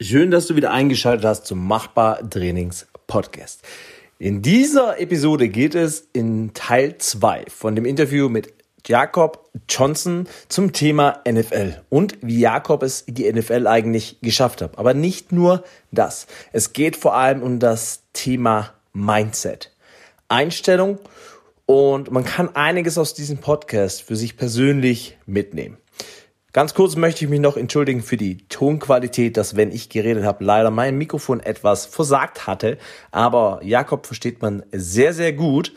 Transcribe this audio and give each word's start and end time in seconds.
Schön, 0.00 0.32
dass 0.32 0.48
du 0.48 0.56
wieder 0.56 0.72
eingeschaltet 0.72 1.24
hast 1.24 1.46
zum 1.46 1.68
Machbar 1.68 2.28
Trainings 2.28 2.88
Podcast. 3.06 3.62
In 4.18 4.42
dieser 4.42 4.98
Episode 4.98 5.48
geht 5.48 5.76
es 5.76 6.08
in 6.12 6.52
Teil 6.52 6.98
2 6.98 7.44
von 7.46 7.76
dem 7.76 7.84
Interview 7.84 8.28
mit 8.28 8.52
Jakob 8.84 9.48
Johnson 9.68 10.26
zum 10.48 10.72
Thema 10.72 11.22
NFL 11.28 11.80
und 11.90 12.18
wie 12.22 12.40
Jakob 12.40 12.82
es 12.82 13.04
die 13.06 13.32
NFL 13.32 13.68
eigentlich 13.68 14.18
geschafft 14.20 14.62
hat. 14.62 14.78
Aber 14.80 14.94
nicht 14.94 15.30
nur 15.30 15.62
das. 15.92 16.26
Es 16.52 16.72
geht 16.72 16.96
vor 16.96 17.14
allem 17.14 17.40
um 17.40 17.60
das 17.60 18.02
Thema 18.12 18.74
Mindset, 18.94 19.70
Einstellung 20.26 20.98
und 21.66 22.10
man 22.10 22.24
kann 22.24 22.56
einiges 22.56 22.98
aus 22.98 23.14
diesem 23.14 23.38
Podcast 23.38 24.02
für 24.02 24.16
sich 24.16 24.36
persönlich 24.36 25.16
mitnehmen. 25.24 25.76
Ganz 26.54 26.72
kurz 26.72 26.94
möchte 26.94 27.24
ich 27.24 27.30
mich 27.32 27.40
noch 27.40 27.56
entschuldigen 27.56 28.00
für 28.00 28.16
die 28.16 28.38
Tonqualität, 28.46 29.36
dass 29.36 29.56
wenn 29.56 29.72
ich 29.72 29.88
geredet 29.88 30.22
habe, 30.22 30.44
leider 30.44 30.70
mein 30.70 30.96
Mikrofon 30.96 31.40
etwas 31.40 31.84
versagt 31.84 32.46
hatte. 32.46 32.78
Aber 33.10 33.58
Jakob 33.64 34.06
versteht 34.06 34.40
man 34.40 34.62
sehr, 34.70 35.12
sehr 35.14 35.32
gut. 35.32 35.72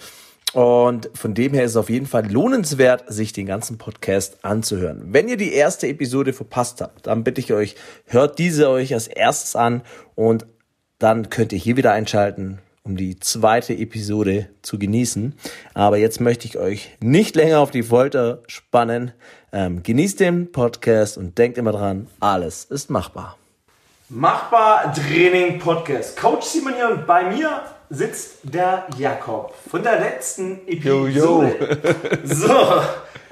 Und 0.54 1.10
von 1.16 1.34
dem 1.34 1.56
her 1.56 1.64
ist 1.64 1.72
es 1.72 1.78
auf 1.78 1.90
jeden 1.90 2.06
Fall 2.06 2.32
lohnenswert, 2.32 3.06
sich 3.12 3.34
den 3.34 3.48
ganzen 3.48 3.80
Podcast 3.80 4.46
anzuhören. 4.46 5.02
Wenn 5.08 5.28
ihr 5.28 5.38
die 5.38 5.52
erste 5.52 5.88
Episode 5.88 6.32
verpasst 6.32 6.80
habt, 6.80 7.08
dann 7.08 7.24
bitte 7.24 7.42
ich 7.42 7.54
euch, 7.54 7.76
hört 8.06 8.38
diese 8.38 8.70
euch 8.70 8.94
als 8.94 9.08
erstes 9.08 9.56
an 9.56 9.82
und 10.14 10.46
dann 11.00 11.32
könnt 11.32 11.54
ihr 11.54 11.60
hier 11.60 11.76
wieder 11.76 11.94
einschalten, 11.94 12.60
um 12.84 12.98
die 12.98 13.20
zweite 13.20 13.74
Episode 13.74 14.50
zu 14.62 14.78
genießen. 14.78 15.34
Aber 15.74 15.98
jetzt 15.98 16.22
möchte 16.22 16.46
ich 16.46 16.60
euch 16.60 16.96
nicht 17.00 17.36
länger 17.36 17.62
auf 17.62 17.72
die 17.72 17.84
Folter 17.84 18.44
spannen. 18.46 19.14
Ähm, 19.54 19.82
genießt 19.82 20.20
den 20.20 20.52
Podcast 20.52 21.18
und 21.18 21.38
denkt 21.38 21.58
immer 21.58 21.72
dran, 21.72 22.08
alles 22.20 22.66
ist 22.66 22.90
machbar. 22.90 23.38
Machbar 24.10 24.94
Training 24.94 25.60
Podcast. 25.60 26.20
Coach 26.20 26.46
Simon 26.46 26.74
hier 26.76 26.90
und 26.90 27.08
bei 27.08 27.24
mir 27.30 27.62
sitzt 27.90 28.40
der 28.44 28.88
Jakob 28.98 29.54
von 29.70 29.84
der 29.84 30.02
letzten 30.02 30.68
Episode. 30.68 31.12
Yo, 31.12 31.48
yo. 31.48 31.52
so, 32.26 32.50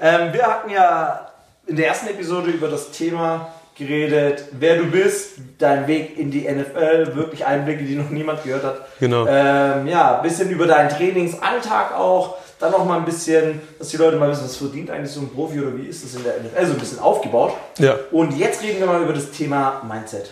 ähm, 0.00 0.32
wir 0.32 0.46
hatten 0.46 0.70
ja 0.70 1.32
in 1.66 1.76
der 1.76 1.88
ersten 1.88 2.08
Episode 2.08 2.50
über 2.50 2.68
das 2.68 2.92
Thema 2.92 3.52
geredet, 3.76 4.46
wer 4.52 4.78
du 4.78 4.86
bist, 4.86 5.32
dein 5.58 5.86
Weg 5.86 6.18
in 6.18 6.30
die 6.30 6.48
NFL, 6.50 7.14
wirklich 7.14 7.44
Einblicke, 7.44 7.84
die 7.84 7.94
noch 7.94 8.08
niemand 8.08 8.42
gehört 8.42 8.64
hat. 8.64 8.86
Genau. 9.00 9.26
Ähm, 9.26 9.86
ja, 9.86 10.14
bisschen 10.22 10.48
über 10.48 10.66
deinen 10.66 10.88
Trainingsalltag 10.88 11.94
auch 11.94 12.36
dann 12.58 12.72
noch 12.72 12.84
mal 12.84 12.98
ein 12.98 13.04
bisschen, 13.04 13.60
dass 13.78 13.88
die 13.88 13.96
Leute 13.96 14.16
mal 14.16 14.30
wissen, 14.30 14.44
was 14.44 14.56
verdient 14.56 14.90
eigentlich 14.90 15.12
so 15.12 15.20
ein 15.20 15.28
Profi 15.28 15.60
oder 15.60 15.76
wie 15.76 15.86
ist 15.86 16.04
das 16.04 16.14
in 16.14 16.24
der 16.24 16.34
NFL, 16.40 16.66
so 16.66 16.72
ein 16.72 16.78
bisschen 16.78 16.98
aufgebaut. 16.98 17.52
Ja. 17.78 17.96
Und 18.10 18.36
jetzt 18.36 18.62
reden 18.62 18.80
wir 18.80 18.86
mal 18.86 19.02
über 19.02 19.12
das 19.12 19.30
Thema 19.30 19.82
Mindset. 19.86 20.30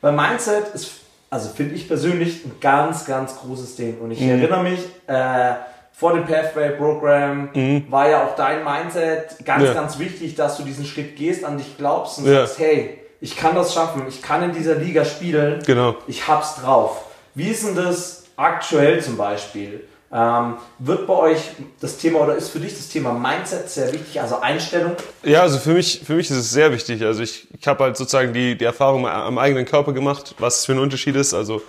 Weil 0.00 0.12
Mindset 0.12 0.74
ist, 0.74 0.92
also 1.30 1.48
finde 1.48 1.74
ich 1.74 1.88
persönlich, 1.88 2.44
ein 2.44 2.52
ganz, 2.60 3.04
ganz 3.04 3.36
großes 3.36 3.76
Ding. 3.76 3.98
Und 4.00 4.12
ich 4.12 4.20
mhm. 4.20 4.30
erinnere 4.30 4.62
mich, 4.62 4.80
äh, 5.06 5.54
vor 5.92 6.12
dem 6.12 6.26
Pathway 6.26 6.70
Program 6.70 7.48
mhm. 7.54 7.86
war 7.90 8.08
ja 8.08 8.24
auch 8.24 8.36
dein 8.36 8.62
Mindset 8.62 9.44
ganz, 9.44 9.64
ja. 9.64 9.72
ganz 9.72 9.98
wichtig, 9.98 10.34
dass 10.34 10.58
du 10.58 10.62
diesen 10.62 10.84
Schritt 10.84 11.16
gehst, 11.16 11.44
an 11.44 11.56
dich 11.56 11.78
glaubst 11.78 12.18
und 12.18 12.26
ja. 12.26 12.46
sagst, 12.46 12.58
hey, 12.58 12.98
ich 13.20 13.34
kann 13.34 13.54
das 13.54 13.72
schaffen, 13.72 14.02
ich 14.06 14.20
kann 14.20 14.42
in 14.42 14.52
dieser 14.52 14.74
Liga 14.74 15.04
spielen, 15.06 15.62
genau. 15.64 15.96
ich 16.06 16.28
hab's 16.28 16.56
drauf. 16.56 17.06
Wie 17.34 17.48
ist 17.48 17.66
denn 17.66 17.74
das 17.74 18.24
aktuell 18.36 19.02
zum 19.02 19.16
Beispiel? 19.16 19.84
Ähm, 20.16 20.54
wird 20.78 21.06
bei 21.06 21.12
euch 21.12 21.40
das 21.78 21.98
Thema 21.98 22.20
oder 22.20 22.36
ist 22.36 22.48
für 22.48 22.58
dich 22.58 22.74
das 22.74 22.88
Thema 22.88 23.12
Mindset 23.12 23.68
sehr 23.68 23.92
wichtig, 23.92 24.18
also 24.18 24.40
Einstellung? 24.40 24.92
Ja, 25.22 25.42
also 25.42 25.58
für 25.58 25.74
mich, 25.74 26.00
für 26.06 26.14
mich 26.14 26.30
ist 26.30 26.38
es 26.38 26.50
sehr 26.50 26.72
wichtig. 26.72 27.02
Also 27.04 27.22
ich, 27.22 27.46
ich 27.52 27.68
habe 27.68 27.84
halt 27.84 27.98
sozusagen 27.98 28.32
die, 28.32 28.56
die 28.56 28.64
Erfahrung 28.64 29.06
am 29.06 29.36
eigenen 29.36 29.66
Körper 29.66 29.92
gemacht, 29.92 30.34
was 30.38 30.64
für 30.64 30.72
ein 30.72 30.78
Unterschied 30.78 31.16
ist. 31.16 31.34
Also 31.34 31.60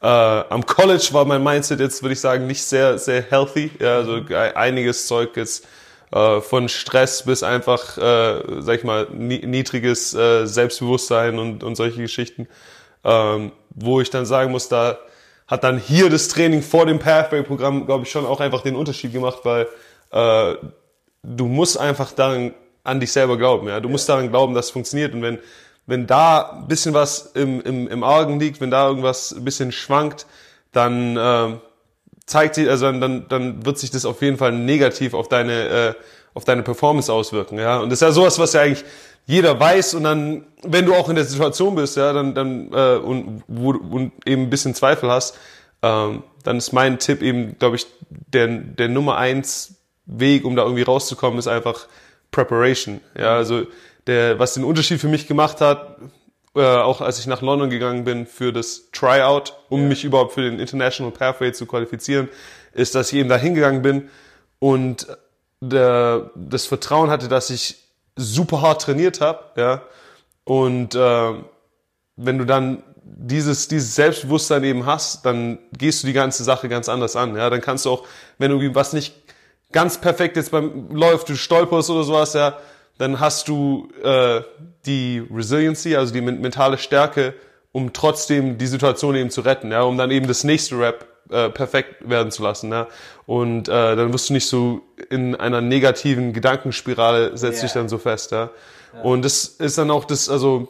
äh, 0.00 0.06
am 0.06 0.64
College 0.64 1.08
war 1.10 1.24
mein 1.24 1.42
Mindset 1.42 1.80
jetzt, 1.80 2.00
würde 2.00 2.12
ich 2.12 2.20
sagen, 2.20 2.46
nicht 2.46 2.62
sehr, 2.62 2.96
sehr 2.96 3.22
healthy. 3.22 3.72
Ja, 3.80 3.96
also 3.96 4.20
einiges 4.54 5.08
Zeug 5.08 5.36
jetzt 5.36 5.66
äh, 6.12 6.40
von 6.40 6.68
Stress 6.68 7.24
bis 7.24 7.42
einfach, 7.42 7.98
äh, 7.98 8.60
sag 8.60 8.78
ich 8.78 8.84
mal, 8.84 9.08
niedriges 9.10 10.14
äh, 10.14 10.46
Selbstbewusstsein 10.46 11.40
und, 11.40 11.64
und 11.64 11.74
solche 11.74 12.02
Geschichten. 12.02 12.46
Ähm, 13.02 13.50
wo 13.70 14.00
ich 14.00 14.10
dann 14.10 14.26
sagen 14.26 14.52
muss, 14.52 14.68
da 14.68 14.96
hat 15.46 15.64
dann 15.64 15.78
hier 15.78 16.10
das 16.10 16.28
Training 16.28 16.62
vor 16.62 16.86
dem 16.86 16.98
Pathway-Programm, 16.98 17.86
glaube 17.86 18.04
ich, 18.04 18.10
schon 18.10 18.26
auch 18.26 18.40
einfach 18.40 18.62
den 18.62 18.76
Unterschied 18.76 19.12
gemacht, 19.12 19.40
weil 19.44 19.68
äh, 20.10 20.54
du 21.22 21.46
musst 21.46 21.78
einfach 21.78 22.12
daran 22.12 22.52
an 22.82 23.00
dich 23.00 23.12
selber 23.12 23.36
glauben. 23.36 23.68
Ja, 23.68 23.80
du 23.80 23.88
musst 23.88 24.08
daran 24.08 24.30
glauben, 24.30 24.54
dass 24.54 24.66
es 24.66 24.70
funktioniert. 24.72 25.14
Und 25.14 25.22
wenn 25.22 25.38
wenn 25.86 26.06
da 26.06 26.50
ein 26.50 26.68
bisschen 26.68 26.94
was 26.94 27.30
im, 27.34 27.60
im, 27.60 27.88
im 27.88 28.02
Argen 28.02 28.40
liegt, 28.40 28.60
wenn 28.60 28.70
da 28.70 28.88
irgendwas 28.88 29.32
ein 29.32 29.44
bisschen 29.44 29.70
schwankt, 29.70 30.26
dann 30.72 31.16
äh, 31.16 31.56
zeigt 32.26 32.56
sich, 32.56 32.68
also 32.68 32.90
dann, 32.90 33.28
dann 33.28 33.64
wird 33.64 33.78
sich 33.78 33.92
das 33.92 34.04
auf 34.04 34.20
jeden 34.20 34.36
Fall 34.36 34.52
negativ 34.52 35.14
auf 35.14 35.28
deine 35.28 35.68
äh, 35.68 35.94
auf 36.34 36.44
deine 36.44 36.62
Performance 36.62 37.10
auswirken. 37.10 37.58
Ja, 37.58 37.78
und 37.78 37.88
das 37.88 37.98
ist 37.98 38.02
ja 38.02 38.12
sowas, 38.12 38.38
was 38.38 38.52
ja 38.52 38.60
eigentlich 38.60 38.84
jeder 39.26 39.58
weiß 39.58 39.94
und 39.94 40.04
dann, 40.04 40.46
wenn 40.62 40.86
du 40.86 40.94
auch 40.94 41.08
in 41.08 41.16
der 41.16 41.24
Situation 41.24 41.74
bist, 41.74 41.96
ja, 41.96 42.12
dann, 42.12 42.34
dann 42.34 42.72
äh, 42.72 42.96
und, 42.96 43.42
wo, 43.48 43.70
und 43.70 44.12
eben 44.24 44.42
ein 44.42 44.50
bisschen 44.50 44.74
Zweifel 44.74 45.10
hast, 45.10 45.36
ähm, 45.82 46.22
dann 46.44 46.58
ist 46.58 46.72
mein 46.72 46.98
Tipp 47.00 47.22
eben, 47.22 47.58
glaube 47.58 47.76
ich, 47.76 47.86
der, 48.08 48.46
der 48.46 48.88
Nummer 48.88 49.16
eins 49.16 49.74
Weg, 50.06 50.44
um 50.44 50.54
da 50.54 50.62
irgendwie 50.62 50.82
rauszukommen, 50.82 51.40
ist 51.40 51.48
einfach 51.48 51.88
Preparation. 52.30 53.00
Ja, 53.18 53.34
also 53.34 53.66
der, 54.06 54.38
was 54.38 54.54
den 54.54 54.62
Unterschied 54.62 55.00
für 55.00 55.08
mich 55.08 55.26
gemacht 55.26 55.60
hat, 55.60 55.98
äh, 56.54 56.60
auch 56.60 57.00
als 57.00 57.18
ich 57.18 57.26
nach 57.26 57.42
London 57.42 57.68
gegangen 57.68 58.04
bin 58.04 58.26
für 58.26 58.52
das 58.52 58.90
Tryout, 58.92 59.54
um 59.68 59.82
ja. 59.82 59.88
mich 59.88 60.04
überhaupt 60.04 60.34
für 60.34 60.42
den 60.42 60.60
International 60.60 61.10
Pathway 61.10 61.52
zu 61.52 61.66
qualifizieren, 61.66 62.28
ist, 62.72 62.94
dass 62.94 63.12
ich 63.12 63.18
eben 63.18 63.28
da 63.28 63.36
hingegangen 63.36 63.82
bin 63.82 64.08
und 64.60 65.08
der, 65.60 66.30
das 66.36 66.66
Vertrauen 66.66 67.10
hatte, 67.10 67.26
dass 67.26 67.50
ich 67.50 67.85
super 68.16 68.62
hart 68.62 68.82
trainiert 68.82 69.20
habe, 69.20 69.40
ja. 69.56 69.82
Und 70.44 70.94
äh, 70.94 71.32
wenn 72.16 72.38
du 72.38 72.44
dann 72.44 72.82
dieses, 73.04 73.68
dieses 73.68 73.94
Selbstbewusstsein 73.94 74.64
eben 74.64 74.86
hast, 74.86 75.24
dann 75.24 75.58
gehst 75.76 76.02
du 76.02 76.06
die 76.06 76.12
ganze 76.12 76.42
Sache 76.42 76.68
ganz 76.68 76.88
anders 76.88 77.14
an. 77.14 77.36
Ja, 77.36 77.50
dann 77.50 77.60
kannst 77.60 77.84
du 77.84 77.90
auch, 77.90 78.06
wenn 78.38 78.50
du 78.50 78.74
was 78.74 78.92
nicht 78.92 79.14
ganz 79.72 80.00
perfekt 80.00 80.36
jetzt 80.36 80.50
beim 80.50 80.90
läuft, 80.90 81.28
du 81.28 81.36
stolperst 81.36 81.90
oder 81.90 82.04
sowas, 82.04 82.34
ja, 82.34 82.58
dann 82.98 83.20
hast 83.20 83.48
du 83.48 83.88
äh, 84.02 84.40
die 84.86 85.26
Resiliency, 85.32 85.96
also 85.96 86.12
die 86.12 86.20
mentale 86.20 86.78
Stärke, 86.78 87.34
um 87.72 87.92
trotzdem 87.92 88.58
die 88.58 88.66
Situation 88.66 89.14
eben 89.16 89.30
zu 89.30 89.42
retten, 89.42 89.70
ja, 89.70 89.82
um 89.82 89.98
dann 89.98 90.10
eben 90.10 90.26
das 90.26 90.44
nächste 90.44 90.78
Rap 90.78 91.06
äh, 91.30 91.50
perfekt 91.50 92.08
werden 92.08 92.30
zu 92.30 92.42
lassen. 92.42 92.70
Ja? 92.70 92.88
Und 93.26 93.68
äh, 93.68 93.96
dann 93.96 94.12
wirst 94.12 94.28
du 94.28 94.34
nicht 94.34 94.46
so 94.46 94.82
in 95.10 95.34
einer 95.34 95.60
negativen 95.60 96.32
Gedankenspirale 96.32 97.36
setzt 97.36 97.58
yeah. 97.58 97.62
dich 97.62 97.72
dann 97.72 97.88
so 97.88 97.98
fest. 97.98 98.32
Ja? 98.32 98.50
ja? 98.94 99.00
Und 99.02 99.24
das 99.24 99.44
ist 99.44 99.78
dann 99.78 99.90
auch 99.90 100.04
das, 100.04 100.28
also 100.28 100.68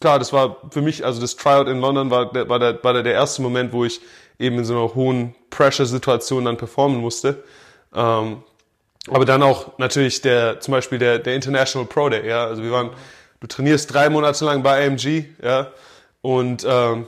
klar, 0.00 0.18
das 0.18 0.32
war 0.32 0.56
für 0.70 0.82
mich, 0.82 1.04
also 1.04 1.20
das 1.20 1.36
Tryout 1.36 1.68
in 1.68 1.80
London 1.80 2.10
war, 2.10 2.32
der, 2.32 2.48
war, 2.48 2.58
der, 2.58 2.82
war 2.82 2.92
der, 2.92 3.02
der 3.02 3.14
erste 3.14 3.42
Moment, 3.42 3.72
wo 3.72 3.84
ich 3.84 4.00
eben 4.38 4.58
in 4.58 4.64
so 4.64 4.74
einer 4.74 4.94
hohen 4.94 5.34
Pressure-Situation 5.50 6.44
dann 6.44 6.56
performen 6.56 7.00
musste. 7.00 7.42
Ähm, 7.94 8.42
aber 9.10 9.24
dann 9.24 9.42
auch 9.42 9.78
natürlich 9.78 10.20
der, 10.20 10.60
zum 10.60 10.72
Beispiel 10.72 10.98
der, 10.98 11.18
der 11.18 11.34
International 11.34 11.86
Pro 11.86 12.08
Day, 12.08 12.28
ja. 12.28 12.44
Also 12.44 12.62
wir 12.62 12.70
waren, 12.70 12.90
du 13.40 13.46
trainierst 13.46 13.92
drei 13.92 14.10
Monate 14.10 14.44
lang 14.44 14.62
bei 14.62 14.86
AMG, 14.86 15.24
ja. 15.42 15.68
Und 16.20 16.66
ähm, 16.68 17.06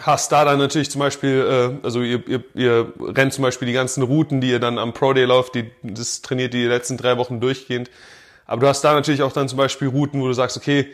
hast 0.00 0.32
da 0.32 0.44
dann 0.44 0.58
natürlich 0.58 0.90
zum 0.90 1.00
Beispiel, 1.00 1.78
äh, 1.82 1.84
also 1.84 2.02
ihr, 2.02 2.26
ihr, 2.28 2.44
ihr 2.54 2.92
rennt 3.00 3.32
zum 3.32 3.42
Beispiel 3.42 3.66
die 3.66 3.74
ganzen 3.74 4.02
Routen, 4.02 4.40
die 4.40 4.50
ihr 4.50 4.60
dann 4.60 4.78
am 4.78 4.92
Pro 4.92 5.12
Day 5.12 5.24
lauft, 5.24 5.54
die, 5.54 5.70
das 5.82 6.22
trainiert 6.22 6.54
die 6.54 6.64
letzten 6.64 6.96
drei 6.96 7.16
Wochen 7.18 7.40
durchgehend. 7.40 7.90
Aber 8.46 8.62
du 8.62 8.68
hast 8.68 8.82
da 8.82 8.94
natürlich 8.94 9.22
auch 9.22 9.32
dann 9.32 9.48
zum 9.48 9.58
Beispiel 9.58 9.88
Routen, 9.88 10.20
wo 10.20 10.26
du 10.26 10.32
sagst, 10.32 10.56
okay, 10.56 10.88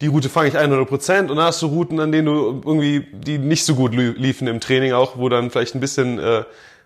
die 0.00 0.06
Route 0.06 0.28
fange 0.28 0.48
ich 0.48 0.56
100 0.56 0.88
Prozent 0.88 1.30
und 1.30 1.36
dann 1.36 1.46
hast 1.46 1.60
du 1.60 1.66
Routen, 1.66 2.00
an 2.00 2.12
denen 2.12 2.26
du 2.26 2.62
irgendwie, 2.64 3.06
die 3.12 3.38
nicht 3.38 3.64
so 3.64 3.74
gut 3.74 3.94
liefen 3.94 4.48
im 4.48 4.60
Training 4.60 4.92
auch, 4.92 5.18
wo 5.18 5.28
dann 5.28 5.50
vielleicht 5.50 5.74
ein 5.74 5.80
bisschen, 5.80 6.18
äh, 6.18 6.44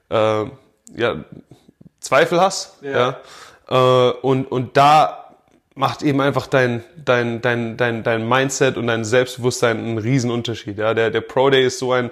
äh, 0.08 0.50
ja, 0.96 1.24
Zweifel 2.00 2.40
hast, 2.40 2.82
ja, 2.82 3.16
ja? 3.70 4.08
Äh, 4.10 4.12
und, 4.20 4.50
und 4.50 4.76
da 4.76 5.23
macht 5.74 6.02
eben 6.02 6.20
einfach 6.20 6.46
dein, 6.46 6.84
dein, 7.04 7.40
dein, 7.40 7.76
dein, 7.76 8.02
dein 8.02 8.28
Mindset 8.28 8.76
und 8.76 8.86
dein 8.86 9.04
Selbstbewusstsein 9.04 9.78
einen 9.78 9.98
riesen 9.98 10.30
Unterschied. 10.30 10.78
Ja? 10.78 10.94
Der, 10.94 11.10
der 11.10 11.20
Pro 11.20 11.50
Day 11.50 11.66
ist 11.66 11.78
so 11.78 11.92
ein 11.92 12.10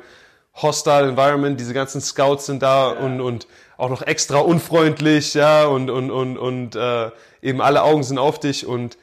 hostile 0.54 1.08
Environment, 1.08 1.58
diese 1.58 1.72
ganzen 1.72 2.00
Scouts 2.00 2.46
sind 2.46 2.62
da 2.62 2.92
ja. 2.92 2.98
und, 2.98 3.20
und 3.20 3.46
auch 3.78 3.88
noch 3.88 4.02
extra 4.02 4.38
unfreundlich, 4.38 5.34
ja, 5.34 5.64
und, 5.64 5.90
und, 5.90 6.10
und, 6.10 6.36
und 6.36 6.76
äh, 6.76 7.10
eben 7.40 7.60
alle 7.60 7.82
Augen 7.82 8.02
sind 8.02 8.18
auf 8.18 8.38
dich 8.38 8.66
und 8.66 8.98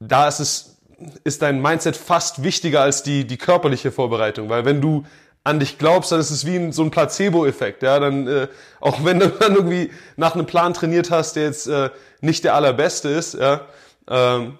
da 0.00 0.28
ist 0.28 0.40
es, 0.40 0.76
ist 1.22 1.42
dein 1.42 1.62
Mindset 1.62 1.96
fast 1.96 2.42
wichtiger 2.42 2.82
als 2.82 3.02
die, 3.02 3.24
die 3.26 3.36
körperliche 3.36 3.92
Vorbereitung, 3.92 4.48
weil 4.48 4.64
wenn 4.64 4.80
du 4.80 5.04
an 5.44 5.60
dich 5.60 5.78
glaubst, 5.78 6.10
dann 6.10 6.20
ist 6.20 6.30
es 6.30 6.46
wie 6.46 6.56
ein, 6.56 6.72
so 6.72 6.82
ein 6.82 6.90
Placebo-Effekt. 6.90 7.82
Ja, 7.82 8.00
dann 8.00 8.26
äh, 8.26 8.48
auch 8.80 9.04
wenn 9.04 9.20
du 9.20 9.28
dann 9.40 9.54
irgendwie 9.54 9.90
nach 10.16 10.34
einem 10.34 10.46
Plan 10.46 10.74
trainiert 10.74 11.10
hast, 11.10 11.36
der 11.36 11.44
jetzt 11.44 11.66
äh, 11.68 11.90
nicht 12.20 12.44
der 12.44 12.54
allerbeste 12.54 13.10
ist, 13.10 13.34
ja, 13.34 13.66
ähm, 14.08 14.58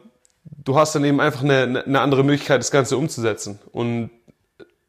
du 0.63 0.77
hast 0.77 0.95
dann 0.95 1.05
eben 1.05 1.21
einfach 1.21 1.43
eine, 1.43 1.85
eine 1.85 2.01
andere 2.01 2.23
Möglichkeit, 2.23 2.61
das 2.61 2.71
Ganze 2.71 2.99
umzusetzen. 2.99 3.59
Und 3.73 4.11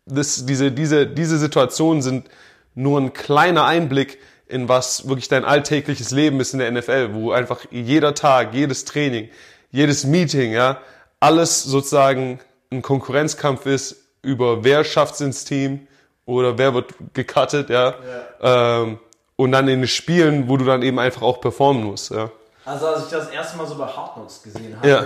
das, 0.05 0.45
diese, 0.45 0.71
diese, 0.71 1.07
diese 1.07 1.37
Situationen 1.37 2.01
sind 2.01 2.29
nur 2.75 2.99
ein 2.99 3.13
kleiner 3.13 3.65
Einblick 3.65 4.19
in 4.47 4.69
was 4.69 5.07
wirklich 5.07 5.27
dein 5.27 5.43
alltägliches 5.43 6.11
Leben 6.11 6.39
ist 6.39 6.53
in 6.53 6.59
der 6.59 6.71
NFL, 6.71 7.13
wo 7.13 7.31
einfach 7.31 7.61
jeder 7.71 8.13
Tag, 8.13 8.53
jedes 8.53 8.85
Training, 8.85 9.29
jedes 9.71 10.03
Meeting, 10.03 10.51
ja, 10.51 10.81
alles 11.19 11.63
sozusagen 11.63 12.39
ein 12.69 12.81
Konkurrenzkampf 12.81 13.65
ist 13.65 14.04
über 14.25 14.63
wer 14.63 14.83
schafft's 14.83 15.21
ins 15.21 15.45
Team 15.45 15.87
oder 16.25 16.57
wer 16.57 16.73
wird 16.73 16.93
gecuttet, 17.13 17.69
ja. 17.69 17.93
ja. 18.41 18.81
Ähm, 18.81 18.99
und 19.35 19.51
dann 19.51 19.67
in 19.67 19.81
den 19.81 19.87
Spielen, 19.87 20.49
wo 20.49 20.57
du 20.57 20.65
dann 20.65 20.81
eben 20.81 20.99
einfach 20.99 21.21
auch 21.21 21.39
performen 21.39 21.83
musst, 21.83 22.11
ja. 22.11 22.29
Also 22.65 22.87
als 22.87 23.05
ich 23.05 23.11
das 23.11 23.29
erste 23.29 23.57
Mal 23.57 23.67
so 23.67 23.75
bei 23.75 23.85
Hard 23.85 24.15
Knocks 24.15 24.41
gesehen 24.41 24.75
habe, 24.75 24.89
ja. 24.89 25.05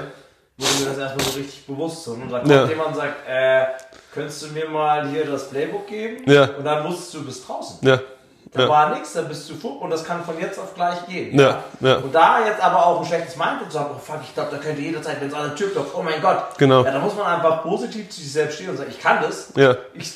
wurde 0.58 0.80
mir 0.80 0.86
das 0.86 0.98
erstmal 0.98 1.26
so 1.26 1.38
richtig 1.38 1.68
bewusst. 1.68 2.08
Und 2.08 2.22
dann 2.22 2.30
kommt 2.30 2.50
ja. 2.50 2.66
jemand 2.66 2.90
und 2.90 2.96
sagt, 2.96 3.28
äh, 3.28 3.66
könntest 4.14 4.42
du 4.44 4.48
mir 4.48 4.70
mal 4.70 5.10
hier 5.10 5.26
das 5.26 5.50
Playbook 5.50 5.88
geben? 5.88 6.32
Ja. 6.32 6.46
Und 6.58 6.64
dann 6.64 6.88
wusstest 6.88 7.14
du, 7.16 7.26
bist 7.26 7.48
draußen. 7.48 7.86
Ja. 7.86 8.00
Da 8.52 8.64
ja. 8.64 8.70
war 8.70 8.94
nichts, 8.94 9.14
da 9.14 9.22
bist 9.22 9.48
du 9.50 9.56
fuck 9.56 9.82
und 9.82 9.92
das 9.92 10.04
kann 10.04 10.24
von 10.24 10.40
jetzt 10.40 10.58
auf 10.58 10.74
gleich 10.74 11.06
gehen. 11.06 11.38
Ja. 11.38 11.64
ja. 11.82 11.98
Und 11.98 12.14
da 12.14 12.46
jetzt 12.46 12.62
aber 12.62 12.84
auch 12.84 13.00
ein 13.00 13.06
schlechtes 13.06 13.36
Mindset 13.36 13.72
zu 13.72 13.80
haben, 13.80 13.92
oh 13.96 14.00
fuck, 14.00 14.22
ich 14.24 14.34
glaube, 14.34 14.50
da 14.52 14.58
könnte 14.58 14.82
jederzeit, 14.82 15.22
wenn 15.22 15.28
es 15.28 15.34
an 15.36 15.50
der 15.50 15.56
Tür 15.56 15.72
klopft, 15.72 15.94
oh 15.96 16.02
mein 16.02 16.20
Gott. 16.20 16.58
Genau. 16.58 16.84
Ja, 16.84 16.92
da 16.92 17.00
muss 17.00 17.16
man 17.16 17.28
einfach 17.28 17.62
positiv 17.62 18.10
zu 18.10 18.22
sich 18.22 18.32
selbst 18.32 18.56
stehen 18.56 18.70
und 18.70 18.78
sagen, 18.78 18.90
ich 18.90 19.00
kann 19.00 19.22
das. 19.22 19.52
Ja. 19.56 19.76
Ich 19.94 20.12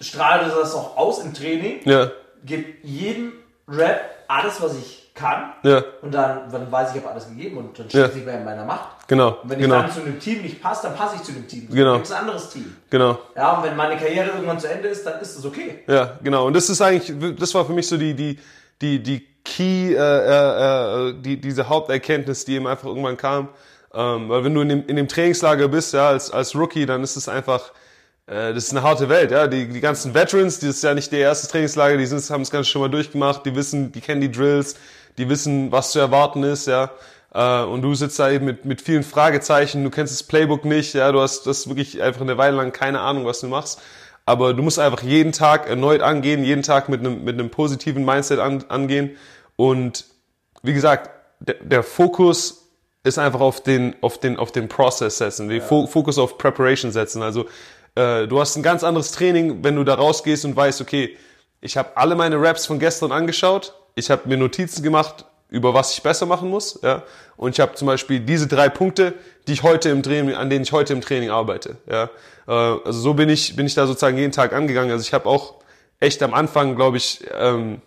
strahle 0.00 0.50
das 0.50 0.74
auch 0.74 0.96
aus 0.96 1.20
im 1.20 1.32
Training. 1.32 1.80
Ja. 1.84 2.10
Gebe 2.44 2.64
jedem 2.82 3.32
Rap 3.68 4.00
alles, 4.26 4.60
was 4.60 4.74
ich 4.74 4.97
kann. 5.18 5.52
Ja. 5.62 5.82
Und 6.02 6.14
dann, 6.14 6.50
dann 6.50 6.70
weiß 6.70 6.90
ich, 6.90 6.96
ich 6.96 7.02
habe 7.02 7.12
alles 7.12 7.28
gegeben 7.28 7.58
und 7.58 7.78
dann 7.78 7.88
steht 7.88 8.06
es 8.06 8.14
nicht 8.14 8.26
mehr 8.26 8.38
in 8.38 8.44
meiner 8.44 8.64
Macht. 8.64 9.08
Genau. 9.08 9.38
Und 9.42 9.50
wenn 9.50 9.58
ich 9.58 9.64
genau. 9.64 9.82
dann 9.82 9.90
zu 9.90 10.00
einem 10.02 10.20
Team 10.20 10.42
nicht 10.42 10.62
passe, 10.62 10.86
dann 10.86 10.96
passe 10.96 11.16
ich 11.16 11.22
zu 11.22 11.32
dem 11.32 11.48
Team. 11.48 11.68
Genau. 11.70 11.84
Dann 11.84 11.94
gibt 11.94 12.06
es 12.06 12.12
ein 12.12 12.20
anderes 12.20 12.50
Team. 12.50 12.76
Genau. 12.90 13.18
Ja, 13.36 13.56
und 13.56 13.64
wenn 13.64 13.76
meine 13.76 13.96
Karriere 13.96 14.28
irgendwann 14.28 14.60
zu 14.60 14.70
Ende 14.70 14.88
ist, 14.88 15.04
dann 15.04 15.20
ist 15.20 15.36
es 15.36 15.44
okay. 15.44 15.80
Ja, 15.86 16.18
genau. 16.22 16.46
Und 16.46 16.54
das 16.54 16.70
ist 16.70 16.80
eigentlich, 16.80 17.36
das 17.38 17.54
war 17.54 17.64
für 17.64 17.72
mich 17.72 17.88
so 17.88 17.96
die, 17.96 18.14
die, 18.14 18.38
die, 18.80 19.02
die 19.02 19.26
Key, 19.44 19.94
äh, 19.94 19.96
äh, 19.96 21.08
äh 21.08 21.14
die, 21.20 21.40
diese 21.40 21.68
Haupterkenntnis, 21.68 22.44
die 22.44 22.54
eben 22.54 22.66
einfach 22.66 22.86
irgendwann 22.86 23.16
kam. 23.16 23.48
Ähm, 23.94 24.28
weil 24.28 24.44
wenn 24.44 24.54
du 24.54 24.60
in 24.60 24.68
dem, 24.68 24.86
in 24.86 24.96
dem 24.96 25.08
Trainingslager 25.08 25.68
bist, 25.68 25.94
ja, 25.94 26.08
als, 26.08 26.30
als 26.30 26.54
Rookie, 26.54 26.84
dann 26.84 27.02
ist 27.02 27.16
es 27.16 27.28
einfach, 27.28 27.72
äh, 28.26 28.52
das 28.52 28.64
ist 28.64 28.70
eine 28.72 28.82
harte 28.82 29.08
Welt, 29.08 29.30
ja. 29.30 29.46
Die, 29.46 29.66
die 29.66 29.80
ganzen 29.80 30.14
Veterans, 30.14 30.60
das 30.60 30.70
ist 30.70 30.84
ja 30.84 30.92
nicht 30.92 31.10
der 31.10 31.20
erste 31.20 31.48
Trainingslager, 31.48 31.96
die 31.96 32.06
sind, 32.06 32.28
haben 32.30 32.42
es 32.42 32.50
ganz 32.50 32.68
schon 32.68 32.82
mal 32.82 32.88
durchgemacht, 32.88 33.46
die 33.46 33.54
wissen, 33.54 33.90
die 33.90 34.00
kennen 34.00 34.20
die 34.20 34.30
Drills, 34.30 34.76
die 35.18 35.28
wissen, 35.28 35.72
was 35.72 35.92
zu 35.92 35.98
erwarten 35.98 36.42
ist, 36.42 36.66
ja. 36.66 36.90
Äh, 37.34 37.64
und 37.64 37.82
du 37.82 37.94
sitzt 37.94 38.18
da 38.18 38.30
eben 38.30 38.46
mit, 38.46 38.64
mit 38.64 38.80
vielen 38.80 39.02
Fragezeichen, 39.02 39.84
du 39.84 39.90
kennst 39.90 40.12
das 40.12 40.22
Playbook 40.22 40.64
nicht, 40.64 40.94
ja, 40.94 41.12
du 41.12 41.20
hast 41.20 41.46
das 41.46 41.68
wirklich 41.68 42.00
einfach 42.00 42.22
eine 42.22 42.38
Weile 42.38 42.56
lang 42.56 42.72
keine 42.72 43.00
Ahnung, 43.00 43.26
was 43.26 43.40
du 43.40 43.48
machst. 43.48 43.80
Aber 44.24 44.52
du 44.52 44.62
musst 44.62 44.78
einfach 44.78 45.02
jeden 45.02 45.32
Tag 45.32 45.68
erneut 45.68 46.02
angehen, 46.02 46.44
jeden 46.44 46.62
Tag 46.62 46.88
mit 46.88 47.00
einem, 47.00 47.24
mit 47.24 47.34
einem 47.34 47.50
positiven 47.50 48.04
Mindset 48.04 48.40
an, 48.40 48.64
angehen. 48.68 49.16
Und 49.56 50.04
wie 50.62 50.74
gesagt, 50.74 51.10
der, 51.40 51.56
der 51.62 51.82
Fokus 51.82 52.68
ist 53.04 53.18
einfach 53.18 53.40
auf 53.40 53.62
den, 53.62 53.96
auf 54.02 54.18
den, 54.18 54.36
auf 54.38 54.52
den 54.52 54.68
Process 54.68 55.18
setzen, 55.18 55.48
den 55.48 55.60
ja. 55.60 55.86
Fokus 55.86 56.18
auf 56.18 56.36
Preparation 56.36 56.92
setzen. 56.92 57.22
Also 57.22 57.46
äh, 57.94 58.26
du 58.26 58.38
hast 58.38 58.56
ein 58.56 58.62
ganz 58.62 58.84
anderes 58.84 59.12
Training, 59.12 59.64
wenn 59.64 59.76
du 59.76 59.84
da 59.84 59.94
rausgehst 59.94 60.44
und 60.44 60.54
weißt, 60.54 60.82
okay, 60.82 61.16
ich 61.60 61.76
habe 61.76 61.96
alle 61.96 62.14
meine 62.14 62.40
Raps 62.40 62.66
von 62.66 62.78
gestern 62.78 63.12
angeschaut, 63.12 63.74
ich 63.98 64.10
habe 64.10 64.28
mir 64.28 64.36
Notizen 64.36 64.82
gemacht, 64.82 65.24
über 65.50 65.74
was 65.74 65.92
ich 65.92 66.02
besser 66.02 66.26
machen 66.26 66.50
muss, 66.50 66.78
ja, 66.82 67.02
und 67.36 67.52
ich 67.52 67.60
habe 67.60 67.74
zum 67.74 67.86
Beispiel 67.86 68.20
diese 68.20 68.46
drei 68.46 68.68
Punkte, 68.68 69.14
die 69.46 69.52
ich 69.52 69.62
heute 69.62 69.88
im 69.88 70.02
Training, 70.02 70.34
an 70.34 70.50
denen 70.50 70.62
ich 70.62 70.72
heute 70.72 70.92
im 70.92 71.00
Training 71.00 71.30
arbeite, 71.30 71.76
ja. 71.90 72.10
Äh, 72.46 72.52
also 72.52 72.92
so 72.92 73.14
bin 73.14 73.28
ich, 73.28 73.56
bin 73.56 73.66
ich 73.66 73.74
da 73.74 73.86
sozusagen 73.86 74.18
jeden 74.18 74.32
Tag 74.32 74.52
angegangen. 74.52 74.90
Also 74.90 75.02
ich 75.02 75.12
habe 75.12 75.28
auch 75.28 75.54
echt 76.00 76.22
am 76.22 76.34
Anfang, 76.34 76.76
glaube 76.76 76.96
ich, 76.96 77.24
ähm, 77.38 77.80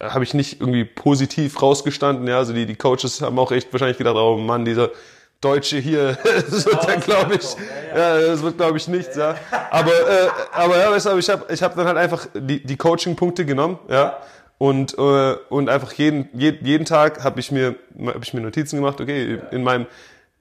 habe 0.00 0.24
ich 0.24 0.34
nicht 0.34 0.60
irgendwie 0.60 0.84
positiv 0.84 1.60
rausgestanden, 1.60 2.26
ja. 2.26 2.38
Also 2.38 2.52
die, 2.52 2.66
die 2.66 2.76
Coaches 2.76 3.20
haben 3.22 3.38
auch 3.38 3.52
echt 3.52 3.72
wahrscheinlich 3.72 3.98
gedacht, 3.98 4.16
oh 4.16 4.36
Mann, 4.36 4.64
dieser 4.64 4.90
Deutsche 5.40 5.78
hier, 5.78 6.18
das 6.50 6.66
wird 6.66 6.86
dann 6.86 7.00
glaube 7.00 7.34
ich, 7.34 7.56
ja, 7.96 8.20
das 8.20 8.42
wird 8.42 8.58
glaube 8.58 8.76
ich 8.76 8.88
nichts, 8.88 9.16
ja. 9.16 9.34
Aber, 9.70 9.90
äh, 9.90 10.28
aber 10.52 10.78
ja, 10.78 10.90
weißt 10.90 11.06
du, 11.06 11.16
ich 11.16 11.30
habe 11.30 11.52
ich 11.52 11.62
hab 11.62 11.74
dann 11.74 11.86
halt 11.86 11.96
einfach 11.96 12.26
die, 12.34 12.62
die 12.62 12.76
Coaching-Punkte 12.76 13.46
genommen, 13.46 13.78
ja. 13.88 14.18
Und, 14.60 14.98
äh, 14.98 15.36
und 15.48 15.70
einfach 15.70 15.90
jeden, 15.94 16.28
jeden 16.34 16.84
Tag 16.84 17.24
habe 17.24 17.40
ich 17.40 17.50
mir, 17.50 17.76
hab 18.04 18.22
ich 18.22 18.34
mir 18.34 18.42
Notizen 18.42 18.76
gemacht, 18.76 19.00
okay, 19.00 19.38
in 19.52 19.64
meinem, 19.64 19.86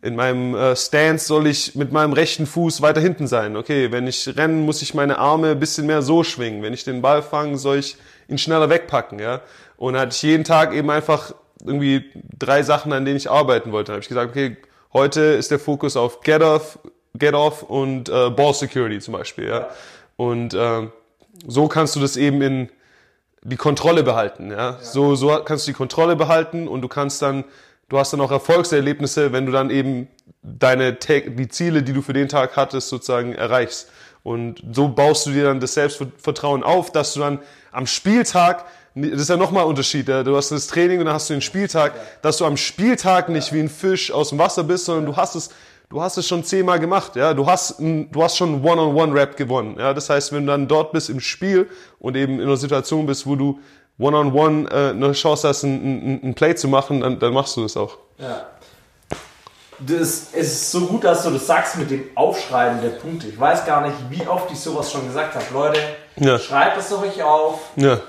in 0.01 0.17
meinem 0.17 0.55
äh, 0.55 0.75
Stance 0.75 1.25
soll 1.25 1.47
ich 1.47 1.75
mit 1.75 1.93
meinem 1.93 2.11
rechten 2.11 2.45
Fuß 2.45 2.81
weiter 2.81 2.99
hinten 2.99 3.27
sein. 3.27 3.55
Okay, 3.55 3.93
wenn 3.93 4.07
ich 4.07 4.35
rennen, 4.35 4.65
muss 4.65 4.81
ich 4.81 4.93
meine 4.93 5.19
Arme 5.19 5.51
ein 5.51 5.59
bisschen 5.61 5.87
mehr 5.87 6.01
so 6.01 6.25
schwingen. 6.25 6.61
Wenn 6.61 6.73
ich 6.73 6.83
den 6.83 7.01
Ball 7.01 7.21
fange, 7.21 7.57
soll 7.57 7.77
ich 7.77 7.95
ihn 8.27 8.37
schneller 8.37 8.69
wegpacken, 8.69 9.19
ja. 9.19 9.39
Und 9.77 9.95
hatte 9.95 10.13
ich 10.13 10.21
jeden 10.21 10.43
Tag 10.43 10.73
eben 10.73 10.89
einfach 10.89 11.33
irgendwie 11.65 12.11
drei 12.37 12.61
Sachen, 12.61 12.91
an 12.91 13.05
denen 13.05 13.15
ich 13.15 13.31
arbeiten 13.31 13.71
wollte. 13.71 13.93
Habe 13.93 14.01
ich 14.01 14.09
gesagt, 14.09 14.31
okay, 14.31 14.57
heute 14.91 15.21
ist 15.21 15.49
der 15.49 15.59
Fokus 15.59 15.95
auf 15.95 16.19
Get 16.19 16.41
Off, 16.41 16.77
Get 17.13 17.35
Off 17.35 17.63
und 17.63 18.09
äh, 18.09 18.29
Ball 18.31 18.53
Security 18.53 18.99
zum 18.99 19.13
Beispiel, 19.13 19.47
ja. 19.47 19.69
Und 20.17 20.53
äh, 20.53 20.89
so 21.47 21.69
kannst 21.69 21.95
du 21.95 22.01
das 22.01 22.17
eben 22.17 22.41
in 22.41 22.69
die 23.43 23.57
Kontrolle 23.57 24.03
behalten. 24.03 24.51
Ja? 24.51 24.57
ja? 24.57 24.77
So, 24.81 25.15
so 25.15 25.41
kannst 25.43 25.67
du 25.67 25.71
die 25.71 25.77
Kontrolle 25.77 26.15
behalten 26.15 26.67
und 26.67 26.81
du 26.81 26.87
kannst 26.87 27.21
dann, 27.21 27.43
du 27.89 27.97
hast 27.97 28.13
dann 28.13 28.21
auch 28.21 28.31
Erfolgserlebnisse, 28.31 29.31
wenn 29.31 29.45
du 29.45 29.51
dann 29.51 29.69
eben 29.69 30.07
deine 30.41 30.93
die 30.93 31.47
Ziele, 31.47 31.83
die 31.83 31.93
du 31.93 32.01
für 32.01 32.13
den 32.13 32.29
Tag 32.29 32.55
hattest, 32.55 32.89
sozusagen 32.89 33.33
erreichst. 33.33 33.89
Und 34.23 34.63
so 34.71 34.89
baust 34.89 35.25
du 35.25 35.31
dir 35.31 35.45
dann 35.45 35.59
das 35.59 35.73
Selbstvertrauen 35.73 36.63
auf, 36.63 36.91
dass 36.91 37.13
du 37.13 37.21
dann 37.21 37.39
am 37.71 37.87
Spieltag, 37.87 38.65
das 38.95 39.21
ist 39.21 39.29
ja 39.29 39.37
nochmal 39.37 39.63
ein 39.63 39.69
Unterschied, 39.69 40.07
du 40.07 40.35
hast 40.35 40.51
das 40.51 40.67
Training 40.67 40.99
und 40.99 41.05
dann 41.05 41.15
hast 41.15 41.29
du 41.29 41.33
den 41.33 41.41
Spieltag, 41.41 41.93
dass 42.21 42.37
du 42.37 42.45
am 42.45 42.57
Spieltag 42.57 43.29
nicht 43.29 43.53
wie 43.53 43.59
ein 43.59 43.69
Fisch 43.69 44.11
aus 44.11 44.29
dem 44.29 44.39
Wasser 44.39 44.63
bist, 44.63 44.85
sondern 44.85 45.05
du 45.05 45.15
hast 45.15 45.35
es 45.35 45.49
du 45.89 46.01
hast 46.01 46.17
es 46.17 46.27
schon 46.27 46.43
zehnmal 46.43 46.79
gemacht, 46.79 47.15
ja, 47.15 47.33
du 47.33 47.45
hast, 47.45 47.79
du 47.79 48.23
hast 48.23 48.37
schon 48.37 48.63
One-on-One-Rap 48.63 49.35
gewonnen, 49.35 49.75
ja, 49.77 49.93
das 49.93 50.09
heißt, 50.09 50.31
wenn 50.31 50.45
du 50.45 50.51
dann 50.51 50.67
dort 50.67 50.91
bist 50.91 51.09
im 51.09 51.19
Spiel 51.19 51.69
und 51.99 52.15
eben 52.15 52.35
in 52.35 52.45
einer 52.45 52.57
Situation 52.57 53.05
bist, 53.05 53.25
wo 53.25 53.35
du 53.35 53.59
One-on-One 53.97 54.69
äh, 54.69 54.89
eine 54.91 55.11
Chance 55.11 55.47
hast, 55.47 55.63
ein, 55.63 55.73
ein, 55.73 56.29
ein 56.29 56.33
Play 56.35 56.55
zu 56.55 56.67
machen, 56.67 57.01
dann, 57.01 57.19
dann 57.19 57.33
machst 57.33 57.57
du 57.57 57.63
das 57.63 57.75
auch. 57.75 57.97
Ja. 58.17 58.45
Das, 59.79 60.27
es 60.33 60.33
ist 60.33 60.71
so 60.71 60.81
gut, 60.87 61.05
dass 61.05 61.23
du 61.23 61.31
das 61.31 61.47
sagst 61.47 61.77
mit 61.77 61.89
dem 61.89 62.03
Aufschreiben 62.15 62.81
der 62.81 62.89
Punkte. 62.89 63.27
Ich 63.27 63.39
weiß 63.39 63.65
gar 63.65 63.81
nicht, 63.81 63.95
wie 64.09 64.27
oft 64.27 64.51
ich 64.51 64.59
sowas 64.59 64.91
schon 64.91 65.05
gesagt 65.07 65.35
habe. 65.35 65.45
Leute, 65.53 65.79
ja. 66.17 66.37
schreibt 66.37 66.77
es 66.77 66.89
doch 66.89 67.01
euch 67.01 67.23
auf. 67.23 67.61
Ja 67.77 67.99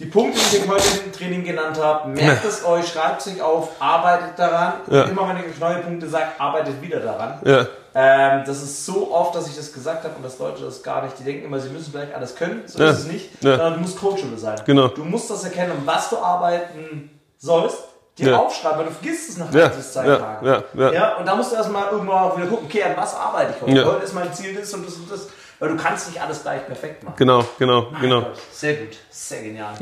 die 0.00 0.06
Punkte, 0.06 0.40
die 0.50 0.56
ich 0.56 0.68
heute 0.68 0.82
im 1.04 1.12
Training 1.12 1.44
genannt 1.44 1.78
habe, 1.78 2.08
merkt 2.08 2.44
es 2.44 2.64
euch, 2.64 2.88
schreibt 2.88 3.20
es 3.20 3.28
euch 3.28 3.42
auf, 3.42 3.68
arbeitet 3.78 4.38
daran. 4.38 4.74
Ja. 4.90 5.04
Immer 5.04 5.28
wenn 5.28 5.36
ich 5.36 5.44
euch 5.44 5.60
neue 5.60 5.82
Punkte 5.82 6.08
sage, 6.08 6.26
arbeitet 6.38 6.80
wieder 6.80 7.00
daran. 7.00 7.38
Ja. 7.44 7.66
Ähm, 7.94 8.42
das 8.46 8.62
ist 8.62 8.86
so 8.86 9.12
oft, 9.12 9.34
dass 9.34 9.46
ich 9.46 9.56
das 9.56 9.72
gesagt 9.72 10.04
habe 10.04 10.14
und 10.16 10.24
dass 10.24 10.38
Leute 10.38 10.64
das 10.64 10.82
gar 10.82 11.02
nicht, 11.02 11.18
die 11.18 11.24
denken 11.24 11.44
immer, 11.44 11.60
sie 11.60 11.68
müssen 11.68 11.92
gleich 11.92 12.14
alles 12.14 12.34
können. 12.34 12.62
So 12.66 12.82
ja. 12.82 12.90
ist 12.90 13.00
es 13.00 13.06
nicht. 13.06 13.42
Sondern 13.42 13.74
du 13.74 13.80
musst 13.80 13.98
Coachable 14.00 14.38
sein. 14.38 14.58
Genau. 14.64 14.88
Du 14.88 15.04
musst 15.04 15.28
das 15.30 15.44
erkennen, 15.44 15.72
um 15.72 15.86
was 15.86 16.08
du 16.08 16.18
arbeiten 16.18 17.10
sollst 17.36 17.84
dir 18.18 18.38
aufschreiben, 18.38 18.78
weil 18.78 18.86
du 18.86 18.92
vergisst 18.92 19.30
es 19.30 19.38
nach 19.38 19.52
ja. 19.52 19.70
zwei 19.72 20.06
ja. 20.06 20.16
Tagen. 20.16 20.46
Ja. 20.46 20.62
Ja. 20.74 20.92
ja. 20.92 21.16
Und 21.16 21.26
da 21.26 21.34
musst 21.34 21.52
du 21.52 21.56
erstmal 21.56 21.90
irgendwann 21.90 22.18
auch 22.18 22.36
wieder 22.36 22.46
gucken, 22.48 22.66
okay, 22.66 22.82
an 22.82 22.96
was 22.96 23.14
arbeite 23.14 23.54
ich 23.56 23.62
heute? 23.62 23.84
Heute 23.86 24.04
ist 24.04 24.14
mein 24.14 24.32
Ziel 24.32 24.54
das 24.54 24.72
und 24.74 24.86
das 24.86 24.94
und 24.94 25.10
das. 25.10 25.28
Weil 25.60 25.68
du 25.68 25.76
kannst 25.76 26.08
nicht 26.08 26.20
alles 26.20 26.40
gleich 26.40 26.64
perfekt 26.64 27.04
machen. 27.04 27.16
Genau, 27.18 27.44
genau, 27.58 27.88
mein 27.92 28.00
genau. 28.00 28.22
Gott, 28.22 28.38
sehr 28.50 28.74
gut, 28.76 28.96
sehr 29.10 29.42
genial. 29.42 29.74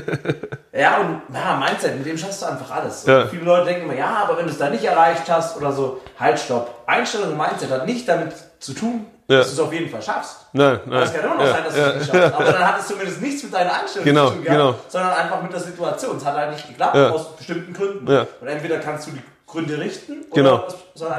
ja, 0.72 0.96
und 1.00 1.20
ja, 1.34 1.56
Mindset, 1.56 1.98
mit 1.98 2.06
dem 2.06 2.16
schaffst 2.16 2.40
du 2.40 2.46
einfach 2.46 2.70
alles. 2.70 3.04
Ja. 3.04 3.26
Viele 3.26 3.44
Leute 3.44 3.66
denken 3.66 3.82
immer, 3.82 3.94
ja, 3.94 4.24
aber 4.24 4.38
wenn 4.38 4.46
du 4.46 4.52
es 4.52 4.56
da 4.56 4.70
nicht 4.70 4.84
erreicht 4.84 5.30
hast 5.30 5.58
oder 5.58 5.70
so, 5.70 6.00
halt, 6.18 6.40
stopp. 6.40 6.82
Einstellung 6.86 7.32
und 7.32 7.36
Mindset 7.36 7.70
hat 7.70 7.84
nicht 7.84 8.08
damit 8.08 8.32
zu 8.58 8.72
tun, 8.72 9.04
ja. 9.28 9.36
dass 9.36 9.48
du 9.48 9.52
es 9.52 9.60
auf 9.60 9.72
jeden 9.74 9.90
Fall 9.90 10.00
schaffst. 10.00 10.46
Nein, 10.54 10.80
nein. 10.86 11.02
Es 11.02 11.12
kann 11.12 11.22
immer 11.22 11.34
noch 11.34 11.44
ja, 11.44 11.52
sein, 11.52 11.64
dass 11.64 11.74
du 11.74 11.80
es 11.80 11.94
nicht 11.96 12.10
schaffst. 12.10 12.34
Aber 12.40 12.44
dann 12.44 12.66
hat 12.66 12.80
es 12.80 12.86
zumindest 12.86 13.20
nichts 13.20 13.42
mit 13.42 13.52
deiner 13.52 13.82
Einstellung 13.82 14.04
genau, 14.06 14.28
zu 14.28 14.34
tun 14.36 14.44
gehabt, 14.44 14.58
genau. 14.58 14.74
sondern 14.88 15.12
einfach 15.12 15.42
mit 15.42 15.52
der 15.52 15.60
Situation. 15.60 16.16
Es 16.16 16.24
hat 16.24 16.36
halt 16.36 16.52
nicht 16.52 16.68
geklappt, 16.68 16.96
aus 16.96 17.36
bestimmten 17.36 17.74
Gründen. 17.74 18.08
Und 18.08 18.48
entweder 18.48 18.78
kannst 18.78 19.08
du 19.08 19.10
die 19.10 19.22
Gründe 19.48 19.80
richten 19.80 20.26
genau. 20.32 20.68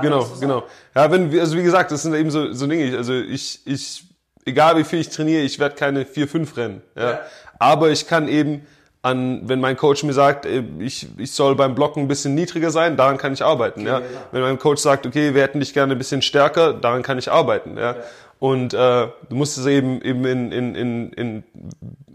genau, 0.02 0.28
genau. 0.40 0.64
Ja, 0.96 1.12
wenn, 1.12 1.38
also 1.40 1.58
wie 1.58 1.64
gesagt, 1.64 1.92
das 1.92 2.04
sind 2.04 2.14
eben 2.14 2.30
so, 2.30 2.54
so 2.54 2.68
Dinge. 2.68 2.96
Also 2.96 3.14
ich, 3.14 3.62
ich, 3.66 4.04
egal 4.46 4.78
wie 4.78 4.84
viel 4.84 5.00
ich 5.00 5.10
trainiere, 5.10 5.42
ich 5.42 5.60
werde 5.60 5.76
keine 5.76 6.04
4-5 6.04 6.56
rennen. 6.56 6.82
Ja. 6.96 7.12
ja. 7.12 7.20
Aber 7.58 7.90
ich 7.90 8.08
kann 8.08 8.28
eben 8.28 8.66
an, 9.02 9.48
wenn 9.50 9.60
mein 9.60 9.78
Coach 9.78 10.04
mir 10.04 10.14
sagt, 10.14 10.46
äh, 10.46 10.64
ich, 10.78 11.08
ich 11.18 11.32
soll 11.32 11.56
beim 11.56 11.74
Blocken 11.74 12.04
ein 12.04 12.08
bisschen 12.08 12.36
niedriger 12.36 12.70
sein, 12.70 12.98
daran 12.98 13.18
kann 13.18 13.34
ich 13.34 13.44
arbeiten. 13.44 13.82
Okay, 13.82 13.90
ja. 13.90 14.00
ja. 14.00 14.06
Wenn 14.32 14.42
mein 14.42 14.60
Coach 14.60 14.82
sagt, 14.82 15.08
okay, 15.08 15.34
wir 15.34 15.42
hätten 15.42 15.60
dich 15.60 15.74
gerne 15.74 15.96
ein 15.96 15.98
bisschen 15.98 16.22
stärker, 16.22 16.74
daran 16.74 17.02
kann 17.02 17.18
ich 17.18 17.32
arbeiten. 17.32 17.78
Ja. 17.78 17.94
ja. 17.94 17.96
Und 18.38 18.74
äh, 18.74 18.78
du 18.78 19.36
musst 19.36 19.58
es 19.58 19.66
eben 19.66 20.02
eben 20.02 20.24
in, 20.26 20.52
in, 20.52 20.76
in, 20.76 21.14
in, 21.14 21.44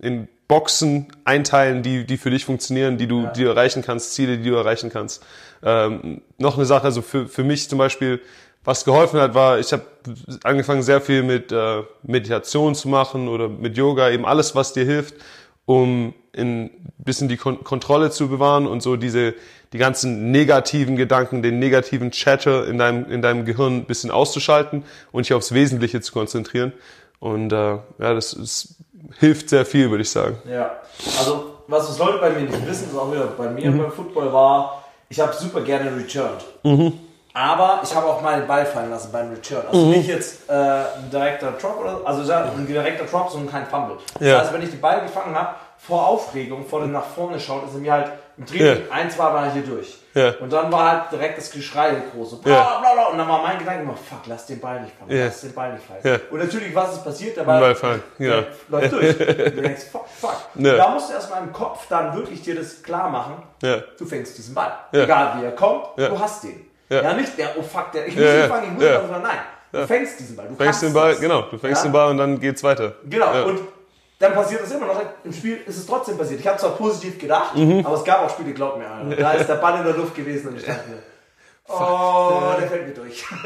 in 0.00 0.28
Boxen 0.54 1.08
einteilen, 1.24 1.82
die, 1.82 2.06
die 2.06 2.16
für 2.16 2.30
dich 2.30 2.44
funktionieren, 2.44 2.96
die 2.96 3.08
du, 3.08 3.24
ja. 3.24 3.32
die 3.32 3.42
du 3.42 3.48
erreichen 3.48 3.82
kannst, 3.82 4.14
Ziele, 4.14 4.38
die 4.38 4.50
du 4.50 4.54
erreichen 4.54 4.88
kannst. 4.88 5.20
Ähm, 5.64 6.20
noch 6.38 6.56
eine 6.56 6.64
Sache, 6.64 6.84
also 6.84 7.02
für, 7.02 7.26
für 7.26 7.42
mich 7.42 7.68
zum 7.68 7.76
Beispiel, 7.76 8.20
was 8.62 8.84
geholfen 8.84 9.18
hat, 9.18 9.34
war, 9.34 9.58
ich 9.58 9.72
habe 9.72 9.82
angefangen 10.44 10.84
sehr 10.84 11.00
viel 11.00 11.24
mit 11.24 11.50
äh, 11.50 11.82
Meditation 12.04 12.76
zu 12.76 12.88
machen 12.88 13.26
oder 13.26 13.48
mit 13.48 13.76
Yoga, 13.76 14.10
eben 14.10 14.24
alles, 14.24 14.54
was 14.54 14.72
dir 14.72 14.84
hilft, 14.84 15.16
um 15.66 16.14
ein 16.36 16.70
bisschen 16.98 17.28
die 17.28 17.36
Kon 17.36 17.64
Kontrolle 17.64 18.10
zu 18.10 18.28
bewahren 18.28 18.68
und 18.68 18.80
so 18.80 18.94
diese 18.94 19.34
die 19.72 19.78
ganzen 19.78 20.30
negativen 20.30 20.94
Gedanken, 20.94 21.42
den 21.42 21.58
negativen 21.58 22.12
Chatter 22.12 22.68
in 22.68 22.78
deinem 22.78 23.10
in 23.10 23.22
deinem 23.22 23.44
Gehirn 23.44 23.78
ein 23.78 23.84
bisschen 23.86 24.12
auszuschalten 24.12 24.84
und 25.10 25.26
dich 25.26 25.34
aufs 25.34 25.52
Wesentliche 25.52 26.00
zu 26.00 26.12
konzentrieren. 26.12 26.72
Und 27.18 27.52
äh, 27.52 27.56
ja, 27.56 27.82
das 27.98 28.34
ist, 28.34 28.76
hilft 29.18 29.48
sehr 29.48 29.66
viel, 29.66 29.90
würde 29.90 30.02
ich 30.02 30.10
sagen. 30.10 30.36
Ja, 30.48 30.70
also 31.18 31.54
was 31.66 31.86
das 31.86 31.98
Leute 31.98 32.18
bei 32.18 32.30
mir 32.30 32.40
nicht 32.40 32.66
wissen, 32.66 32.88
ist 32.88 32.96
auch 32.96 33.10
wieder 33.10 33.26
bei 33.26 33.48
mir 33.48 33.70
mhm. 33.70 33.78
beim 33.78 33.92
Football 33.92 34.32
war, 34.32 34.84
ich 35.08 35.20
habe 35.20 35.32
super 35.32 35.60
gerne 35.60 35.90
returned. 35.96 36.44
Mhm. 36.62 36.92
Aber 37.36 37.80
ich 37.82 37.92
habe 37.94 38.06
auch 38.06 38.22
mal 38.22 38.38
den 38.38 38.46
Ball 38.46 38.64
fallen 38.64 38.90
lassen 38.90 39.10
beim 39.10 39.28
Return. 39.30 39.66
Also 39.66 39.86
mhm. 39.86 39.90
nicht 39.90 40.06
jetzt 40.06 40.48
äh, 40.48 40.52
ein 40.52 41.10
direkter 41.10 41.52
Drop 41.60 41.80
oder 41.80 42.00
also 42.04 42.32
ein 42.32 42.66
direkter 42.66 43.04
Drop, 43.04 43.28
sondern 43.28 43.50
kein 43.50 43.66
Fumble. 43.66 43.96
Das 44.14 44.28
ja. 44.28 44.38
heißt, 44.38 44.52
wenn 44.52 44.62
ich 44.62 44.70
den 44.70 44.80
Ball 44.80 45.00
gefangen 45.00 45.34
habe, 45.34 45.56
vor 45.76 46.06
Aufregung, 46.06 46.64
vor 46.64 46.80
dem 46.80 46.92
nach 46.92 47.04
vorne 47.04 47.40
schaut, 47.40 47.64
ist 47.66 47.74
er 47.74 47.80
mir 47.80 47.92
halt 47.92 48.12
im 48.36 48.46
Training 48.46 48.66
ja. 48.66 48.92
ein, 48.92 49.10
zwei 49.10 49.30
Mal 49.30 49.52
hier 49.52 49.62
durch. 49.62 49.98
Ja. 50.14 50.34
Und 50.40 50.52
dann 50.52 50.70
war 50.70 50.90
halt 50.90 51.12
direkt 51.12 51.38
das 51.38 51.50
Geschrei 51.50 51.96
groß. 52.12 52.30
So, 52.30 52.36
bla, 52.38 52.78
bla, 52.78 52.92
bla, 52.92 53.06
und 53.06 53.18
dann 53.18 53.28
war 53.28 53.42
mein 53.42 53.58
Gedanke 53.58 53.82
immer, 53.82 53.96
fuck, 53.96 54.20
lass 54.26 54.46
den 54.46 54.60
Ball 54.60 54.80
nicht 54.80 54.94
fallen, 54.96 55.10
ja. 55.16 55.26
lass 55.26 55.40
den 55.40 55.52
Ball 55.52 55.72
nicht 55.72 55.84
fallen. 55.84 56.00
Ja. 56.04 56.18
Und 56.30 56.38
natürlich, 56.38 56.74
was 56.74 56.92
ist 56.94 57.04
passiert? 57.04 57.36
Der 57.36 57.42
Ball, 57.42 57.60
Ball 57.60 57.74
fallen. 57.74 58.02
Ja. 58.18 58.44
läuft 58.68 58.92
durch. 58.92 59.18
du 59.18 59.50
denkst, 59.50 59.84
fuck, 59.90 60.06
fuck. 60.08 60.36
Da 60.54 60.88
musst 60.88 61.10
du 61.10 61.14
erstmal 61.14 61.42
im 61.42 61.52
Kopf 61.52 61.86
dann 61.88 62.14
wirklich 62.16 62.42
dir 62.42 62.54
das 62.54 62.82
klar 62.82 63.08
machen, 63.10 63.42
du 63.60 64.06
fängst 64.06 64.38
diesen 64.38 64.54
Ball. 64.54 64.72
Egal 64.92 65.40
wie 65.40 65.44
er 65.44 65.52
kommt, 65.52 65.88
du 65.96 66.18
hast 66.18 66.44
den. 66.44 66.66
Ja. 66.88 67.12
nicht 67.14 67.36
der, 67.36 67.58
oh 67.58 67.62
fuck, 67.62 67.90
der, 67.92 68.06
ich 68.06 68.14
muss 68.14 68.24
ihn 68.24 68.48
fangen, 68.48 68.64
ich 68.66 68.72
muss 68.72 68.84
ihn 68.84 69.08
fangen, 69.08 69.22
nein. 69.22 69.38
Du 69.72 69.86
fängst 69.86 70.20
diesen 70.20 70.36
Ball. 70.36 70.46
Du 70.46 70.54
fängst 70.54 70.82
den 70.82 70.92
Ball, 70.92 71.10
das. 71.12 71.20
genau, 71.20 71.42
du 71.42 71.58
fängst 71.58 71.84
den 71.84 71.90
Ball 71.90 72.10
und 72.10 72.18
dann 72.18 72.38
geht's 72.38 72.62
weiter. 72.62 72.94
Genau, 73.04 73.46
und 73.46 73.60
dann 74.24 74.34
passiert 74.34 74.62
es 74.62 74.70
immer 74.72 74.86
noch. 74.86 75.00
Im 75.22 75.32
Spiel 75.32 75.60
ist 75.66 75.76
es 75.76 75.86
trotzdem 75.86 76.16
passiert. 76.16 76.40
Ich 76.40 76.46
habe 76.46 76.58
zwar 76.58 76.72
positiv 76.72 77.18
gedacht, 77.18 77.54
mhm. 77.54 77.84
aber 77.84 77.96
es 77.96 78.04
gab 78.04 78.24
auch 78.24 78.30
Spiele, 78.30 78.52
glaub 78.52 78.78
mir, 78.78 78.88
Alter. 78.88 79.16
Da 79.16 79.32
ist 79.32 79.48
der 79.48 79.56
Ball 79.56 79.78
in 79.78 79.84
der 79.84 79.94
Luft 79.94 80.14
gewesen 80.14 80.48
und 80.48 80.56
ich 80.56 80.64
dachte 80.64 80.88
mir, 80.88 80.98
Oh, 81.66 82.52
der 82.60 82.68
fällt 82.68 82.86
mir 82.88 82.92
durch. 82.92 83.24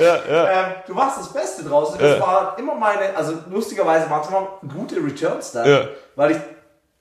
ja, 0.00 0.18
ja. 0.30 0.50
Ähm, 0.50 0.74
du 0.86 0.94
machst 0.94 1.18
das 1.18 1.32
Beste 1.32 1.64
draus. 1.64 1.98
Das 1.98 2.20
war 2.20 2.56
immer 2.58 2.76
meine, 2.76 3.16
also 3.16 3.38
lustigerweise 3.50 4.08
waren 4.08 4.20
es 4.22 4.28
immer 4.28 4.60
gute 4.72 4.96
Returns 4.96 5.50
da, 5.50 5.88
weil 6.14 6.30
ich 6.30 6.36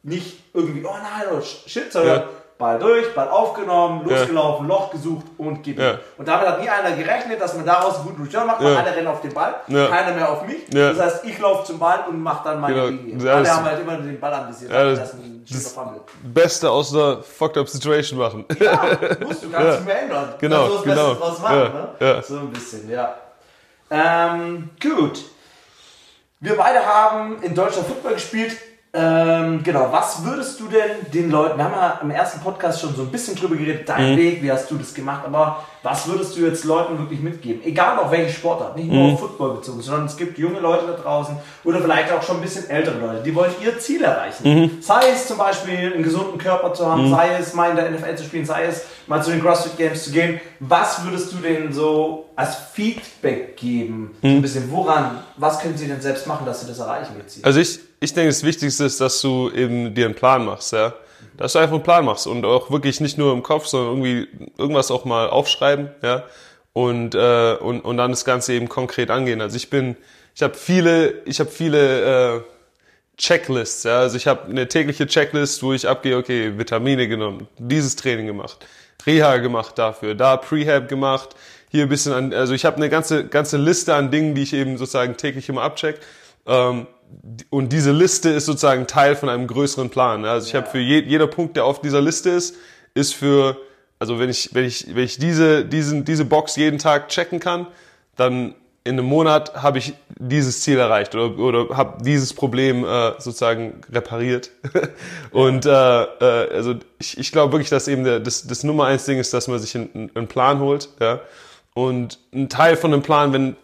nicht 0.01 0.43
irgendwie, 0.55 0.83
oh 0.83 0.95
nein, 0.95 1.27
oh 1.31 1.41
shit, 1.41 1.91
sondern 1.91 2.23
Ball 2.63 2.79
durch, 2.79 3.13
Ball 3.13 3.27
aufgenommen, 3.27 4.07
losgelaufen, 4.07 4.69
ja. 4.69 4.73
Loch 4.73 4.89
gesucht 4.89 5.25
und 5.37 5.61
gib 5.63 5.79
ja. 5.79 5.99
Und 6.17 6.25
damit 6.25 6.47
hat 6.47 6.61
nie 6.61 6.69
einer 6.69 6.95
gerechnet, 6.95 7.41
dass 7.41 7.55
man 7.55 7.65
daraus 7.65 7.97
einen 7.97 8.05
guten 8.05 8.23
Return 8.23 8.47
macht, 8.47 8.63
weil 8.63 8.71
ja. 8.71 8.79
alle 8.79 8.95
rennen 8.95 9.07
auf 9.07 9.19
den 9.19 9.33
Ball, 9.33 9.55
keiner 9.67 10.15
mehr 10.15 10.31
auf 10.31 10.47
mich. 10.47 10.69
Das 10.71 10.97
heißt, 10.97 11.25
ich 11.25 11.37
laufe 11.39 11.65
zum 11.65 11.77
Ball 11.77 12.05
und 12.07 12.21
mache 12.23 12.45
dann 12.45 12.61
meine 12.61 12.73
genau. 12.73 12.87
Linie. 12.87 13.33
Alle 13.33 13.53
haben 13.53 13.65
halt 13.65 13.81
immer 13.81 13.97
den 13.97 14.17
Ball 14.17 14.33
anvisiert. 14.33 14.71
Ja, 14.71 14.85
das, 14.85 14.99
das, 15.49 15.73
das 15.73 15.75
Beste 16.23 16.71
aus 16.71 16.93
einer 16.93 17.21
fucked 17.21 17.57
up 17.57 17.67
Situation 17.67 18.17
machen. 18.17 18.45
Ja, 18.59 18.79
musst 19.19 19.43
du 19.43 19.49
gar 19.49 19.63
nicht 19.71 19.85
mehr 19.85 20.03
ändern. 20.03 20.33
Genau, 20.39 20.63
also 20.63 20.75
das 20.75 20.83
genau. 20.83 21.09
Beste 21.09 21.19
draus 21.19 21.39
machen. 21.41 21.73
Ne? 21.99 22.23
So 22.25 22.37
ein 22.37 22.49
bisschen, 22.51 22.89
ja. 22.89 23.15
Ähm, 23.91 24.69
gut. 24.81 25.19
Wir 26.39 26.55
beide 26.57 26.85
haben 26.85 27.41
in 27.41 27.53
Deutschland 27.53 27.87
Football 27.87 28.13
gespielt. 28.13 28.57
Ähm, 28.95 29.63
genau, 29.63 29.91
was 29.91 30.23
würdest 30.23 30.59
du 30.59 30.67
denn 30.67 31.11
den 31.11 31.31
Leuten, 31.31 31.57
wir 31.57 31.63
haben 31.63 31.73
ja 31.73 31.99
im 32.03 32.11
ersten 32.11 32.39
Podcast 32.41 32.79
schon 32.79 32.95
so 32.95 33.01
ein 33.01 33.07
bisschen 33.07 33.35
drüber 33.35 33.55
geredet, 33.55 33.89
dein 33.89 34.11
mhm. 34.11 34.17
Weg, 34.17 34.43
wie 34.43 34.51
hast 34.51 34.69
du 34.69 34.75
das 34.75 34.93
gemacht, 34.93 35.23
aber 35.25 35.63
was 35.81 36.07
würdest 36.07 36.37
du 36.37 36.41
jetzt 36.41 36.63
Leuten 36.63 36.99
wirklich 36.99 37.19
mitgeben? 37.19 37.63
Egal 37.63 37.97
auf 37.97 38.11
welche 38.11 38.31
Sportart, 38.31 38.75
nicht 38.75 38.91
nur 38.91 39.07
mhm. 39.07 39.13
auf 39.13 39.19
Football 39.19 39.55
bezogen, 39.55 39.81
sondern 39.81 40.05
es 40.05 40.15
gibt 40.15 40.37
junge 40.37 40.59
Leute 40.59 40.85
da 40.85 40.93
draußen 40.93 41.35
oder 41.63 41.81
vielleicht 41.81 42.13
auch 42.13 42.21
schon 42.21 42.35
ein 42.35 42.43
bisschen 42.43 42.69
ältere 42.69 42.99
Leute, 42.99 43.23
die 43.23 43.33
wollen 43.33 43.51
ihr 43.63 43.79
Ziel 43.79 44.03
erreichen. 44.03 44.43
Mhm. 44.47 44.77
Sei 44.79 45.09
es 45.11 45.27
zum 45.27 45.39
Beispiel 45.39 45.91
einen 45.91 46.03
gesunden 46.03 46.37
Körper 46.37 46.71
zu 46.75 46.85
haben, 46.85 47.07
mhm. 47.07 47.15
sei 47.15 47.35
es 47.39 47.55
mal 47.55 47.71
in 47.71 47.75
der 47.75 47.89
NFL 47.89 48.15
zu 48.15 48.25
spielen, 48.25 48.45
sei 48.45 48.65
es 48.65 48.85
mal 49.07 49.23
zu 49.23 49.31
den 49.31 49.41
CrossFit 49.41 49.75
Games 49.75 50.03
zu 50.03 50.11
gehen. 50.11 50.39
Was 50.59 51.03
würdest 51.03 51.33
du 51.33 51.37
denen 51.37 51.73
so 51.73 52.29
als 52.35 52.55
Feedback 52.73 53.57
geben? 53.57 54.15
So 54.21 54.27
ein 54.27 54.37
mhm. 54.37 54.41
bisschen, 54.43 54.71
woran, 54.71 55.23
was 55.37 55.59
können 55.59 55.77
sie 55.77 55.87
denn 55.87 55.99
selbst 55.99 56.27
machen, 56.27 56.45
dass 56.45 56.61
sie 56.61 56.67
das 56.67 56.77
erreichen? 56.77 57.15
Also 57.41 57.59
ich, 57.59 57.79
ich 58.03 58.13
denke, 58.13 58.29
das 58.29 58.43
Wichtigste 58.43 58.83
ist, 58.83 58.99
dass 58.99 59.21
du 59.21 59.49
eben 59.49 59.95
dir 59.95 60.05
einen 60.05 60.15
Plan 60.15 60.45
machst, 60.45 60.73
ja. 60.73 60.93
Dass 61.37 61.53
du 61.53 61.59
einfach 61.59 61.75
einen 61.75 61.83
Plan 61.83 62.03
machst 62.03 62.27
und 62.27 62.45
auch 62.45 62.69
wirklich 62.69 62.99
nicht 62.99 63.17
nur 63.17 63.33
im 63.33 63.43
Kopf, 63.43 63.65
sondern 63.65 64.03
irgendwie 64.03 64.27
irgendwas 64.57 64.91
auch 64.91 65.05
mal 65.05 65.29
aufschreiben, 65.29 65.89
ja. 66.01 66.23
Und, 66.73 67.15
äh, 67.15 67.55
und, 67.59 67.81
und 67.81 67.97
dann 67.97 68.11
das 68.11 68.25
Ganze 68.25 68.53
eben 68.53 68.67
konkret 68.67 69.09
angehen. 69.09 69.41
Also 69.41 69.55
ich 69.55 69.69
bin, 69.69 69.95
ich 70.35 70.41
habe 70.41 70.55
viele, 70.55 71.21
ich 71.25 71.39
habe 71.39 71.49
viele 71.49 72.35
äh, 72.35 72.41
Checklists, 73.17 73.83
ja. 73.83 73.99
Also 73.99 74.17
ich 74.17 74.27
habe 74.27 74.49
eine 74.49 74.67
tägliche 74.67 75.07
Checklist, 75.07 75.63
wo 75.63 75.71
ich 75.71 75.87
abgehe, 75.87 76.17
okay, 76.17 76.57
Vitamine 76.57 77.07
genommen, 77.07 77.47
dieses 77.57 77.95
Training 77.95 78.27
gemacht, 78.27 78.65
Reha 79.05 79.37
gemacht 79.37 79.77
dafür, 79.77 80.13
da 80.13 80.35
Prehab 80.35 80.89
gemacht, 80.89 81.35
hier 81.69 81.83
ein 81.83 81.89
bisschen 81.89 82.11
an, 82.11 82.33
also 82.33 82.53
ich 82.53 82.65
habe 82.65 82.77
eine 82.77 82.89
ganze, 82.89 83.25
ganze 83.27 83.57
Liste 83.57 83.95
an 83.95 84.11
Dingen, 84.11 84.35
die 84.35 84.43
ich 84.43 84.53
eben 84.53 84.77
sozusagen 84.77 85.15
täglich 85.15 85.47
immer 85.47 85.61
abcheck. 85.61 85.99
Ähm, 86.45 86.87
und 87.49 87.71
diese 87.71 87.91
Liste 87.91 88.29
ist 88.29 88.45
sozusagen 88.45 88.87
Teil 88.87 89.15
von 89.15 89.29
einem 89.29 89.47
größeren 89.47 89.89
Plan. 89.89 90.25
Also 90.25 90.47
ich 90.47 90.53
ja. 90.53 90.61
habe 90.61 90.69
für 90.69 90.79
je, 90.79 91.01
jeder 91.01 91.27
Punkt, 91.27 91.55
der 91.55 91.65
auf 91.65 91.81
dieser 91.81 92.01
Liste 92.01 92.29
ist, 92.29 92.55
ist 92.93 93.13
für, 93.13 93.57
also 93.99 94.19
wenn 94.19 94.29
ich, 94.29 94.49
wenn 94.53 94.65
ich, 94.65 94.95
wenn 94.95 95.03
ich 95.03 95.17
diese, 95.17 95.65
diesen, 95.65 96.05
diese 96.05 96.25
Box 96.25 96.55
jeden 96.55 96.79
Tag 96.79 97.09
checken 97.09 97.39
kann, 97.39 97.67
dann 98.15 98.55
in 98.85 98.99
einem 98.99 99.05
Monat 99.05 99.55
habe 99.55 99.77
ich 99.77 99.93
dieses 100.09 100.61
Ziel 100.61 100.77
erreicht 100.77 101.15
oder, 101.15 101.37
oder 101.39 101.77
habe 101.77 102.03
dieses 102.03 102.33
Problem 102.33 102.83
äh, 102.83 103.11
sozusagen 103.17 103.81
repariert. 103.91 104.51
und 105.31 105.65
äh, 105.65 105.69
äh, 105.69 106.53
also 106.53 106.75
ich, 106.99 107.17
ich 107.17 107.31
glaube 107.31 107.53
wirklich, 107.53 107.69
dass 107.69 107.87
eben 107.87 108.03
der, 108.03 108.19
das, 108.19 108.45
das 108.45 108.63
Nummer 108.63 108.85
eins 108.85 109.05
Ding 109.05 109.19
ist, 109.19 109.33
dass 109.33 109.47
man 109.47 109.59
sich 109.59 109.75
einen, 109.75 110.11
einen 110.13 110.27
Plan 110.27 110.59
holt. 110.59 110.89
Ja? 110.99 111.21
Und 111.73 112.19
ein 112.33 112.49
Teil 112.49 112.75
von 112.75 112.91
dem 112.91 113.01
Plan, 113.01 113.31
wenn 113.31 113.55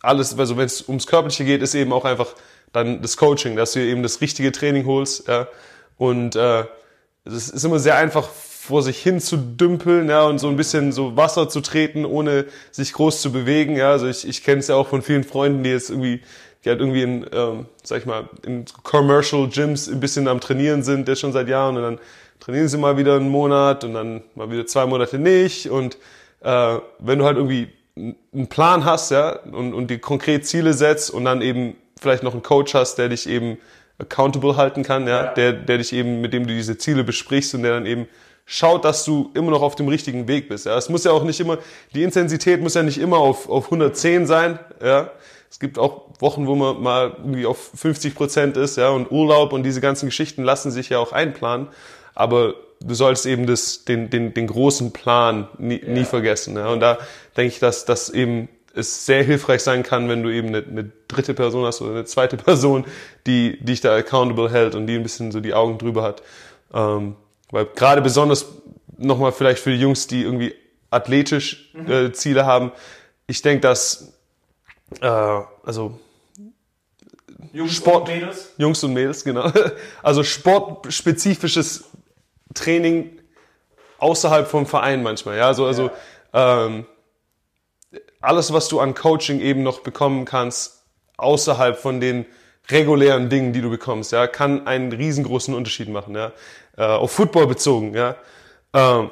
alles, 0.00 0.38
also 0.38 0.56
wenn 0.56 0.66
es 0.66 0.88
ums 0.88 1.08
Körperliche 1.08 1.44
geht, 1.44 1.60
ist 1.60 1.74
eben 1.74 1.92
auch 1.92 2.04
einfach 2.04 2.28
dann 2.72 3.02
das 3.02 3.16
Coaching, 3.16 3.56
dass 3.56 3.72
du 3.72 3.80
eben 3.80 4.02
das 4.02 4.20
richtige 4.20 4.52
Training 4.52 4.86
holst. 4.86 5.28
Ja? 5.28 5.48
Und 5.96 6.36
äh, 6.36 6.64
es 7.24 7.50
ist 7.50 7.64
immer 7.64 7.78
sehr 7.78 7.96
einfach 7.96 8.28
vor 8.28 8.82
sich 8.82 8.98
hin 8.98 9.20
zu 9.20 9.36
dümpeln 9.36 10.08
ja, 10.08 10.24
und 10.24 10.38
so 10.38 10.48
ein 10.48 10.56
bisschen 10.56 10.92
so 10.92 11.16
Wasser 11.16 11.48
zu 11.48 11.60
treten, 11.60 12.04
ohne 12.04 12.46
sich 12.70 12.92
groß 12.92 13.22
zu 13.22 13.32
bewegen. 13.32 13.76
Ja? 13.76 13.92
Also 13.92 14.06
ich, 14.06 14.28
ich 14.28 14.44
kenne 14.44 14.60
es 14.60 14.68
ja 14.68 14.74
auch 14.74 14.88
von 14.88 15.02
vielen 15.02 15.24
Freunden, 15.24 15.62
die 15.62 15.70
jetzt 15.70 15.90
irgendwie 15.90 16.20
die 16.64 16.70
halt 16.70 16.80
irgendwie 16.80 17.02
in, 17.02 17.26
ähm, 17.32 17.66
sag 17.82 18.00
ich 18.00 18.06
mal, 18.06 18.28
in 18.44 18.64
Commercial 18.82 19.48
Gyms 19.48 19.88
ein 19.88 20.00
bisschen 20.00 20.28
am 20.28 20.40
Trainieren 20.40 20.82
sind, 20.82 21.08
der 21.08 21.16
schon 21.16 21.32
seit 21.32 21.48
Jahren 21.48 21.76
und 21.76 21.82
dann 21.82 21.98
trainieren 22.40 22.68
sie 22.68 22.78
mal 22.78 22.96
wieder 22.96 23.16
einen 23.16 23.28
Monat 23.28 23.84
und 23.84 23.94
dann 23.94 24.22
mal 24.34 24.50
wieder 24.50 24.66
zwei 24.66 24.86
Monate 24.86 25.18
nicht 25.18 25.70
und 25.70 25.98
äh, 26.40 26.78
wenn 26.98 27.18
du 27.18 27.24
halt 27.24 27.36
irgendwie 27.36 27.68
einen 27.96 28.48
Plan 28.48 28.84
hast, 28.84 29.10
ja, 29.10 29.30
und, 29.30 29.74
und 29.74 29.88
die 29.88 29.98
konkret 29.98 30.46
Ziele 30.46 30.72
setzt 30.72 31.10
und 31.10 31.24
dann 31.24 31.42
eben 31.42 31.76
vielleicht 32.00 32.22
noch 32.22 32.32
einen 32.32 32.42
Coach 32.42 32.74
hast, 32.74 32.96
der 32.96 33.08
dich 33.08 33.28
eben 33.28 33.58
accountable 33.98 34.56
halten 34.56 34.82
kann, 34.82 35.06
ja, 35.06 35.24
ja. 35.24 35.32
Der, 35.32 35.52
der 35.52 35.78
dich 35.78 35.92
eben, 35.92 36.20
mit 36.20 36.32
dem 36.32 36.46
du 36.46 36.54
diese 36.54 36.78
Ziele 36.78 37.04
besprichst 37.04 37.54
und 37.54 37.62
der 37.62 37.74
dann 37.74 37.86
eben 37.86 38.06
schaut, 38.46 38.84
dass 38.84 39.04
du 39.04 39.30
immer 39.34 39.50
noch 39.50 39.62
auf 39.62 39.76
dem 39.76 39.88
richtigen 39.88 40.26
Weg 40.28 40.48
bist. 40.48 40.66
Ja. 40.66 40.78
Es 40.78 40.88
muss 40.88 41.04
ja 41.04 41.12
auch 41.12 41.24
nicht 41.24 41.40
immer, 41.40 41.58
die 41.94 42.02
Intensität 42.02 42.62
muss 42.62 42.74
ja 42.74 42.82
nicht 42.82 42.98
immer 42.98 43.18
auf, 43.18 43.48
auf 43.48 43.66
110 43.66 44.26
sein, 44.26 44.58
ja. 44.82 45.10
Es 45.50 45.58
gibt 45.58 45.78
auch 45.78 46.08
Wochen, 46.18 46.46
wo 46.46 46.54
man 46.54 46.82
mal 46.82 47.14
irgendwie 47.18 47.46
auf 47.46 47.70
50 47.74 48.14
Prozent 48.14 48.56
ist, 48.56 48.76
ja, 48.76 48.90
und 48.90 49.10
Urlaub 49.10 49.52
und 49.52 49.62
diese 49.62 49.80
ganzen 49.80 50.06
Geschichten 50.06 50.42
lassen 50.42 50.70
sich 50.70 50.90
ja 50.90 50.98
auch 50.98 51.12
einplanen. 51.12 51.68
Aber 52.14 52.54
du 52.80 52.94
sollst 52.94 53.26
eben 53.26 53.46
das, 53.46 53.84
den, 53.84 54.10
den, 54.10 54.34
den 54.34 54.46
großen 54.46 54.92
Plan 54.92 55.48
nie, 55.58 55.80
ja. 55.80 55.88
nie 55.88 56.04
vergessen. 56.04 56.56
Ja. 56.56 56.68
Und 56.68 56.80
da 56.80 56.98
denke 57.36 57.54
ich, 57.54 57.60
dass 57.60 57.84
das 57.84 58.10
eben 58.10 58.48
es 58.78 59.06
sehr 59.06 59.22
hilfreich 59.22 59.62
sein 59.62 59.82
kann, 59.82 60.08
wenn 60.08 60.22
du 60.22 60.30
eben 60.30 60.48
eine, 60.48 60.58
eine 60.58 60.90
dritte 61.08 61.34
Person 61.34 61.64
hast 61.64 61.82
oder 61.82 61.90
eine 61.90 62.04
zweite 62.04 62.36
Person, 62.38 62.84
die, 63.26 63.62
dich 63.64 63.80
da 63.80 63.94
accountable 63.94 64.50
hält 64.50 64.74
und 64.74 64.86
die 64.86 64.94
ein 64.94 65.02
bisschen 65.02 65.32
so 65.32 65.40
die 65.40 65.54
Augen 65.54 65.78
drüber 65.78 66.02
hat. 66.02 66.22
Ähm, 66.72 67.16
weil 67.50 67.66
gerade 67.66 68.02
besonders 68.02 68.46
nochmal 68.96 69.32
vielleicht 69.32 69.60
für 69.60 69.70
die 69.70 69.80
Jungs, 69.80 70.06
die 70.06 70.22
irgendwie 70.22 70.54
athletisch 70.90 71.72
mhm. 71.74 71.90
äh, 71.90 72.12
Ziele 72.12 72.46
haben, 72.46 72.72
ich 73.26 73.42
denke, 73.42 73.60
dass 73.60 74.14
äh, 75.00 75.06
also 75.06 75.98
Jungs 77.52 77.76
Sport, 77.76 78.08
und 78.08 78.14
Mädels? 78.14 78.54
Jungs 78.58 78.84
und 78.84 78.92
Mädels, 78.92 79.24
genau. 79.24 79.50
Also 80.02 80.22
sportspezifisches 80.22 81.84
Training 82.54 83.18
außerhalb 83.98 84.48
vom 84.48 84.66
Verein 84.66 85.02
manchmal. 85.02 85.36
Ja, 85.36 85.46
also, 85.46 85.66
also 85.66 85.90
ja. 86.32 86.66
Ähm, 86.66 86.86
alles, 88.20 88.52
was 88.52 88.68
du 88.68 88.80
an 88.80 88.94
Coaching 88.94 89.40
eben 89.40 89.62
noch 89.62 89.80
bekommen 89.80 90.24
kannst, 90.24 90.84
außerhalb 91.16 91.78
von 91.78 92.00
den 92.00 92.26
regulären 92.70 93.28
Dingen, 93.28 93.52
die 93.52 93.60
du 93.60 93.70
bekommst, 93.70 94.12
ja, 94.12 94.26
kann 94.26 94.66
einen 94.66 94.92
riesengroßen 94.92 95.54
Unterschied 95.54 95.88
machen, 95.88 96.14
ja, 96.14 96.32
äh, 96.76 96.84
auf 96.84 97.12
Football 97.12 97.46
bezogen, 97.46 97.94
ja. 97.94 98.16
Ähm, 98.74 99.10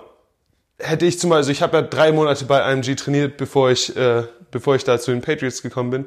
hätte 0.79 1.07
ich 1.07 1.19
zum 1.19 1.31
Beispiel, 1.31 1.53
ich 1.53 1.63
habe 1.63 1.79
ja 1.79 1.83
drei 1.83 2.13
Monate 2.13 2.45
bei 2.45 2.71
IMG 2.71 2.97
trainiert, 2.97 3.37
bevor 3.37 3.71
ich, 3.71 3.97
äh, 3.97 4.25
bevor 4.51 4.77
ich 4.77 4.85
da 4.85 4.99
zu 4.99 5.11
den 5.11 5.23
Patriots 5.23 5.63
gekommen 5.63 5.91
bin. 5.91 6.05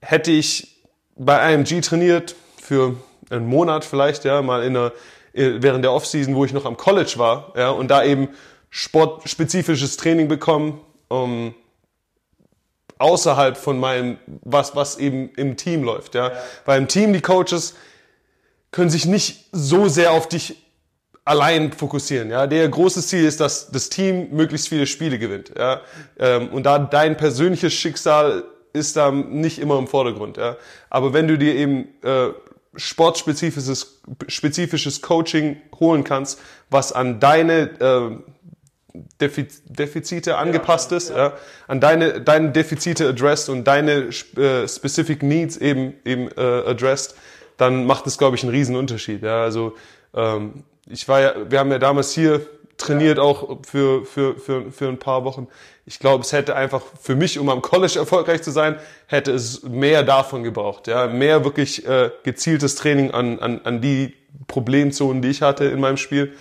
Hätte 0.00 0.30
ich 0.32 0.82
bei 1.16 1.54
IMG 1.54 1.80
trainiert 1.80 2.34
für 2.60 2.96
einen 3.30 3.46
Monat 3.46 3.84
vielleicht, 3.84 4.24
ja, 4.24 4.42
mal 4.42 4.64
in 4.64 4.76
einer, 4.76 4.92
während 5.32 5.84
der 5.84 5.92
Offseason, 5.92 6.34
wo 6.34 6.44
ich 6.44 6.52
noch 6.52 6.64
am 6.64 6.76
College 6.76 7.14
war, 7.16 7.52
ja, 7.56 7.70
und 7.70 7.88
da 7.88 8.04
eben 8.04 8.28
sportspezifisches 8.70 9.96
Training 9.96 10.26
bekommen, 10.26 10.80
um, 11.08 11.54
außerhalb 12.98 13.56
von 13.56 13.78
meinem, 13.78 14.18
was, 14.42 14.76
was 14.76 14.98
eben 14.98 15.30
im 15.36 15.56
Team 15.56 15.82
läuft, 15.82 16.14
ja. 16.14 16.28
ja. 16.28 16.34
Weil 16.64 16.78
im 16.80 16.88
Team 16.88 17.12
die 17.12 17.20
Coaches 17.20 17.74
können 18.70 18.90
sich 18.90 19.06
nicht 19.06 19.48
so 19.52 19.88
sehr 19.88 20.12
auf 20.12 20.28
dich 20.28 20.56
allein 21.24 21.72
fokussieren. 21.72 22.30
Ja, 22.30 22.46
der 22.46 22.68
große 22.68 23.02
Ziel 23.02 23.24
ist, 23.24 23.40
dass 23.40 23.70
das 23.70 23.88
Team 23.88 24.28
möglichst 24.32 24.68
viele 24.68 24.86
Spiele 24.86 25.18
gewinnt. 25.18 25.52
Ja, 25.56 25.80
ähm, 26.18 26.48
und 26.50 26.64
da 26.64 26.78
dein 26.78 27.16
persönliches 27.16 27.72
Schicksal 27.72 28.44
ist 28.72 28.96
da 28.96 29.10
nicht 29.10 29.58
immer 29.58 29.78
im 29.78 29.86
Vordergrund. 29.86 30.36
Ja, 30.36 30.56
aber 30.90 31.12
wenn 31.12 31.28
du 31.28 31.38
dir 31.38 31.54
eben 31.54 31.88
äh, 32.02 32.30
sportspezifisches 32.76 34.02
spezifisches 34.28 35.00
Coaching 35.00 35.56
holen 35.78 36.04
kannst, 36.04 36.40
was 36.70 36.92
an 36.92 37.20
deine 37.20 37.70
äh, 37.80 38.33
Defizite 39.20 40.36
angepasst 40.36 40.92
ist, 40.92 41.10
ja, 41.10 41.16
ja. 41.16 41.32
an 41.66 41.80
deine 41.80 42.20
deine 42.20 42.52
Defizite 42.52 43.08
addressed 43.08 43.48
und 43.48 43.64
deine 43.64 44.10
äh, 44.36 44.68
specific 44.68 45.22
needs 45.22 45.56
eben 45.56 45.94
eben 46.04 46.28
äh, 46.36 46.40
addressed, 46.40 47.16
dann 47.56 47.86
macht 47.86 48.06
es 48.06 48.18
glaube 48.18 48.36
ich 48.36 48.44
einen 48.44 48.52
riesen 48.52 48.76
Unterschied. 48.76 49.22
Ja, 49.22 49.42
also 49.42 49.74
ähm, 50.14 50.64
ich 50.86 51.08
war 51.08 51.20
ja, 51.20 51.34
wir 51.48 51.58
haben 51.58 51.72
ja 51.72 51.78
damals 51.78 52.12
hier 52.12 52.46
trainiert 52.76 53.18
auch 53.18 53.58
für, 53.66 54.04
für, 54.04 54.36
für, 54.36 54.70
für 54.70 54.88
ein 54.88 54.98
paar 54.98 55.24
Wochen. 55.24 55.48
Ich 55.86 55.98
glaube, 55.98 56.24
es 56.24 56.32
hätte 56.32 56.56
einfach 56.56 56.82
für 57.00 57.14
mich, 57.14 57.38
um 57.38 57.48
am 57.48 57.62
College 57.62 57.98
erfolgreich 57.98 58.42
zu 58.42 58.50
sein, 58.50 58.76
hätte 59.06 59.32
es 59.32 59.62
mehr 59.62 60.02
davon 60.02 60.42
gebraucht. 60.42 60.88
Ja, 60.88 61.06
mehr 61.06 61.44
wirklich 61.44 61.86
äh, 61.86 62.10
gezieltes 62.22 62.74
Training 62.74 63.10
an, 63.10 63.38
an, 63.38 63.60
an 63.64 63.80
die 63.80 64.14
Problemzonen, 64.46 65.22
die 65.22 65.28
ich 65.28 65.42
hatte 65.42 65.66
in 65.66 65.80
meinem 65.80 65.96
Spiel. 65.96 66.34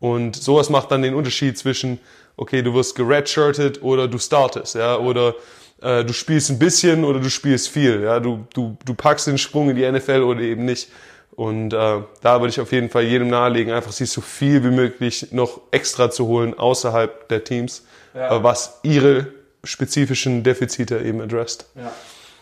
Und 0.00 0.34
sowas 0.36 0.70
macht 0.70 0.90
dann 0.90 1.02
den 1.02 1.14
Unterschied 1.14 1.58
zwischen, 1.58 2.00
okay, 2.36 2.62
du 2.62 2.74
wirst 2.74 2.96
geredshirtet 2.96 3.82
oder 3.82 4.08
du 4.08 4.18
startest, 4.18 4.74
ja, 4.74 4.96
oder 4.96 5.34
äh, 5.82 6.04
du 6.04 6.12
spielst 6.12 6.50
ein 6.50 6.58
bisschen 6.58 7.04
oder 7.04 7.20
du 7.20 7.30
spielst 7.30 7.68
viel, 7.68 8.02
ja, 8.02 8.18
du, 8.18 8.46
du, 8.54 8.76
du 8.84 8.94
packst 8.94 9.26
den 9.26 9.38
Sprung 9.38 9.70
in 9.70 9.76
die 9.76 9.90
NFL 9.90 10.22
oder 10.22 10.40
eben 10.40 10.64
nicht. 10.64 10.88
Und 11.32 11.72
äh, 11.72 12.02
da 12.20 12.40
würde 12.40 12.48
ich 12.48 12.60
auf 12.60 12.72
jeden 12.72 12.90
Fall 12.90 13.04
jedem 13.04 13.28
nahelegen, 13.28 13.72
einfach 13.72 13.92
sich 13.92 14.10
so 14.10 14.20
viel 14.20 14.62
wie 14.64 14.70
möglich 14.70 15.28
noch 15.32 15.60
extra 15.70 16.10
zu 16.10 16.26
holen 16.26 16.58
außerhalb 16.58 17.28
der 17.28 17.44
Teams, 17.44 17.84
ja. 18.14 18.36
äh, 18.36 18.42
was 18.42 18.80
ihre 18.82 19.28
spezifischen 19.64 20.42
Defizite 20.42 20.98
eben 20.98 21.20
adresst. 21.20 21.66
Ja. 21.76 21.92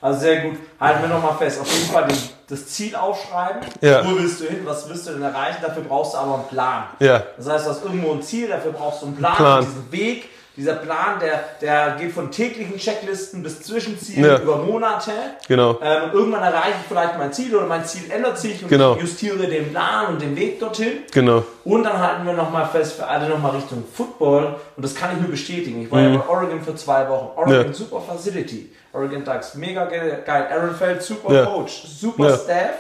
Also 0.01 0.21
sehr 0.21 0.43
gut. 0.43 0.59
Halten 0.81 1.03
wir 1.03 1.09
nochmal 1.09 1.37
fest. 1.37 1.61
Auf 1.61 1.73
jeden 1.73 1.91
Fall 1.91 2.07
den, 2.07 2.17
das 2.49 2.67
Ziel 2.67 2.95
aufschreiben. 2.95 3.63
Ja. 3.81 4.05
Wo 4.05 4.17
willst 4.17 4.41
du 4.41 4.45
hin? 4.47 4.61
Was 4.65 4.89
willst 4.89 5.09
du 5.09 5.13
denn 5.13 5.23
erreichen? 5.23 5.59
Dafür 5.61 5.83
brauchst 5.83 6.15
du 6.15 6.19
aber 6.19 6.35
einen 6.35 6.49
Plan. 6.49 6.85
Ja. 7.01 7.23
Das 7.37 7.49
heißt, 7.49 7.67
du 7.67 7.71
hast 7.71 7.85
irgendwo 7.85 8.13
ein 8.13 8.23
Ziel, 8.23 8.49
dafür 8.49 8.73
brauchst 8.73 9.03
du 9.03 9.07
einen 9.07 9.17
Plan. 9.17 9.35
Plan. 9.35 9.65
Diesen 9.65 9.93
Weg 9.93 10.29
dieser 10.59 10.75
Plan, 10.75 11.21
der, 11.21 11.45
der 11.61 11.97
geht 12.01 12.13
von 12.13 12.33
täglichen 12.33 12.77
Checklisten 12.79 13.45
bis 13.45 13.63
Zwischenzielen 13.63 14.25
ja. 14.25 14.39
über 14.41 14.57
Monate. 14.57 15.13
Genau. 15.47 15.79
Ähm, 15.81 16.11
irgendwann 16.13 16.43
erreiche 16.43 16.75
ich 16.81 16.89
vielleicht 16.89 17.17
mein 17.17 17.33
Ziel 17.33 17.55
oder 17.55 17.67
mein 17.67 17.85
Ziel 17.85 18.11
ändert 18.11 18.39
sich 18.39 18.61
und 18.65 18.69
genau. 18.69 18.97
ich 18.97 19.03
justiere 19.03 19.47
den 19.47 19.71
Plan 19.71 20.15
und 20.15 20.21
den 20.21 20.35
Weg 20.35 20.59
dorthin. 20.59 21.05
Genau. 21.13 21.45
Und 21.65 21.85
dann 21.85 21.99
halten 21.99 22.27
wir 22.27 22.33
nochmal 22.33 22.67
fest 22.67 22.95
für 22.95 23.07
alle 23.07 23.29
nochmal 23.29 23.53
Richtung 23.53 23.85
Football 23.95 24.57
und 24.75 24.85
das 24.85 24.97
kann 24.97 25.15
ich 25.15 25.21
nur 25.21 25.31
bestätigen. 25.31 25.83
Ich 25.83 25.93
war 25.93 26.01
mhm. 26.01 26.15
ja 26.15 26.19
bei 26.19 26.29
Oregon 26.29 26.61
für 26.61 26.75
zwei 26.75 27.09
Wochen. 27.09 27.39
Oregon, 27.39 27.67
ja. 27.67 27.73
super 27.73 28.01
Facility. 28.01 28.73
Oregon 28.93 29.25
Ducks, 29.25 29.55
mega 29.55 29.85
geil. 29.85 30.25
Aaron 30.27 30.75
Feld, 30.75 31.01
super 31.03 31.33
ja. 31.33 31.47
Coach, 31.47 31.85
super 31.87 32.37
Staff. 32.37 32.75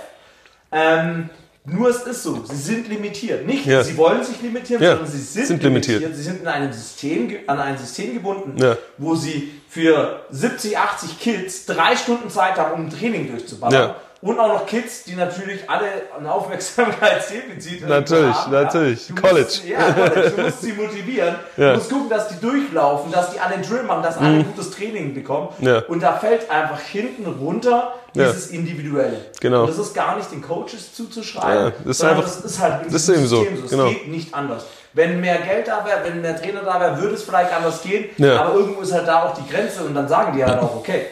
Ähm, 0.72 1.30
nur 1.70 1.90
es 1.90 2.02
ist 2.02 2.22
so, 2.22 2.44
sie 2.44 2.56
sind 2.56 2.88
limitiert. 2.88 3.46
Nicht, 3.46 3.66
ja. 3.66 3.82
sie 3.82 3.96
wollen 3.96 4.22
sich 4.24 4.40
limitieren, 4.40 4.82
ja. 4.82 4.90
sondern 4.96 5.10
sie 5.10 5.18
sind, 5.18 5.46
sind 5.46 5.62
limitiert. 5.62 6.00
limitiert. 6.00 6.16
Sie 6.16 6.22
sind 6.22 6.40
in 6.42 6.48
einem 6.48 6.72
System, 6.72 7.30
an 7.46 7.58
ein 7.60 7.78
System 7.78 8.14
gebunden, 8.14 8.56
ja. 8.56 8.76
wo 8.96 9.14
sie 9.14 9.52
für 9.68 10.22
70, 10.30 10.78
80 10.78 11.18
Kids 11.20 11.66
drei 11.66 11.96
Stunden 11.96 12.30
Zeit 12.30 12.56
haben, 12.56 12.74
um 12.74 12.86
ein 12.86 12.90
Training 12.90 13.28
durchzuballern. 13.30 13.94
Und 14.20 14.40
auch 14.40 14.48
noch 14.48 14.66
Kids, 14.66 15.04
die 15.04 15.14
natürlich 15.14 15.70
alle 15.70 15.86
ein 16.18 16.26
Aufmerksamkeitsdefizit 16.26 17.82
haben. 17.82 17.88
Natürlich, 17.88 18.46
natürlich. 18.50 19.12
College. 19.14 19.44
Musst, 19.44 19.64
ja, 19.68 19.92
College. 19.92 20.32
Du 20.34 20.42
musst 20.42 20.60
sie 20.62 20.72
motivieren. 20.72 21.36
Ja. 21.56 21.70
Du 21.70 21.78
musst 21.78 21.90
gucken, 21.90 22.08
dass 22.08 22.28
die 22.28 22.40
durchlaufen, 22.40 23.12
dass 23.12 23.30
die 23.30 23.38
alle 23.38 23.58
Drill 23.58 23.84
machen, 23.84 24.02
dass 24.02 24.18
alle 24.18 24.38
mhm. 24.38 24.44
gutes 24.46 24.72
Training 24.72 25.14
bekommen. 25.14 25.50
Ja. 25.60 25.80
Und 25.86 26.02
da 26.02 26.14
fällt 26.14 26.50
einfach 26.50 26.80
hinten 26.80 27.26
runter 27.26 27.94
dieses 28.12 28.50
ja. 28.50 28.58
Individuelle. 28.58 29.26
Genau. 29.40 29.62
Und 29.62 29.70
das 29.70 29.78
ist 29.78 29.94
gar 29.94 30.16
nicht 30.16 30.32
den 30.32 30.42
Coaches 30.42 30.94
zuzuschreiben, 30.94 31.66
ja, 31.66 31.72
das 31.84 31.98
ist 31.98 32.04
einfach, 32.04 32.22
das 32.22 32.40
ist 32.40 32.58
halt 32.58 32.86
das 32.86 32.94
ist 32.94 33.08
eben 33.10 33.26
so. 33.26 33.44
so. 33.44 33.64
Es 33.64 33.70
genau. 33.70 33.88
geht 33.88 34.08
nicht 34.08 34.34
anders. 34.34 34.66
Wenn 34.94 35.20
mehr 35.20 35.38
Geld 35.38 35.68
da 35.68 35.84
wäre, 35.84 36.00
wenn 36.02 36.20
mehr 36.22 36.40
Trainer 36.40 36.62
da 36.62 36.80
wäre, 36.80 37.00
würde 37.00 37.14
es 37.14 37.22
vielleicht 37.22 37.52
anders 37.52 37.82
gehen. 37.82 38.06
Ja. 38.16 38.40
Aber 38.40 38.54
irgendwo 38.54 38.80
ist 38.80 38.92
halt 38.92 39.06
da 39.06 39.24
auch 39.24 39.34
die 39.34 39.48
Grenze 39.48 39.84
und 39.84 39.94
dann 39.94 40.08
sagen 40.08 40.36
die 40.36 40.44
halt 40.44 40.60
auch, 40.60 40.74
okay, 40.74 41.06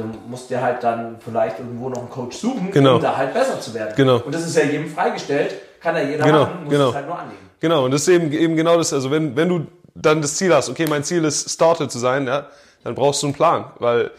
du 0.00 0.18
musst 0.28 0.50
dir 0.50 0.60
halt 0.60 0.82
dann 0.82 1.16
vielleicht 1.20 1.58
irgendwo 1.58 1.88
noch 1.88 1.98
einen 1.98 2.10
Coach 2.10 2.36
suchen, 2.36 2.70
genau. 2.70 2.96
um 2.96 3.02
da 3.02 3.16
halt 3.16 3.32
besser 3.32 3.60
zu 3.60 3.74
werden. 3.74 3.94
Genau. 3.96 4.18
Und 4.18 4.34
das 4.34 4.46
ist 4.46 4.56
ja 4.56 4.64
jedem 4.64 4.88
freigestellt, 4.88 5.54
kann 5.80 5.96
ja 5.96 6.02
jeder 6.02 6.24
genau. 6.24 6.44
machen, 6.44 6.64
muss 6.64 6.72
genau. 6.72 6.88
es 6.88 6.94
halt 6.94 7.06
nur 7.06 7.18
annehmen. 7.18 7.50
Genau, 7.60 7.84
und 7.84 7.90
das 7.90 8.02
ist 8.02 8.08
eben, 8.08 8.32
eben 8.32 8.56
genau 8.56 8.76
das, 8.78 8.92
also 8.92 9.10
wenn, 9.10 9.36
wenn 9.36 9.48
du 9.48 9.66
dann 9.94 10.22
das 10.22 10.36
Ziel 10.36 10.54
hast, 10.54 10.68
okay, 10.70 10.86
mein 10.86 11.04
Ziel 11.04 11.24
ist 11.24 11.50
Starter 11.50 11.88
zu 11.88 11.98
sein, 11.98 12.26
ja, 12.26 12.46
dann 12.84 12.94
brauchst 12.94 13.22
du 13.22 13.26
einen 13.26 13.34
Plan, 13.34 13.66
weil 13.78 14.10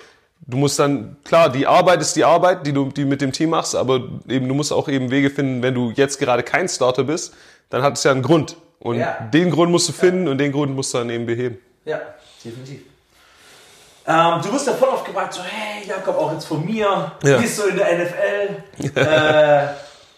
du 0.46 0.58
musst 0.58 0.78
dann, 0.80 1.17
klar, 1.24 1.50
die 1.50 1.65
Arbeit 1.65 2.02
ist 2.02 2.15
die 2.15 2.24
Arbeit, 2.24 2.65
die 2.67 2.74
du 2.74 2.86
die 2.86 3.06
mit 3.06 3.22
dem 3.22 3.32
Team 3.32 3.52
machst, 3.52 3.76
aber 3.76 4.02
eben 4.28 4.48
du 4.48 4.54
musst 4.54 4.72
auch 4.72 4.88
eben 4.88 5.10
Wege 5.12 5.30
finden, 5.30 5.63
wenn 5.63 5.74
du 5.74 5.91
jetzt 5.91 6.20
gerade 6.20 6.44
kein 6.44 6.67
Starter 6.67 7.04
bist, 7.04 7.34
dann 7.70 7.82
hat 7.82 7.98
es 7.98 8.04
ja 8.04 8.12
einen 8.12 8.22
Grund. 8.22 8.58
Und 8.80 8.98
ja. 8.98 9.30
den 9.34 9.52
Grund 9.52 9.72
musst 9.72 9.89
du 9.89 9.94
finden 9.94 10.26
ja. 10.26 10.32
und 10.32 10.38
den 10.38 10.52
Grund 10.52 10.76
musst 10.76 10.94
du 10.94 11.00
dann 11.00 11.10
eben 11.10 11.26
beheben. 11.26 11.58
Ja, 11.86 12.00
definitiv. 12.44 12.82
Ähm, 14.07 14.41
du 14.41 14.51
wirst 14.51 14.67
ja 14.67 14.73
voll 14.73 14.89
oft 14.89 15.05
gefragt, 15.05 15.33
so, 15.33 15.41
hey 15.43 15.87
Jakob, 15.87 16.17
auch 16.17 16.31
jetzt 16.33 16.45
von 16.45 16.65
mir, 16.65 17.11
ja. 17.23 17.39
wie 17.39 17.45
ist 17.45 17.55
so 17.55 17.67
in 17.67 17.77
der 17.77 17.99
NFL? 17.99 18.95
äh, 18.95 19.67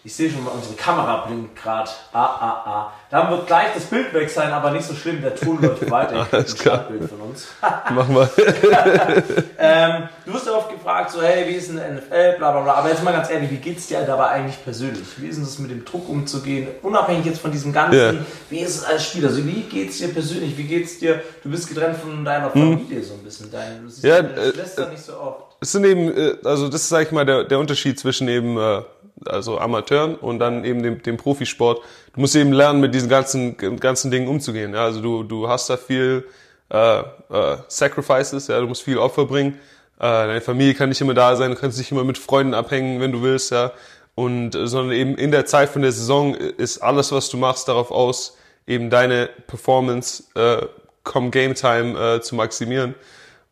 ich 0.06 0.14
sehe 0.14 0.30
schon 0.30 0.44
mal, 0.44 0.50
unsere 0.50 0.74
Kamera 0.74 1.24
blinkt 1.24 1.56
gerade. 1.56 1.88
Ah, 2.12 2.24
ah, 2.24 2.62
ah. 2.66 2.92
Da 3.10 3.30
wird 3.30 3.46
gleich 3.46 3.68
das 3.74 3.84
Bild 3.84 4.12
weg 4.12 4.28
sein, 4.28 4.52
aber 4.52 4.70
nicht 4.70 4.84
so 4.84 4.92
schlimm. 4.94 5.22
Der 5.22 5.34
Ton 5.34 5.62
läuft 5.62 5.90
weiter. 5.90 6.26
Alles 6.30 6.54
klar. 6.54 6.84
Bild 6.90 7.08
von 7.08 7.22
uns. 7.22 7.46
Mach 7.90 8.08
mal. 8.08 8.28
ähm, 9.58 10.08
du 10.26 10.34
wirst 10.34 10.46
ja 10.46 10.52
oft 10.52 10.70
gefragt, 10.70 11.10
so, 11.10 11.22
hey, 11.22 11.48
wie 11.48 11.54
ist 11.54 11.74
der 11.74 11.90
NFL, 11.90 12.36
bla, 12.36 12.52
bla, 12.52 12.60
bla. 12.60 12.74
Aber 12.74 12.90
jetzt 12.90 13.02
mal 13.02 13.12
ganz 13.12 13.30
ehrlich, 13.30 13.50
wie 13.50 13.56
geht's 13.56 13.86
dir 13.86 14.02
dabei 14.02 14.26
eigentlich 14.26 14.62
persönlich? 14.62 15.06
Wie 15.16 15.26
ist 15.26 15.38
es 15.38 15.58
mit 15.58 15.70
dem 15.70 15.86
Druck 15.86 16.06
umzugehen? 16.06 16.68
Unabhängig 16.82 17.24
jetzt 17.24 17.40
von 17.40 17.50
diesem 17.50 17.72
Ganzen. 17.72 17.96
Yeah. 17.96 18.14
Wie 18.50 18.58
ist 18.58 18.76
es 18.76 18.84
als 18.84 19.06
Spieler? 19.06 19.28
Also, 19.28 19.46
wie 19.46 19.62
geht's 19.62 19.96
dir 19.96 20.08
persönlich? 20.08 20.58
Wie 20.58 20.64
geht's 20.64 20.98
dir? 20.98 21.22
Du 21.42 21.50
bist 21.50 21.66
getrennt 21.66 21.96
von 21.96 22.22
deiner 22.26 22.52
hm. 22.52 22.76
Familie 22.76 22.98
hm. 22.98 23.04
so 23.04 23.14
ein 23.14 23.20
bisschen. 23.20 23.50
Dein, 23.50 23.82
du 23.82 23.88
siehst 23.88 24.04
ja, 24.04 24.20
deine 24.20 24.52
Schwester 24.52 24.86
äh, 24.86 24.90
nicht 24.90 25.02
so 25.02 25.18
oft. 25.18 25.56
Es 25.60 25.72
sind 25.72 25.86
eben, 25.86 26.14
äh, 26.14 26.36
also 26.44 26.68
das 26.68 26.82
ist, 26.82 26.90
sag 26.90 27.06
ich 27.06 27.12
mal, 27.12 27.24
der, 27.24 27.44
der 27.44 27.58
Unterschied 27.58 27.98
zwischen 27.98 28.28
eben, 28.28 28.58
äh, 28.58 28.82
also 29.26 29.58
Amateuren 29.58 30.16
und 30.16 30.38
dann 30.38 30.64
eben 30.64 30.82
dem, 30.82 31.02
dem 31.02 31.16
Profisport. 31.16 31.82
Du 32.14 32.20
musst 32.20 32.36
eben 32.36 32.52
lernen, 32.52 32.80
mit 32.80 32.94
diesen 32.94 33.08
ganzen, 33.08 33.56
ganzen 33.78 34.10
Dingen 34.10 34.28
umzugehen. 34.28 34.74
Ja? 34.74 34.84
Also 34.84 35.00
du, 35.00 35.22
du 35.22 35.48
hast 35.48 35.70
da 35.70 35.76
viel 35.76 36.26
äh, 36.70 36.98
äh, 36.98 37.56
Sacrifices, 37.68 38.48
ja, 38.48 38.60
du 38.60 38.66
musst 38.66 38.82
viel 38.82 38.98
Opfer 38.98 39.26
bringen. 39.26 39.54
Äh, 39.98 40.00
deine 40.00 40.40
Familie 40.40 40.74
kann 40.74 40.88
nicht 40.88 41.00
immer 41.00 41.14
da 41.14 41.36
sein, 41.36 41.50
du 41.52 41.56
kannst 41.56 41.78
nicht 41.78 41.92
immer 41.92 42.04
mit 42.04 42.18
Freunden 42.18 42.54
abhängen, 42.54 43.00
wenn 43.00 43.12
du 43.12 43.22
willst, 43.22 43.52
ja. 43.52 43.72
Und 44.14 44.54
äh, 44.54 44.66
sondern 44.66 44.96
eben 44.96 45.16
in 45.16 45.30
der 45.30 45.46
Zeit 45.46 45.68
von 45.68 45.82
der 45.82 45.92
Saison 45.92 46.34
ist 46.34 46.78
alles, 46.78 47.12
was 47.12 47.28
du 47.28 47.36
machst, 47.36 47.68
darauf 47.68 47.90
aus, 47.90 48.36
eben 48.66 48.90
deine 48.90 49.28
Performance 49.46 50.24
äh, 50.34 50.66
come 51.04 51.30
Game 51.30 51.54
Time 51.54 51.98
äh, 51.98 52.20
zu 52.20 52.34
maximieren. 52.34 52.94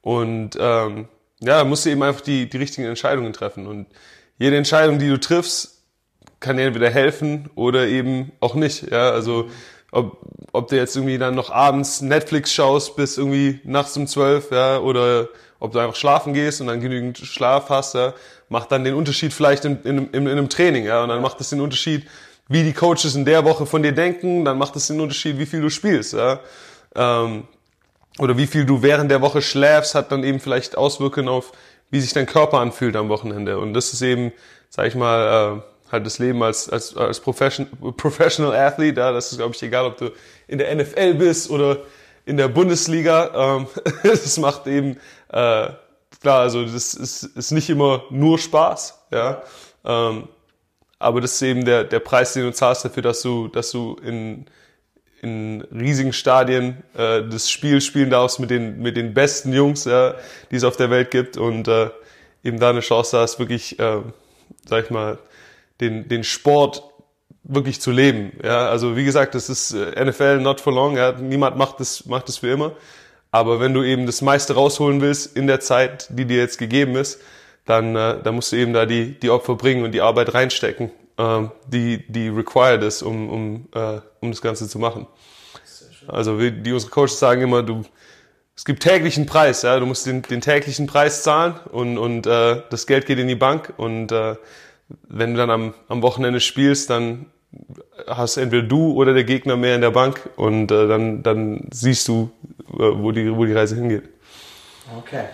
Und 0.00 0.56
ähm, 0.58 1.08
ja, 1.40 1.64
musst 1.64 1.84
du 1.84 1.90
eben 1.90 2.02
einfach 2.02 2.20
die, 2.20 2.48
die 2.48 2.56
richtigen 2.56 2.86
Entscheidungen 2.86 3.32
treffen. 3.32 3.66
Und 3.66 3.86
jede 4.38 4.56
Entscheidung, 4.56 4.98
die 4.98 5.08
du 5.08 5.18
triffst, 5.18 5.82
kann 6.40 6.56
dir 6.56 6.64
entweder 6.64 6.90
helfen 6.90 7.50
oder 7.54 7.86
eben 7.86 8.32
auch 8.40 8.54
nicht. 8.54 8.90
Ja, 8.90 9.10
also 9.10 9.48
ob, 9.92 10.18
ob 10.52 10.68
du 10.68 10.76
jetzt 10.76 10.96
irgendwie 10.96 11.18
dann 11.18 11.34
noch 11.34 11.50
abends 11.50 12.00
Netflix 12.00 12.52
schaust 12.52 12.96
bis 12.96 13.18
irgendwie 13.18 13.60
nachts 13.64 13.96
um 13.96 14.06
zwölf, 14.06 14.50
ja, 14.50 14.78
oder 14.78 15.28
ob 15.60 15.72
du 15.72 15.78
einfach 15.78 15.94
schlafen 15.94 16.34
gehst 16.34 16.60
und 16.60 16.66
dann 16.66 16.80
genügend 16.80 17.18
Schlaf 17.18 17.68
hast, 17.68 17.94
ja, 17.94 18.14
macht 18.48 18.72
dann 18.72 18.84
den 18.84 18.94
Unterschied 18.94 19.32
vielleicht 19.32 19.64
in, 19.64 19.82
in, 19.82 19.98
in, 19.98 20.26
in 20.26 20.28
einem 20.28 20.48
Training, 20.48 20.84
ja, 20.84 21.02
und 21.02 21.10
dann 21.10 21.22
macht 21.22 21.40
es 21.40 21.50
den 21.50 21.60
Unterschied, 21.60 22.06
wie 22.48 22.64
die 22.64 22.72
Coaches 22.72 23.14
in 23.14 23.24
der 23.24 23.44
Woche 23.44 23.66
von 23.66 23.82
dir 23.82 23.92
denken, 23.92 24.44
dann 24.44 24.58
macht 24.58 24.74
es 24.76 24.88
den 24.88 25.00
Unterschied, 25.00 25.38
wie 25.38 25.46
viel 25.46 25.60
du 25.60 25.70
spielst, 25.70 26.14
ja. 26.14 26.40
Ähm, 26.96 27.44
oder 28.18 28.36
wie 28.36 28.46
viel 28.46 28.66
du 28.66 28.82
während 28.82 29.10
der 29.10 29.20
Woche 29.22 29.40
schläfst, 29.40 29.94
hat 29.94 30.12
dann 30.12 30.24
eben 30.24 30.40
vielleicht 30.40 30.76
Auswirkungen 30.76 31.28
auf 31.28 31.52
wie 31.92 32.00
sich 32.00 32.14
dein 32.14 32.26
Körper 32.26 32.58
anfühlt 32.58 32.96
am 32.96 33.10
Wochenende. 33.10 33.58
Und 33.58 33.74
das 33.74 33.92
ist 33.92 34.00
eben, 34.00 34.32
sag 34.70 34.86
ich 34.86 34.94
mal, 34.94 35.58
äh, 35.58 35.92
halt 35.92 36.06
das 36.06 36.18
Leben 36.18 36.42
als, 36.42 36.70
als, 36.70 36.96
als 36.96 37.20
Profession, 37.20 37.68
Professional 37.98 38.56
Athlete. 38.56 38.98
Ja, 38.98 39.12
das 39.12 39.30
ist, 39.30 39.38
glaube 39.38 39.54
ich, 39.54 39.62
egal, 39.62 39.84
ob 39.84 39.98
du 39.98 40.10
in 40.48 40.56
der 40.56 40.74
NFL 40.74 41.14
bist 41.14 41.50
oder 41.50 41.80
in 42.24 42.38
der 42.38 42.48
Bundesliga. 42.48 43.58
Ähm, 43.58 43.66
das 44.02 44.38
macht 44.38 44.66
eben, 44.66 44.96
äh, 45.28 45.68
klar, 46.20 46.40
also 46.40 46.64
das 46.64 46.94
ist, 46.94 47.24
ist 47.24 47.50
nicht 47.50 47.68
immer 47.68 48.04
nur 48.08 48.38
Spaß, 48.38 48.98
ja. 49.12 49.42
Ähm, 49.84 50.28
aber 50.98 51.20
das 51.20 51.32
ist 51.34 51.42
eben 51.42 51.66
der, 51.66 51.84
der 51.84 51.98
Preis, 51.98 52.32
den 52.32 52.44
du 52.44 52.52
zahlst 52.52 52.86
dafür, 52.86 53.02
dass 53.02 53.20
du, 53.20 53.48
dass 53.48 53.70
du 53.70 53.96
in, 54.02 54.46
in 55.22 55.62
riesigen 55.72 56.12
Stadien 56.12 56.82
äh, 56.94 57.22
das 57.22 57.50
Spiel 57.50 57.80
spielen 57.80 58.10
darfst 58.10 58.40
mit 58.40 58.50
den, 58.50 58.80
mit 58.82 58.96
den 58.96 59.14
besten 59.14 59.52
Jungs, 59.52 59.84
ja, 59.84 60.14
die 60.50 60.56
es 60.56 60.64
auf 60.64 60.76
der 60.76 60.90
Welt 60.90 61.10
gibt 61.10 61.36
und 61.36 61.68
äh, 61.68 61.90
eben 62.44 62.58
da 62.58 62.70
eine 62.70 62.80
Chance 62.80 63.18
hast, 63.18 63.38
wirklich, 63.38 63.78
äh, 63.78 63.98
sag 64.66 64.84
ich 64.84 64.90
mal, 64.90 65.18
den, 65.80 66.08
den 66.08 66.24
Sport 66.24 66.82
wirklich 67.44 67.80
zu 67.80 67.90
leben. 67.90 68.32
Ja, 68.42 68.68
also 68.68 68.96
wie 68.96 69.04
gesagt, 69.04 69.34
das 69.34 69.48
ist 69.48 69.72
äh, 69.72 70.04
NFL 70.04 70.40
not 70.40 70.60
for 70.60 70.72
long. 70.72 70.96
Ja, 70.96 71.12
niemand 71.12 71.56
macht 71.56 71.80
das, 71.80 72.06
macht 72.06 72.28
das 72.28 72.38
für 72.38 72.50
immer. 72.50 72.72
Aber 73.30 73.60
wenn 73.60 73.72
du 73.74 73.82
eben 73.82 74.06
das 74.06 74.22
meiste 74.22 74.54
rausholen 74.54 75.00
willst 75.00 75.36
in 75.36 75.46
der 75.46 75.60
Zeit, 75.60 76.08
die 76.10 76.26
dir 76.26 76.38
jetzt 76.38 76.58
gegeben 76.58 76.96
ist, 76.96 77.20
dann, 77.64 77.96
äh, 77.96 78.20
dann 78.22 78.34
musst 78.34 78.52
du 78.52 78.56
eben 78.56 78.72
da 78.72 78.86
die, 78.86 79.18
die 79.18 79.30
Opfer 79.30 79.54
bringen 79.54 79.84
und 79.84 79.92
die 79.92 80.00
Arbeit 80.00 80.34
reinstecken, 80.34 80.90
äh, 81.16 81.42
die, 81.66 82.04
die 82.08 82.28
required 82.28 82.82
ist, 82.82 83.02
um, 83.02 83.30
um, 83.30 83.68
äh, 83.74 84.00
um 84.20 84.30
das 84.30 84.42
Ganze 84.42 84.68
zu 84.68 84.78
machen. 84.78 85.06
Also 86.08 86.38
wie 86.38 86.50
die 86.50 86.72
unsere 86.72 86.90
Coaches 86.90 87.18
sagen 87.18 87.42
immer, 87.42 87.62
du, 87.62 87.82
es 88.56 88.64
gibt 88.64 88.82
täglichen 88.82 89.26
Preis, 89.26 89.62
ja, 89.62 89.78
du 89.78 89.86
musst 89.86 90.06
den, 90.06 90.22
den 90.22 90.40
täglichen 90.40 90.86
Preis 90.86 91.22
zahlen 91.22 91.54
und, 91.70 91.98
und 91.98 92.26
äh, 92.26 92.62
das 92.70 92.86
Geld 92.86 93.06
geht 93.06 93.18
in 93.18 93.28
die 93.28 93.34
Bank 93.34 93.72
und 93.76 94.12
äh, 94.12 94.36
wenn 95.08 95.32
du 95.32 95.38
dann 95.38 95.50
am, 95.50 95.74
am 95.88 96.02
Wochenende 96.02 96.40
spielst, 96.40 96.90
dann 96.90 97.26
hast 98.06 98.36
entweder 98.36 98.66
du 98.66 98.92
oder 98.92 99.14
der 99.14 99.24
Gegner 99.24 99.56
mehr 99.56 99.74
in 99.74 99.80
der 99.80 99.90
Bank 99.90 100.28
und 100.36 100.70
äh, 100.70 100.88
dann, 100.88 101.22
dann 101.22 101.68
siehst 101.70 102.08
du, 102.08 102.30
äh, 102.72 102.78
wo, 102.78 103.12
die, 103.12 103.34
wo 103.34 103.44
die 103.44 103.52
Reise 103.52 103.76
hingeht. 103.76 104.08
Okay. 104.98 105.26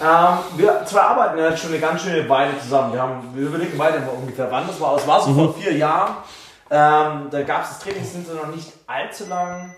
Ähm, 0.00 0.38
wir 0.56 0.84
zwei 0.84 1.00
arbeiten 1.00 1.38
ja 1.38 1.50
jetzt 1.50 1.60
schon 1.60 1.70
eine 1.70 1.80
ganz 1.80 2.02
schöne 2.02 2.28
Weile 2.28 2.58
zusammen. 2.60 2.92
Wir, 2.92 3.02
haben, 3.02 3.30
wir 3.34 3.48
überlegen 3.48 3.78
weiter 3.78 4.02
ungefähr, 4.12 4.50
wann 4.50 4.66
das 4.66 4.80
war. 4.80 4.96
Es 4.96 5.06
war 5.06 5.20
so 5.20 5.30
mhm. 5.30 5.36
vor 5.36 5.54
vier 5.54 5.76
Jahren. 5.76 6.16
Ähm, 6.70 7.28
da 7.30 7.42
gab 7.42 7.64
es 7.64 7.70
das 7.70 7.78
Training, 7.80 8.04
sind 8.04 8.26
sie 8.26 8.34
noch 8.34 8.48
nicht 8.48 8.72
allzu 8.86 9.26
lang. 9.26 9.74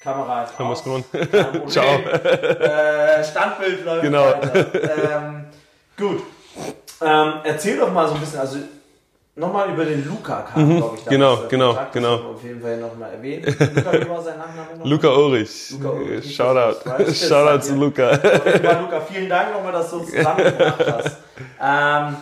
Kamera 0.00 0.44
ist 0.44 0.60
aus. 0.60 0.84
Ciao. 1.68 1.84
Äh, 1.84 3.24
Standbild 3.24 3.84
läuft 3.84 4.02
genau. 4.02 4.24
weiter. 4.24 5.16
Ähm, 5.16 5.46
gut. 5.96 6.22
Ähm, 7.00 7.32
erzähl 7.44 7.78
doch 7.78 7.90
mal 7.90 8.06
so 8.06 8.14
ein 8.14 8.20
bisschen, 8.20 8.40
also 8.40 8.58
nochmal 9.36 9.70
über 9.70 9.84
den 9.84 10.06
Luca 10.06 10.42
kam, 10.42 10.68
mhm, 10.68 10.76
glaube 10.76 10.96
ich. 10.98 11.04
Genau, 11.06 11.38
genau, 11.48 11.68
Kontakt, 11.68 11.92
genau. 11.92 12.14
auf 12.14 12.42
jeden 12.42 12.60
Fall 12.60 12.76
nochmal 12.78 13.12
erwähnt. 13.12 13.46
Luca, 13.46 13.92
wie 13.92 14.08
war 14.08 14.22
sein 14.22 14.38
Nachname 14.38 14.78
noch? 14.78 14.86
Luca 14.86 15.08
Ulrich. 15.08 15.70
Luca 15.72 15.90
Ulrich. 15.90 16.34
Shoutout. 16.34 17.12
Shoutout 17.12 17.62
zu 17.62 17.74
Luca. 17.74 18.02
Mal, 18.02 18.80
Luca, 18.82 19.00
vielen 19.00 19.28
Dank 19.28 19.52
nochmal, 19.52 19.72
dass 19.72 19.90
du 19.90 19.98
uns 19.98 20.10
zusammengebracht 20.10 20.86
hast. 20.86 21.16
Ähm, 21.60 22.16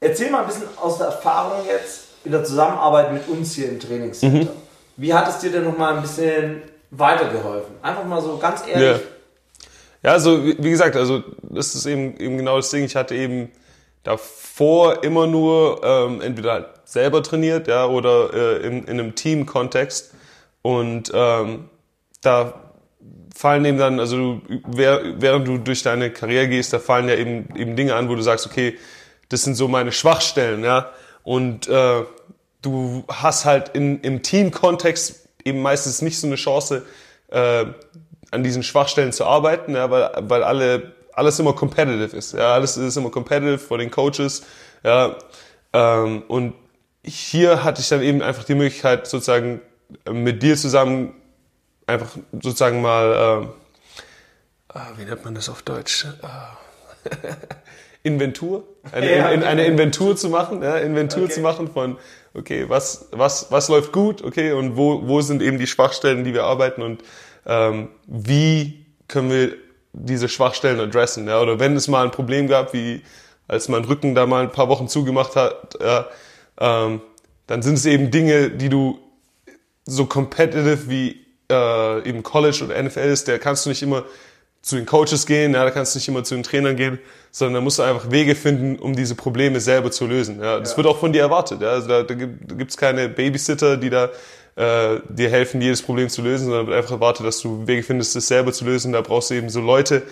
erzähl 0.00 0.30
mal 0.30 0.40
ein 0.40 0.46
bisschen 0.46 0.68
aus 0.80 0.98
der 0.98 1.08
Erfahrung 1.08 1.66
jetzt 1.66 2.08
in 2.24 2.32
der 2.32 2.44
Zusammenarbeit 2.44 3.12
mit 3.12 3.28
uns 3.28 3.54
hier 3.54 3.68
im 3.68 3.80
Trainingscenter. 3.80 4.50
Mhm. 4.50 4.56
Wie 4.96 5.12
hat 5.12 5.28
es 5.28 5.38
dir 5.38 5.50
denn 5.50 5.64
nochmal 5.64 5.96
ein 5.96 6.02
bisschen 6.02 6.62
weitergeholfen? 6.90 7.74
Einfach 7.82 8.04
mal 8.04 8.20
so 8.20 8.38
ganz 8.38 8.62
ehrlich. 8.66 9.00
Ja. 9.02 9.08
Ja, 10.04 10.12
also 10.12 10.44
wie 10.44 10.70
gesagt, 10.70 10.96
also 10.96 11.22
das 11.42 11.76
ist 11.76 11.86
eben, 11.86 12.16
eben 12.18 12.36
genau 12.36 12.56
das 12.56 12.70
Ding. 12.70 12.84
Ich 12.84 12.96
hatte 12.96 13.14
eben 13.14 13.52
davor 14.02 15.04
immer 15.04 15.26
nur 15.26 15.80
ähm, 15.84 16.20
entweder 16.20 16.74
selber 16.84 17.22
trainiert, 17.22 17.68
ja, 17.68 17.86
oder 17.86 18.32
äh, 18.34 18.66
in, 18.66 18.84
in 18.84 19.00
einem 19.00 19.14
Team-Kontext. 19.14 20.14
Und 20.62 21.10
ähm, 21.14 21.68
da 22.20 22.54
fallen 23.34 23.64
eben 23.64 23.78
dann, 23.78 23.98
also 23.98 24.40
während 24.66 25.48
du 25.48 25.58
durch 25.58 25.82
deine 25.82 26.10
Karriere 26.10 26.48
gehst, 26.48 26.72
da 26.72 26.78
fallen 26.78 27.08
ja 27.08 27.14
eben, 27.14 27.48
eben 27.56 27.76
Dinge 27.76 27.94
an, 27.94 28.08
wo 28.08 28.14
du 28.14 28.22
sagst, 28.22 28.46
okay, 28.46 28.78
das 29.28 29.42
sind 29.42 29.54
so 29.54 29.68
meine 29.68 29.92
Schwachstellen, 29.92 30.62
ja. 30.64 30.90
Und 31.22 31.68
äh, 31.68 32.02
du 32.60 33.04
hast 33.08 33.44
halt 33.44 33.70
in, 33.70 34.00
im 34.00 34.22
Team-Kontext 34.22 35.28
eben 35.44 35.62
meistens 35.62 36.02
nicht 36.02 36.18
so 36.20 36.26
eine 36.26 36.36
Chance, 36.36 36.84
äh, 37.28 37.66
an 38.30 38.42
diesen 38.42 38.62
Schwachstellen 38.62 39.12
zu 39.12 39.24
arbeiten, 39.24 39.74
ja, 39.74 39.90
weil, 39.90 40.10
weil 40.20 40.42
alle 40.42 40.92
alles 41.12 41.38
immer 41.38 41.52
competitive 41.52 42.16
ist. 42.16 42.32
Ja, 42.32 42.54
alles 42.54 42.76
ist 42.76 42.96
immer 42.96 43.10
competitive 43.10 43.58
vor 43.58 43.78
den 43.78 43.90
Coaches. 43.90 44.42
Ja, 44.82 45.16
ähm, 45.72 46.22
und 46.28 46.54
hier 47.04 47.64
hatte 47.64 47.80
ich 47.80 47.88
dann 47.88 48.02
eben 48.02 48.22
einfach 48.22 48.44
die 48.44 48.54
Möglichkeit, 48.54 49.06
sozusagen 49.06 49.60
mit 50.10 50.42
dir 50.42 50.56
zusammen 50.56 51.14
einfach 51.86 52.16
sozusagen 52.32 52.80
mal, 52.80 53.48
äh, 54.74 54.78
wie 54.96 55.04
nennt 55.04 55.24
man 55.24 55.34
das 55.34 55.48
auf 55.48 55.62
Deutsch? 55.62 56.06
Ah. 56.22 56.56
Inventur, 58.04 58.64
eine, 58.90 59.16
ja, 59.16 59.30
in, 59.30 59.44
eine 59.44 59.64
Inventur 59.64 60.16
zu 60.16 60.28
machen, 60.28 60.60
ja, 60.62 60.76
Inventur 60.78 61.24
okay. 61.24 61.34
zu 61.34 61.40
machen 61.40 61.68
von, 61.68 61.98
okay, 62.34 62.64
was, 62.68 63.08
was, 63.12 63.52
was 63.52 63.68
läuft 63.68 63.92
gut, 63.92 64.24
okay, 64.24 64.52
und 64.52 64.76
wo, 64.76 65.06
wo 65.06 65.20
sind 65.20 65.40
eben 65.40 65.58
die 65.58 65.68
Schwachstellen, 65.68 66.24
die 66.24 66.34
wir 66.34 66.42
arbeiten 66.42 66.82
und 66.82 67.02
ähm, 67.46 67.90
wie 68.06 68.86
können 69.06 69.30
wir 69.30 69.54
diese 69.92 70.28
Schwachstellen 70.28 70.80
adressen. 70.80 71.26
Ja? 71.28 71.40
Oder 71.40 71.58
wenn 71.60 71.76
es 71.76 71.88
mal 71.88 72.04
ein 72.04 72.10
Problem 72.10 72.48
gab, 72.48 72.72
wie 72.72 73.02
als 73.48 73.68
mein 73.68 73.84
Rücken 73.84 74.14
da 74.14 74.26
mal 74.26 74.42
ein 74.42 74.52
paar 74.52 74.68
Wochen 74.68 74.88
zugemacht 74.88 75.36
hat, 75.36 75.78
ja, 75.80 76.06
ähm, 76.60 77.02
dann 77.46 77.62
sind 77.62 77.74
es 77.74 77.84
eben 77.84 78.10
Dinge, 78.10 78.50
die 78.50 78.68
du 78.68 78.98
so 79.84 80.06
competitive 80.06 80.88
wie 80.88 81.26
äh, 81.50 82.08
eben 82.08 82.22
College 82.22 82.64
oder 82.64 82.82
NFL 82.82 83.00
ist, 83.00 83.28
da 83.28 83.38
kannst 83.38 83.66
du 83.66 83.70
nicht 83.70 83.82
immer 83.82 84.04
zu 84.62 84.76
den 84.76 84.86
Coaches 84.86 85.26
gehen, 85.26 85.54
ja, 85.54 85.64
da 85.64 85.70
kannst 85.72 85.94
du 85.94 85.98
nicht 85.98 86.08
immer 86.08 86.22
zu 86.22 86.34
den 86.34 86.44
Trainern 86.44 86.76
gehen, 86.76 87.00
sondern 87.32 87.54
da 87.54 87.60
musst 87.60 87.80
du 87.80 87.82
einfach 87.82 88.10
Wege 88.12 88.36
finden, 88.36 88.78
um 88.78 88.94
diese 88.94 89.16
Probleme 89.16 89.60
selber 89.60 89.90
zu 89.90 90.06
lösen. 90.06 90.40
Ja. 90.40 90.60
Das 90.60 90.72
ja. 90.72 90.76
wird 90.76 90.86
auch 90.86 90.98
von 90.98 91.12
dir 91.12 91.22
erwartet. 91.22 91.60
Ja. 91.62 91.70
Also 91.70 91.88
da, 91.88 92.02
da 92.04 92.14
gibt 92.14 92.70
es 92.70 92.76
keine 92.76 93.08
Babysitter, 93.08 93.76
die 93.76 93.90
da 93.90 94.10
äh, 94.56 95.00
dir 95.08 95.30
helfen, 95.30 95.60
jedes 95.60 95.82
Problem 95.82 96.08
zu 96.08 96.22
lösen, 96.22 96.46
sondern 96.46 96.66
wird 96.66 96.76
einfach 96.76 96.92
erwartet, 96.92 97.26
dass 97.26 97.40
du 97.40 97.66
Wege 97.66 97.82
findest, 97.82 98.14
das 98.16 98.26
selber 98.26 98.52
zu 98.52 98.64
lösen. 98.64 98.92
Da 98.92 99.00
brauchst 99.00 99.30
du 99.30 99.34
eben 99.34 99.48
so 99.48 99.60
Leute 99.60 100.02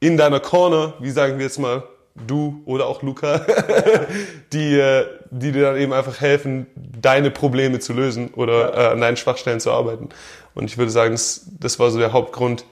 in 0.00 0.16
deiner 0.16 0.40
Corner, 0.40 0.94
wie 1.00 1.10
sagen 1.10 1.38
wir 1.38 1.44
jetzt 1.44 1.58
mal, 1.58 1.82
du 2.26 2.62
oder 2.64 2.86
auch 2.86 3.02
Luca, 3.02 3.38
die, 4.52 4.78
äh, 4.78 5.06
die 5.30 5.52
dir 5.52 5.62
dann 5.62 5.76
eben 5.76 5.92
einfach 5.92 6.20
helfen, 6.20 6.66
deine 6.76 7.30
Probleme 7.30 7.78
zu 7.78 7.92
lösen 7.92 8.30
oder 8.34 8.74
äh, 8.74 8.92
an 8.92 9.00
deinen 9.00 9.16
Schwachstellen 9.16 9.60
zu 9.60 9.70
arbeiten. 9.70 10.08
Und 10.54 10.64
ich 10.64 10.78
würde 10.78 10.90
sagen, 10.90 11.12
das, 11.12 11.46
das 11.58 11.78
war 11.78 11.90
so 11.90 11.98
der 11.98 12.12
Hauptgrund, 12.12 12.64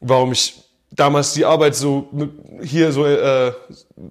warum 0.00 0.32
ich 0.32 0.62
damals 0.90 1.32
die 1.32 1.44
Arbeit 1.44 1.74
so 1.74 2.08
hier 2.62 2.92
so 2.92 3.06
äh, 3.06 3.52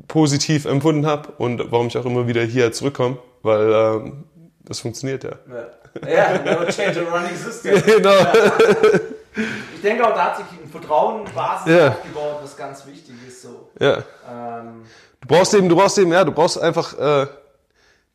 positiv 0.07 0.65
empfunden 0.65 1.05
habe 1.05 1.31
und 1.37 1.71
warum 1.71 1.87
ich 1.87 1.97
auch 1.97 2.05
immer 2.05 2.27
wieder 2.27 2.43
hier 2.43 2.71
zurückkomme, 2.71 3.17
weil 3.43 3.71
äh, 3.71 4.11
das 4.65 4.79
funktioniert 4.79 5.23
ja. 5.23 5.31
ja. 6.07 6.37
No 6.39 6.65
change 6.65 7.05
a 7.05 7.17
running 7.17 7.35
system. 7.35 7.81
Genau. 7.85 8.09
Ja. 8.09 8.33
Ich 9.75 9.81
denke 9.81 10.05
auch, 10.05 10.13
da 10.13 10.25
hat 10.25 10.37
sich 10.37 10.45
ein 10.61 10.69
Vertrauen, 10.69 11.23
Basis 11.33 11.73
ja. 11.73 11.89
aufgebaut, 11.89 12.39
was 12.43 12.57
ganz 12.57 12.85
wichtig 12.85 13.15
ist. 13.27 13.41
So. 13.41 13.69
Ja. 13.79 14.03
Ähm, 14.29 14.83
du 15.21 15.27
brauchst 15.27 15.53
eben, 15.53 15.69
du 15.69 15.75
brauchst 15.75 15.97
eben, 15.97 16.11
ja, 16.11 16.25
du 16.25 16.33
brauchst 16.33 16.59
einfach 16.59 16.97
äh, 16.99 17.27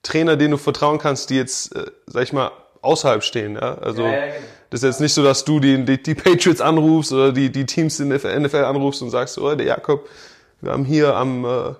Trainer, 0.02 0.36
denen 0.36 0.52
du 0.52 0.56
vertrauen 0.58 0.98
kannst, 0.98 1.30
die 1.30 1.36
jetzt, 1.36 1.74
äh, 1.74 1.86
sag 2.06 2.22
ich 2.24 2.32
mal, 2.32 2.50
außerhalb 2.82 3.24
stehen. 3.24 3.54
Ja? 3.54 3.78
Also 3.78 4.02
ja, 4.02 4.10
ja, 4.10 4.26
genau. 4.26 4.38
das 4.70 4.82
ist 4.82 4.88
jetzt 4.88 5.00
nicht 5.00 5.14
so, 5.14 5.24
dass 5.24 5.44
du 5.44 5.58
die, 5.58 5.84
die, 5.84 6.02
die 6.02 6.14
Patriots 6.14 6.60
anrufst 6.60 7.12
oder 7.12 7.32
die, 7.32 7.50
die 7.50 7.64
Teams 7.64 7.98
in 7.98 8.10
der 8.10 8.40
NFL 8.40 8.64
anrufst 8.64 9.02
und 9.02 9.10
sagst, 9.10 9.38
oh, 9.38 9.54
der 9.54 9.66
Jakob, 9.66 10.08
wir 10.60 10.72
haben 10.72 10.84
hier 10.84 11.16
am 11.16 11.44
äh, 11.44 11.74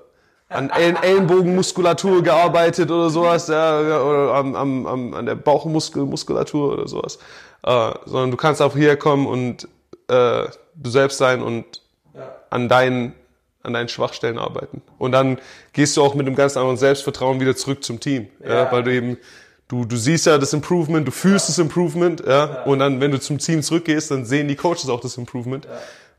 an 0.48 0.70
Ellenbogenmuskulatur 0.70 2.22
gearbeitet 2.22 2.90
oder 2.90 3.10
sowas, 3.10 3.48
ja, 3.48 3.80
oder 3.80 4.34
am, 4.34 4.54
am, 4.54 4.86
am, 4.86 5.14
an 5.14 5.26
der 5.26 5.34
Bauchmuskulatur 5.34 6.72
oder 6.72 6.88
sowas. 6.88 7.18
Äh, 7.64 7.92
sondern 8.04 8.30
du 8.30 8.36
kannst 8.36 8.62
auch 8.62 8.76
hier 8.76 8.96
kommen 8.96 9.26
und 9.26 9.68
äh, 10.08 10.46
du 10.76 10.90
selbst 10.90 11.18
sein 11.18 11.42
und 11.42 11.82
ja. 12.14 12.32
an 12.50 12.68
deinen 12.68 13.14
an 13.62 13.72
deinen 13.72 13.88
Schwachstellen 13.88 14.38
arbeiten. 14.38 14.80
Und 14.96 15.10
dann 15.10 15.38
gehst 15.72 15.96
du 15.96 16.02
auch 16.04 16.14
mit 16.14 16.24
einem 16.24 16.36
ganz 16.36 16.56
anderen 16.56 16.76
Selbstvertrauen 16.76 17.40
wieder 17.40 17.56
zurück 17.56 17.82
zum 17.82 17.98
Team, 17.98 18.28
ja. 18.40 18.62
ja 18.62 18.72
weil 18.72 18.84
du 18.84 18.92
eben 18.92 19.18
du 19.66 19.84
du 19.84 19.96
siehst 19.96 20.26
ja 20.26 20.38
das 20.38 20.52
Improvement, 20.52 21.08
du 21.08 21.10
fühlst 21.10 21.48
ja. 21.48 21.52
das 21.52 21.58
Improvement, 21.58 22.22
ja, 22.24 22.62
und 22.62 22.78
dann 22.78 23.00
wenn 23.00 23.10
du 23.10 23.18
zum 23.18 23.38
Team 23.38 23.62
zurückgehst, 23.62 24.12
dann 24.12 24.24
sehen 24.24 24.46
die 24.46 24.54
Coaches 24.54 24.88
auch 24.88 25.00
das 25.00 25.16
Improvement. 25.16 25.66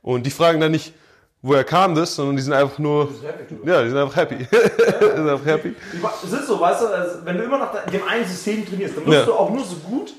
Und 0.02 0.26
die 0.26 0.32
fragen 0.32 0.60
dann 0.60 0.72
nicht, 0.72 0.94
woher 1.42 1.64
kam 1.64 1.96
das, 1.96 2.16
sondern 2.16 2.36
die 2.36 2.42
sind 2.42 2.54
einfach 2.54 2.78
nur, 2.80 3.10
die 3.10 3.70
ja, 3.70 3.84
die 3.84 3.90
sind 3.90 3.98
einfach 3.98 4.16
happy. 4.16 4.38
die 4.52 5.16
sind 5.16 5.30
einfach 5.30 5.46
happy. 5.46 5.76
Es 6.24 6.34
ist 6.34 6.48
so, 6.48 6.60
weißt 6.60 6.82
du, 6.82 6.88
also 6.88 7.26
wenn 7.26 7.38
du 7.38 7.44
immer 7.44 7.58
nach 7.60 7.86
dem 7.86 8.04
einen 8.08 8.26
System 8.26 8.68
trainierst, 8.68 8.98
dann 8.98 9.06
wirst 9.06 9.20
ja. 9.20 9.26
du 9.26 9.34
auch 9.34 9.50
nur 9.50 9.64
so 9.64 9.76
gut, 9.78 10.14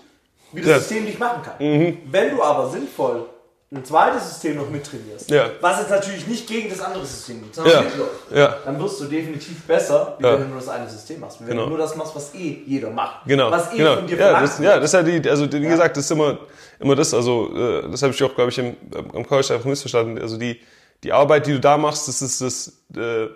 wie 0.52 0.60
das 0.60 0.70
ja. 0.70 0.78
System 0.78 1.06
dich 1.06 1.18
machen 1.18 1.42
kann. 1.42 1.54
Mhm. 1.58 1.98
Wenn 2.10 2.36
du 2.36 2.42
aber 2.42 2.68
sinnvoll 2.70 3.26
ein 3.70 3.84
zweites 3.84 4.26
System 4.26 4.56
noch 4.56 4.70
mittrainierst, 4.70 5.30
Ja. 5.30 5.50
was 5.60 5.80
jetzt 5.80 5.90
natürlich 5.90 6.26
nicht 6.26 6.46
gegen 6.48 6.70
das 6.70 6.80
andere 6.80 7.04
System 7.04 7.42
geht, 7.42 7.54
sondern 7.54 7.74
Ja. 7.74 7.82
mitläuft, 7.82 8.12
Ja. 8.34 8.56
dann 8.64 8.80
wirst 8.80 8.98
du 8.98 9.04
definitiv 9.04 9.62
besser, 9.64 10.16
wie 10.18 10.24
Ja. 10.24 10.32
wenn 10.32 10.40
du 10.44 10.48
nur 10.48 10.56
das 10.60 10.68
eine 10.70 10.88
System 10.88 11.20
machst. 11.20 11.40
Wenn 11.40 11.48
Genau. 11.48 11.64
du 11.64 11.68
nur 11.70 11.78
das 11.78 11.94
machst, 11.94 12.16
was 12.16 12.34
eh 12.34 12.62
jeder 12.66 12.88
macht. 12.88 13.26
Genau, 13.26 13.50
Was 13.50 13.70
eh 13.74 13.76
genau. 13.76 13.96
von 13.96 14.06
dir 14.06 14.16
ja, 14.16 14.22
verlangt 14.24 14.44
das, 14.44 14.58
ja, 14.58 14.76
das 14.76 14.84
ist 14.86 14.94
ja 14.94 15.02
die, 15.02 15.28
also 15.28 15.52
wie 15.52 15.60
gesagt, 15.60 15.98
das 15.98 16.04
ist 16.06 16.10
immer, 16.10 16.38
immer 16.80 16.96
das, 16.96 17.12
also 17.12 17.54
äh, 17.54 17.90
das 17.90 18.00
habe 18.02 18.14
ich 18.14 18.22
auch, 18.24 18.34
glaube 18.34 18.50
ich, 18.50 18.58
im, 18.58 18.74
am 19.14 19.26
College 19.26 19.52
einfach 19.52 19.66
missverstanden. 19.66 20.18
Also 20.18 20.38
die, 20.38 20.58
die 21.04 21.12
Arbeit, 21.12 21.46
die 21.46 21.52
du 21.52 21.60
da 21.60 21.76
machst, 21.76 22.08
das 22.08 22.22
ist 22.22 22.40
das 22.40 22.72
äh, 22.96 23.28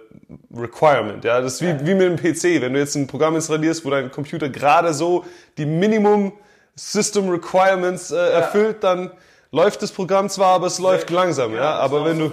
Requirement. 0.54 1.24
Ja, 1.24 1.40
das 1.40 1.54
ist 1.54 1.62
wie, 1.62 1.86
wie 1.86 1.94
mit 1.94 2.02
dem 2.02 2.16
PC. 2.16 2.60
Wenn 2.60 2.74
du 2.74 2.80
jetzt 2.80 2.96
ein 2.96 3.06
Programm 3.06 3.36
installierst, 3.36 3.84
wo 3.84 3.90
dein 3.90 4.10
Computer 4.10 4.48
gerade 4.48 4.92
so 4.92 5.24
die 5.58 5.66
Minimum 5.66 6.32
System 6.74 7.28
Requirements 7.28 8.10
äh, 8.10 8.16
erfüllt, 8.16 8.82
dann 8.82 9.12
läuft 9.52 9.82
das 9.82 9.92
Programm 9.92 10.28
zwar, 10.28 10.54
aber 10.54 10.66
es 10.66 10.78
läuft 10.78 11.10
langsam. 11.10 11.54
Ja, 11.54 11.74
aber 11.74 12.04
wenn 12.06 12.18
du 12.18 12.32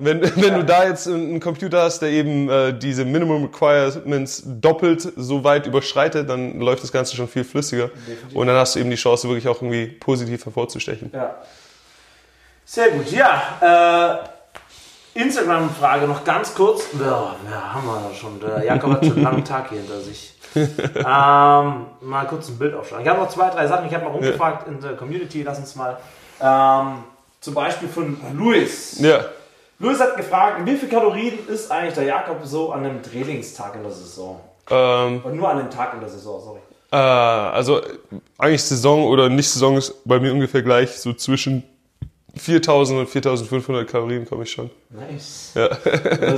wenn, 0.00 0.20
wenn 0.20 0.54
du 0.54 0.64
da 0.64 0.86
jetzt 0.86 1.06
einen 1.06 1.40
Computer 1.40 1.82
hast, 1.82 2.00
der 2.00 2.10
eben 2.10 2.50
äh, 2.50 2.76
diese 2.76 3.04
Minimum 3.06 3.44
Requirements 3.44 4.42
doppelt 4.44 5.12
so 5.16 5.44
weit 5.44 5.66
überschreitet, 5.66 6.28
dann 6.28 6.60
läuft 6.60 6.82
das 6.82 6.92
Ganze 6.92 7.16
schon 7.16 7.28
viel 7.28 7.44
flüssiger. 7.44 7.90
Und 8.34 8.48
dann 8.48 8.56
hast 8.56 8.74
du 8.74 8.80
eben 8.80 8.90
die 8.90 8.96
Chance, 8.96 9.28
wirklich 9.28 9.48
auch 9.48 9.62
irgendwie 9.62 9.86
positiv 9.86 10.44
hervorzustechen. 10.44 11.10
Ja. 11.14 11.36
Sehr 12.66 12.90
gut. 12.90 13.10
Ja, 13.12 14.24
äh, 14.24 14.37
Instagram-Frage 15.18 16.06
noch 16.06 16.22
ganz 16.24 16.54
kurz. 16.54 16.84
Ja, 16.98 17.34
ja, 17.50 17.74
haben 17.74 17.86
wir 17.86 18.14
schon. 18.14 18.38
Der 18.40 18.64
Jakob 18.64 18.92
hat 18.92 19.04
schon 19.04 19.14
einen 19.14 19.22
langen 19.24 19.44
Tag 19.44 19.68
hier 19.70 19.78
hinter 19.78 20.00
sich. 20.00 20.34
ähm, 20.54 21.04
mal 21.04 22.26
kurz 22.28 22.48
ein 22.48 22.58
Bild 22.58 22.74
aufschlagen. 22.74 23.04
Ich 23.04 23.10
habe 23.10 23.20
noch 23.20 23.28
zwei, 23.28 23.50
drei 23.50 23.66
Sachen. 23.66 23.86
Ich 23.86 23.94
habe 23.94 24.04
mal 24.04 24.12
rumgefragt 24.12 24.68
in 24.68 24.80
der 24.80 24.96
Community. 24.96 25.42
Lass 25.42 25.58
uns 25.58 25.74
mal. 25.74 25.98
Ähm, 26.40 27.04
zum 27.40 27.54
Beispiel 27.54 27.88
von 27.88 28.16
Luis. 28.34 29.00
Ja. 29.00 29.24
Luis 29.80 30.00
hat 30.00 30.16
gefragt, 30.16 30.64
wie 30.64 30.76
viel 30.76 30.88
Kalorien 30.88 31.46
ist 31.48 31.70
eigentlich 31.70 31.94
der 31.94 32.04
Jakob 32.04 32.38
so 32.44 32.72
an 32.72 32.84
einem 32.84 33.02
Trainingstag 33.02 33.74
in 33.74 33.82
der 33.82 33.92
Saison? 33.92 34.40
Ähm, 34.70 35.20
Und 35.24 35.36
nur 35.36 35.48
an 35.48 35.58
dem 35.58 35.70
Tag 35.70 35.94
in 35.94 36.00
der 36.00 36.08
Saison, 36.08 36.40
sorry. 36.40 36.60
äh, 36.92 36.96
also 36.96 37.80
eigentlich 38.38 38.62
Saison 38.64 39.04
oder 39.04 39.28
nicht 39.28 39.48
Saison 39.50 39.76
ist 39.76 39.94
bei 40.04 40.18
mir 40.18 40.32
ungefähr 40.32 40.62
gleich. 40.62 40.98
So 40.98 41.12
zwischen 41.12 41.62
4000 42.38 43.00
und 43.00 43.06
4500 43.08 43.88
Kalorien 43.88 44.24
komme 44.26 44.44
ich 44.44 44.50
schon. 44.52 44.70
Nice. 44.90 45.52
Ja. 45.54 45.68
Das 45.68 45.78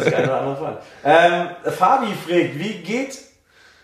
ist 0.07 0.15
eine 0.15 0.25
oder 0.25 0.41
andere 0.41 0.57
Frage. 0.57 0.79
Ähm, 1.05 1.73
Fabi 1.73 2.07
fragt, 2.09 2.59
wie 2.59 2.75
geht, 2.83 3.19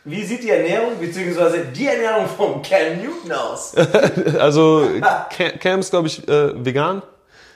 wie 0.05 0.22
sieht 0.24 0.42
die 0.42 0.50
Ernährung 0.50 0.96
bzw. 1.00 1.64
die 1.74 1.87
Ernährung 1.87 2.26
von 2.29 2.62
Ken 2.62 3.00
Newton 3.02 3.33
aus? 3.33 3.74
Also 4.38 4.88
Cam, 5.31 5.59
Cam 5.59 5.81
ist, 5.81 5.90
glaube 5.90 6.07
ich, 6.09 6.26
äh, 6.29 6.64
vegan. 6.64 7.02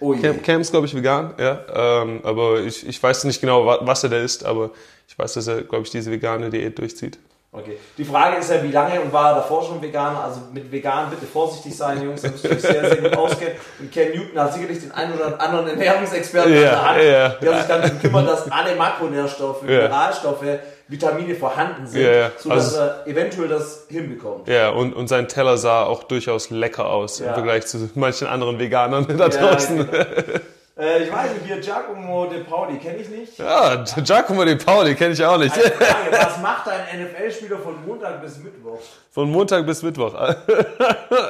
Oh 0.01 0.15
je. 0.15 0.21
Cam, 0.23 0.43
Cam 0.43 0.61
ist, 0.63 0.71
glaube 0.71 0.87
ich, 0.87 0.95
vegan, 0.95 1.35
ja. 1.39 1.61
Ähm, 2.03 2.21
aber 2.25 2.61
ich, 2.61 2.87
ich 2.87 3.03
weiß 3.03 3.25
nicht 3.25 3.41
genau, 3.41 3.67
wa- 3.67 3.81
was 3.83 4.03
er 4.03 4.11
da 4.11 4.17
isst, 4.19 4.45
aber 4.45 4.71
ich 5.07 5.19
weiß, 5.19 5.35
dass 5.35 5.47
er, 5.47 5.63
glaube 5.63 5.85
ich, 5.85 5.91
diese 5.91 6.11
vegane 6.11 6.49
Diät 6.51 6.79
durchzieht. 6.79 7.19
Okay. 7.53 7.79
Die 7.99 8.05
Frage 8.05 8.37
ist 8.37 8.49
ja, 8.49 8.63
wie 8.63 8.71
lange 8.71 9.01
und 9.01 9.13
war 9.13 9.31
er 9.31 9.35
davor 9.39 9.65
schon 9.65 9.83
Veganer? 9.83 10.23
Also 10.23 10.41
mit 10.53 10.71
vegan 10.71 11.11
bitte 11.11 11.27
vorsichtig 11.27 11.77
sein, 11.77 12.01
Jungs, 12.01 12.23
das 12.23 12.41
sich 12.41 12.61
sehr, 12.61 12.89
sehr 12.89 12.97
gut 12.99 13.17
auskennt. 13.17 13.57
Und 13.81 13.91
Ken 13.91 14.13
Newton 14.17 14.39
hat 14.41 14.55
sicherlich 14.55 14.79
den 14.79 14.93
einen 14.93 15.15
oder 15.15 15.41
anderen 15.41 15.67
Ernährungsexperten 15.67 16.53
Ja, 16.53 16.59
an 16.59 16.69
der 16.71 16.85
Hand, 16.85 17.03
ja. 17.03 17.29
der 17.51 17.59
sich 17.59 17.67
dann 17.67 18.01
kümmert, 18.01 18.29
dass 18.29 18.49
alle 18.53 18.77
Makronährstoffe, 18.77 19.63
Ja. 19.63 19.83
Mineralstoffe, 19.83 20.45
Vitamine 20.87 21.35
vorhanden 21.35 21.89
sind, 21.89 22.03
Ja, 22.05 22.13
ja. 22.13 22.31
sodass 22.39 22.67
Also- 22.79 22.79
er 22.79 23.07
eventuell 23.09 23.49
das 23.49 23.87
hinbekommt. 23.89 24.47
Ja, 24.47 24.71
und, 24.71 24.93
und 24.95 25.09
sein 25.09 25.27
Teller 25.27 25.57
sah 25.59 25.83
auch 25.83 26.05
durchaus 26.05 26.51
lecker 26.51 26.89
aus 26.89 27.19
Ja. 27.19 27.29
im 27.29 27.35
Vergleich 27.35 27.67
zu 27.67 27.91
manchen 27.97 28.29
anderen 28.29 28.61
Veganern 28.61 29.07
da 29.19 29.29
draußen. 29.29 29.77
genau. 29.91 30.05
äh, 30.81 31.05
ich 31.05 31.13
weiß 31.13 31.33
nicht, 31.35 31.47
hier 31.47 31.61
Giacomo 31.61 32.27
De 32.27 32.43
Pauli 32.45 32.79
kenne 32.79 32.99
ich 32.99 33.09
nicht. 33.09 33.39
Ja, 33.39 33.85
Giacomo 34.03 34.45
De 34.45 34.57
Pauli 34.57 34.95
kenne 34.95 35.13
ich 35.13 35.25
auch 35.25 35.39
nicht. 35.39 35.55
Eine 35.55 35.71
Frage, 35.73 36.13
was 36.13 36.41
macht 36.41 36.69
ein 36.69 37.03
NFL-Spieler 37.03 37.59
von 37.59 37.85
Montag 37.87 38.23
bis 38.23 38.39
Mittwoch? 38.39 38.79
Von 39.13 39.31
Montag 39.31 39.67
bis 39.67 39.83
Mittwoch. 39.83 40.15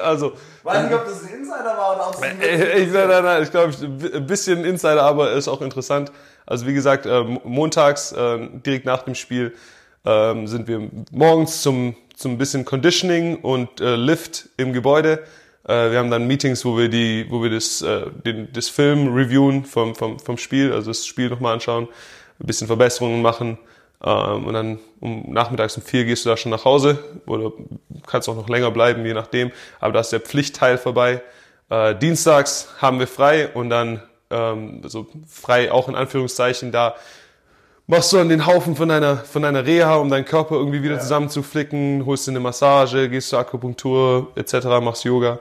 Also, 0.05 0.33
Weiß 0.63 0.85
nicht, 0.85 0.95
ob 0.95 1.05
das 1.05 1.23
ein 1.25 1.39
Insider 1.39 1.77
war 1.77 1.95
oder 1.95 2.09
ob 2.09 2.15
es 2.15 2.23
ein 2.23 2.41
Äh, 2.41 2.79
Ich, 2.79 2.93
nein, 2.93 3.09
nein, 3.09 3.25
nein, 3.25 3.43
ich 3.43 3.51
glaube, 3.51 3.73
ein 3.83 4.27
bisschen 4.27 4.65
Insider, 4.65 5.03
aber 5.03 5.33
ist 5.33 5.49
auch 5.49 5.63
interessant. 5.63 6.13
Also 6.47 6.67
wie 6.67 6.75
gesagt, 6.75 7.07
äh, 7.07 7.23
montags, 7.45 8.13
äh, 8.13 8.39
direkt 8.65 8.85
nach 8.87 9.03
dem 9.03 9.15
Spiel, 9.15 9.55
ähm, 10.05 10.47
sind 10.47 10.67
wir 10.69 10.91
morgens 11.13 11.63
zum, 11.63 11.95
zum 12.17 12.39
bisschen 12.39 12.65
Conditioning 12.65 13.37
und 13.37 13.81
äh, 13.81 13.97
Lift 13.97 14.49
im 14.57 14.73
Gebäude. 14.73 15.23
Äh, 15.71 15.93
wir 15.93 15.99
haben 16.01 16.11
dann 16.11 16.27
Meetings, 16.27 16.65
wo 16.65 16.77
wir 16.77 16.89
die, 16.89 17.27
wo 17.29 17.43
wir 17.43 17.51
das, 17.51 17.81
äh, 17.81 18.07
den, 18.27 18.53
das 18.53 18.69
Film 18.69 19.15
reviewen 19.15 19.65
vom, 19.65 19.95
vom, 19.95 20.19
vom 20.19 20.37
Spiel, 20.37 20.73
also 20.73 20.91
das 20.91 21.07
Spiel 21.07 21.29
nochmal 21.29 21.55
anschauen, 21.55 21.87
ein 22.41 22.47
bisschen 22.47 22.67
Verbesserungen 22.67 23.23
machen. 23.23 23.57
Ähm, 24.03 24.47
und 24.47 24.55
dann 24.55 24.79
um 24.99 25.33
nachmittags 25.33 25.77
um 25.77 25.85
vier 25.85 26.05
gehst 26.05 26.25
du 26.25 26.31
da 26.31 26.37
schon 26.37 26.51
nach 26.51 26.65
Hause 26.65 26.99
oder 27.27 27.53
kannst 28.07 28.29
auch 28.29 28.35
noch 28.35 28.49
länger 28.49 28.73
bleiben, 28.73 29.07
je 29.07 29.15
nachdem. 29.15 29.53
Aber 29.79 29.93
da 29.93 30.01
ist 30.01 30.11
der 30.11 30.21
Pflichtteil 30.21 30.77
vorbei. 30.77 31.23
Äh, 31.69 31.95
dienstags 31.95 32.69
haben 32.79 32.99
wir 32.99 33.07
frei 33.07 33.49
und 33.49 33.71
dann 33.71 34.03
also 34.33 35.09
frei 35.27 35.73
auch 35.73 35.89
in 35.89 35.97
Anführungszeichen 35.97 36.71
da 36.71 36.95
machst 37.91 38.13
du 38.13 38.19
dann 38.19 38.29
den 38.29 38.47
Haufen 38.47 38.77
von 38.77 38.89
deiner 38.89 39.17
von 39.17 39.43
deiner 39.43 39.67
Reha, 39.67 39.97
um 39.97 40.09
deinen 40.09 40.25
Körper 40.25 40.55
irgendwie 40.55 40.83
wieder 40.83 41.01
zusammenzuflicken, 41.01 42.07
holst 42.07 42.27
dir 42.27 42.31
eine 42.31 42.41
Massage, 42.41 43.09
gehst 43.09 43.31
zur 43.31 43.41
Akupunktur 43.41 44.29
etc., 44.37 44.67
machst 44.81 45.05
Yoga. 45.05 45.41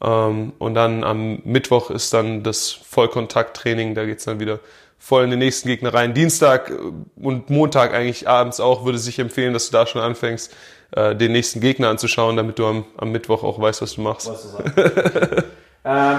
Ähm, 0.00 0.52
und 0.58 0.74
dann 0.74 1.02
am 1.02 1.40
Mittwoch 1.44 1.90
ist 1.90 2.14
dann 2.14 2.44
das 2.44 2.70
Vollkontakttraining, 2.70 3.96
da 3.96 4.06
geht's 4.06 4.24
dann 4.24 4.38
wieder 4.38 4.60
voll 4.96 5.24
in 5.24 5.30
den 5.30 5.40
nächsten 5.40 5.68
Gegner 5.68 5.92
rein. 5.92 6.14
Dienstag 6.14 6.70
äh, 6.70 6.74
und 7.20 7.50
Montag 7.50 7.92
eigentlich 7.92 8.28
abends 8.28 8.60
auch 8.60 8.84
würde 8.84 8.98
sich 8.98 9.18
empfehlen, 9.18 9.52
dass 9.52 9.68
du 9.68 9.72
da 9.72 9.84
schon 9.84 10.00
anfängst, 10.00 10.54
äh, 10.92 11.16
den 11.16 11.32
nächsten 11.32 11.60
Gegner 11.60 11.88
anzuschauen, 11.88 12.36
damit 12.36 12.60
du 12.60 12.66
am, 12.66 12.84
am 12.96 13.10
Mittwoch 13.10 13.42
auch 13.42 13.60
weißt, 13.60 13.82
was 13.82 13.94
du 13.94 14.02
machst. 14.02 14.28
was 14.28 14.56
du 14.56 15.44
ähm, 15.84 16.18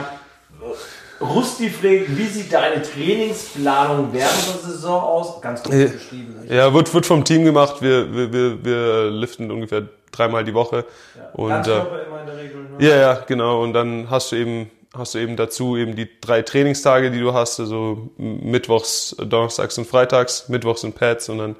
Rusti 1.21 1.69
fragt, 1.69 2.17
wie 2.17 2.25
sieht 2.25 2.53
deine 2.53 2.82
Trainingsplanung 2.82 4.10
während 4.13 4.47
der 4.47 4.71
Saison 4.71 5.01
aus? 5.01 5.41
Ganz 5.41 5.63
kurz 5.63 5.75
Äh, 5.75 5.88
beschrieben. 5.88 6.36
Ja, 6.49 6.73
wird, 6.73 6.93
wird 6.93 7.05
vom 7.05 7.23
Team 7.25 7.43
gemacht. 7.45 7.82
Wir, 7.82 8.13
wir, 8.13 8.32
wir, 8.34 8.65
wir 8.65 9.10
liften 9.12 9.51
ungefähr 9.51 9.84
dreimal 10.12 10.43
die 10.43 10.53
Woche. 10.53 10.86
Und, 11.34 11.49
Ganz 11.49 11.67
äh, 11.67 11.71
immer 11.71 12.21
in 12.21 12.25
der 12.25 12.38
Regel. 12.38 12.62
Ne? 12.77 12.86
ja, 12.88 12.95
ja, 12.95 13.13
genau. 13.27 13.62
Und 13.63 13.73
dann 13.73 14.10
hast 14.10 14.32
du 14.32 14.38
eben, 14.38 14.71
hast 14.97 15.13
du 15.13 15.19
eben 15.19 15.36
dazu 15.36 15.75
eben 15.77 15.95
die 15.95 16.10
drei 16.21 16.41
Trainingstage, 16.41 17.12
die 17.12 17.19
du 17.19 17.34
hast. 17.34 17.60
Also 17.60 18.10
Mittwochs, 18.17 19.15
Donnerstags 19.19 19.77
und 19.77 19.88
Freitags. 19.88 20.47
Mittwochs 20.49 20.84
in 20.84 20.93
Pads 20.93 21.29
und 21.29 21.38
dann 21.39 21.55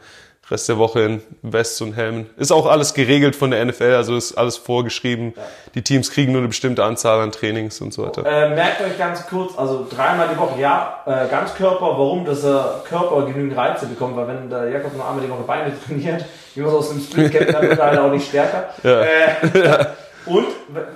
Rest 0.49 0.67
der 0.67 0.77
Woche 0.77 1.01
in 1.01 1.21
Wests 1.43 1.79
und 1.81 1.93
Helmen. 1.93 2.27
Ist 2.38 2.51
auch 2.51 2.65
alles 2.65 2.93
geregelt 2.93 3.35
von 3.35 3.51
der 3.51 3.63
NFL, 3.63 3.93
also 3.93 4.15
ist 4.15 4.35
alles 4.35 4.57
vorgeschrieben. 4.57 5.33
Die 5.75 5.83
Teams 5.83 6.09
kriegen 6.12 6.31
nur 6.31 6.41
eine 6.41 6.47
bestimmte 6.47 6.83
Anzahl 6.83 7.21
an 7.21 7.31
Trainings 7.31 7.81
und 7.81 7.93
so 7.93 8.05
weiter. 8.05 8.25
Äh, 8.25 8.55
merkt 8.55 8.81
euch 8.81 8.97
ganz 8.97 9.27
kurz, 9.27 9.57
also 9.57 9.88
dreimal 9.89 10.27
die 10.33 10.39
Woche, 10.39 10.59
ja, 10.59 11.03
äh, 11.05 11.27
Ganzkörper, 11.29 11.81
warum? 11.81 12.25
Dass 12.25 12.41
der 12.41 12.81
Körper 12.88 13.25
genügend 13.25 13.55
Reize 13.55 13.85
bekommt, 13.85 14.15
weil 14.15 14.27
wenn 14.27 14.49
der 14.49 14.69
Jakob 14.69 14.95
nur 14.95 15.07
einmal 15.07 15.23
die 15.23 15.29
Woche 15.31 15.43
Beine 15.43 15.71
trainiert, 15.85 16.25
wie 16.55 16.62
man 16.62 16.69
es 16.69 16.75
aus 16.75 16.89
dem 16.89 17.29
kennt, 17.29 17.53
dann 17.53 17.62
wird 17.62 17.79
er 17.79 17.85
halt 17.85 17.99
auch 17.99 18.12
nicht 18.12 18.27
stärker. 18.27 18.69
Ja. 18.83 19.01
Äh, 19.01 19.85
und, 20.25 20.45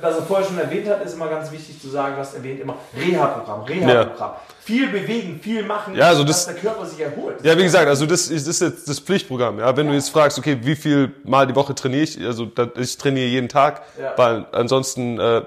was 0.02 0.16
er 0.18 0.24
vorher 0.24 0.46
schon 0.48 0.58
erwähnt 0.60 0.88
hat, 0.90 1.04
ist 1.04 1.14
immer 1.14 1.28
ganz 1.28 1.52
wichtig 1.52 1.82
zu 1.82 1.90
sagen, 1.90 2.16
was 2.18 2.34
erwähnt 2.34 2.60
immer, 2.62 2.76
Reha-Programm, 2.96 3.64
Reha-Programm. 3.64 4.32
Viel 4.60 4.88
bewegen, 4.88 5.40
viel 5.42 5.64
machen, 5.64 5.96
Ja, 5.96 6.08
also 6.10 6.24
dass 6.24 6.46
das- 6.46 6.56
der 6.56 6.62
Körper 6.64 6.86
sich 6.86 7.00
erholt. 7.00 7.44
Ja, 7.44 7.58
wie 7.58 7.64
gesagt, 7.64 7.88
also 7.88 8.06
das 8.06 8.28
ist, 8.30 8.48
das 8.48 8.62
ist 8.62 8.62
jetzt 8.62 8.90
das 8.90 9.00
Pflichtprogramm. 9.00 9.60
Ja, 9.60 9.76
wenn 9.76 9.88
du 9.88 9.94
jetzt 9.94 10.10
fragst, 10.10 10.38
okay, 10.40 10.58
wie 10.62 10.76
viel 10.76 11.14
Mal 11.26 11.48
die 11.48 11.56
Woche 11.56 11.76
trainiere 11.76 12.04
ich? 12.04 12.20
Also 12.26 12.46
das, 12.46 12.70
ich 12.78 12.98
trainiere 12.98 13.28
jeden 13.28 13.50
Tag, 13.50 13.82
Ja. 14.00 14.14
weil 14.16 14.46
ansonsten, 14.52 15.20
äh, 15.20 15.42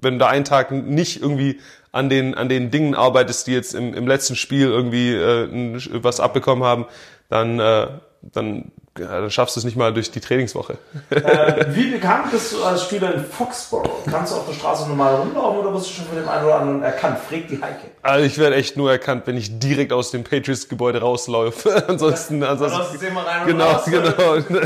wenn 0.00 0.14
du 0.14 0.18
da 0.18 0.26
einen 0.28 0.44
Tag 0.44 0.70
nicht 0.72 1.20
irgendwie 1.22 1.60
an 1.92 2.08
den 2.10 2.34
an 2.34 2.48
den 2.48 2.70
Dingen 2.70 2.94
arbeitest, 2.94 3.46
die 3.46 3.52
jetzt 3.52 3.74
im, 3.74 3.94
im 3.94 4.06
letzten 4.06 4.36
Spiel 4.36 4.66
irgendwie 4.68 5.14
äh, 5.14 5.78
was 6.02 6.20
abbekommen 6.20 6.62
haben, 6.64 6.86
dann 7.30 7.58
äh, 7.60 7.86
dann, 8.22 8.72
ja, 8.98 9.20
dann 9.20 9.30
schaffst 9.30 9.56
du 9.56 9.60
es 9.60 9.64
nicht 9.64 9.76
mal 9.76 9.92
durch 9.92 10.10
die 10.10 10.20
Trainingswoche. 10.20 10.78
Äh, 11.10 11.66
wie 11.70 11.90
bekannt 11.90 12.30
bist 12.30 12.52
du 12.52 12.62
als 12.64 12.84
Spieler 12.84 13.14
in 13.14 13.24
Foxborough? 13.24 14.04
Kannst 14.10 14.32
du 14.32 14.36
auf 14.36 14.46
der 14.46 14.54
Straße 14.54 14.88
normal 14.88 15.16
rumlaufen 15.16 15.60
oder 15.60 15.74
wirst 15.74 15.88
du 15.88 15.92
schon 15.94 16.06
von 16.06 16.16
dem 16.16 16.28
einen 16.28 16.44
oder 16.44 16.60
anderen 16.60 16.82
erkannt? 16.82 17.18
Frag 17.18 17.48
die 17.48 17.60
Heike. 17.60 17.88
Also 18.02 18.24
ich 18.24 18.38
werde 18.38 18.56
echt 18.56 18.76
nur 18.76 18.90
erkannt, 18.90 19.22
wenn 19.26 19.36
ich 19.36 19.58
direkt 19.58 19.92
aus 19.92 20.10
dem 20.10 20.24
Patriots-Gebäude 20.24 21.00
rauslaufe. 21.00 21.84
ansonsten, 21.88 22.42
ansonsten 22.42 22.78
Ansonsten 22.80 22.98
sehen 22.98 23.14
wir 23.14 23.26
rein 23.26 23.40
und 23.42 23.46
Genau, 23.48 23.70
raus. 23.70 23.84
genau. 24.48 24.64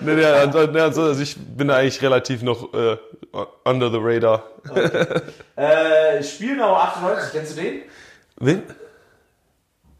nee, 0.00 0.14
nee, 0.14 0.80
also, 0.80 1.02
also 1.02 1.22
ich 1.22 1.36
bin 1.36 1.68
da 1.68 1.76
eigentlich 1.76 2.00
relativ 2.02 2.42
noch 2.42 2.72
äh, 2.74 2.96
under 3.64 3.90
the 3.90 3.98
radar. 4.00 4.44
Äh, 5.56 6.22
Spielnauer 6.22 6.78
98, 6.82 7.32
kennst 7.32 7.56
du 7.56 7.62
den? 7.62 7.82
Wen? 8.38 8.62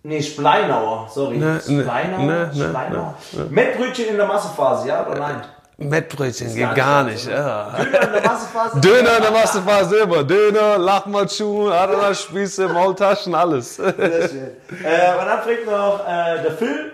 Nee, 0.06 0.22
Spleinauer, 0.22 1.08
sorry. 1.12 1.36
Ne, 1.36 1.60
ne, 1.66 1.82
Spleinauer? 1.82 2.18
ne, 2.18 2.50
ne, 2.54 2.68
Spleinauer? 2.68 3.14
Mettbrötchen 3.50 4.06
in 4.06 4.16
der 4.16 4.26
Massephase, 4.26 4.86
ja 4.86 5.04
oder 5.04 5.18
nein? 5.18 5.42
Mettbrötchen 5.78 6.54
geht 6.54 6.74
gar 6.76 7.02
nicht. 7.02 7.26
Ja. 7.26 7.72
Döner 7.76 8.06
in 8.06 8.12
der 8.12 8.22
Massephase. 8.22 8.80
Döner, 8.86 9.30
machst 9.32 9.54
du 9.56 9.60
fast 9.62 9.92
immer. 9.92 10.22
Döner, 10.22 10.78
Lachmatschuh, 10.78 11.70
Ananas-Spieße, 11.70 12.68
Maultaschen, 12.68 13.34
alles. 13.34 13.74
Sehr 13.74 13.92
schön. 13.94 14.50
Äh, 14.84 15.18
und 15.18 15.26
dann 15.26 15.42
fragt 15.42 15.66
noch 15.66 16.00
äh, 16.06 16.42
der 16.42 16.52
Phil, 16.52 16.92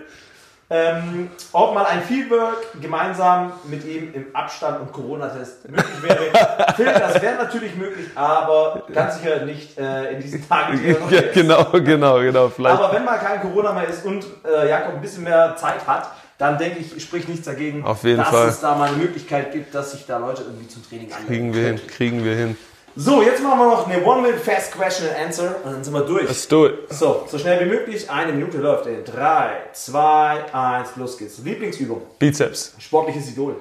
ähm, 0.73 1.29
ob 1.51 1.75
mal 1.75 1.85
ein 1.85 2.01
Fieldwork 2.01 2.81
gemeinsam 2.81 3.53
mit 3.65 3.85
ihm 3.85 4.11
im 4.11 4.35
Abstand 4.35 4.81
und 4.81 4.91
Corona-Test 4.91 5.69
möglich 5.69 6.01
wäre. 6.01 6.73
Phil, 6.75 6.85
das 6.85 7.21
wäre 7.21 7.35
natürlich 7.35 7.75
möglich, 7.75 8.07
aber 8.15 8.81
ganz 8.91 9.19
sicher 9.19 9.45
nicht 9.45 9.77
äh, 9.77 10.13
in 10.13 10.21
diesen 10.21 10.49
Tagen. 10.49 10.79
die 10.81 11.15
Ja, 11.15 11.21
genau, 11.31 11.65
genau, 11.73 12.19
genau. 12.19 12.49
Vielleicht. 12.49 12.79
Aber 12.79 12.91
wenn 12.91 13.05
mal 13.05 13.19
kein 13.19 13.41
Corona 13.41 13.71
mehr 13.71 13.87
ist 13.87 14.03
und 14.03 14.25
äh, 14.43 14.67
Jakob 14.67 14.95
ein 14.95 15.01
bisschen 15.01 15.25
mehr 15.25 15.55
Zeit 15.57 15.85
hat, 15.85 16.09
dann 16.39 16.57
denke 16.57 16.79
ich, 16.79 17.03
spricht 17.03 17.29
nichts 17.29 17.45
dagegen, 17.45 17.83
dass 17.83 18.01
Fall. 18.01 18.47
es 18.47 18.59
da 18.59 18.73
mal 18.73 18.89
eine 18.89 18.97
Möglichkeit 18.97 19.51
gibt, 19.51 19.75
dass 19.75 19.91
sich 19.91 20.07
da 20.07 20.17
Leute 20.17 20.41
irgendwie 20.41 20.67
zum 20.67 20.83
Training 20.89 21.13
anmelden. 21.13 21.27
kriegen 21.27 21.53
wir 21.53 21.67
hin, 21.67 21.87
kriegen 21.87 22.25
wir 22.25 22.35
hin. 22.35 22.57
So, 22.95 23.23
jetzt 23.23 23.41
machen 23.41 23.57
wir 23.59 23.65
noch 23.65 23.87
eine 23.87 24.03
One-Minute-Fast 24.05 24.71
Question 24.71 25.09
and 25.09 25.17
Answer 25.25 25.55
und 25.63 25.73
dann 25.73 25.83
sind 25.83 25.93
wir 25.93 26.01
durch. 26.01 26.27
Let's 26.27 26.47
do 26.47 26.67
it. 26.67 26.73
So, 26.93 27.25
so 27.27 27.39
schnell 27.39 27.59
wie 27.65 27.69
möglich. 27.69 28.07
Eine 28.09 28.33
Minute 28.33 28.59
läuft 28.59 28.85
in 28.85 29.03
3, 29.03 29.51
2, 29.73 30.53
1, 30.53 30.89
los 30.97 31.17
geht's. 31.17 31.39
Lieblingsübung, 31.39 32.01
Bizeps. 32.19 32.75
sportliches 32.79 33.29
Idol, 33.31 33.55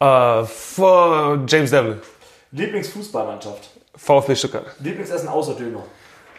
Äh, 0.00 0.44
vor 0.44 1.38
James 1.46 1.70
Devlin. 1.70 2.00
Lieblingsfußballmannschaft, 2.52 3.68
VfB 3.94 4.34
Stuttgart. 4.36 4.64
Lieblingsessen 4.80 5.28
außer 5.28 5.54
Döner, 5.54 5.82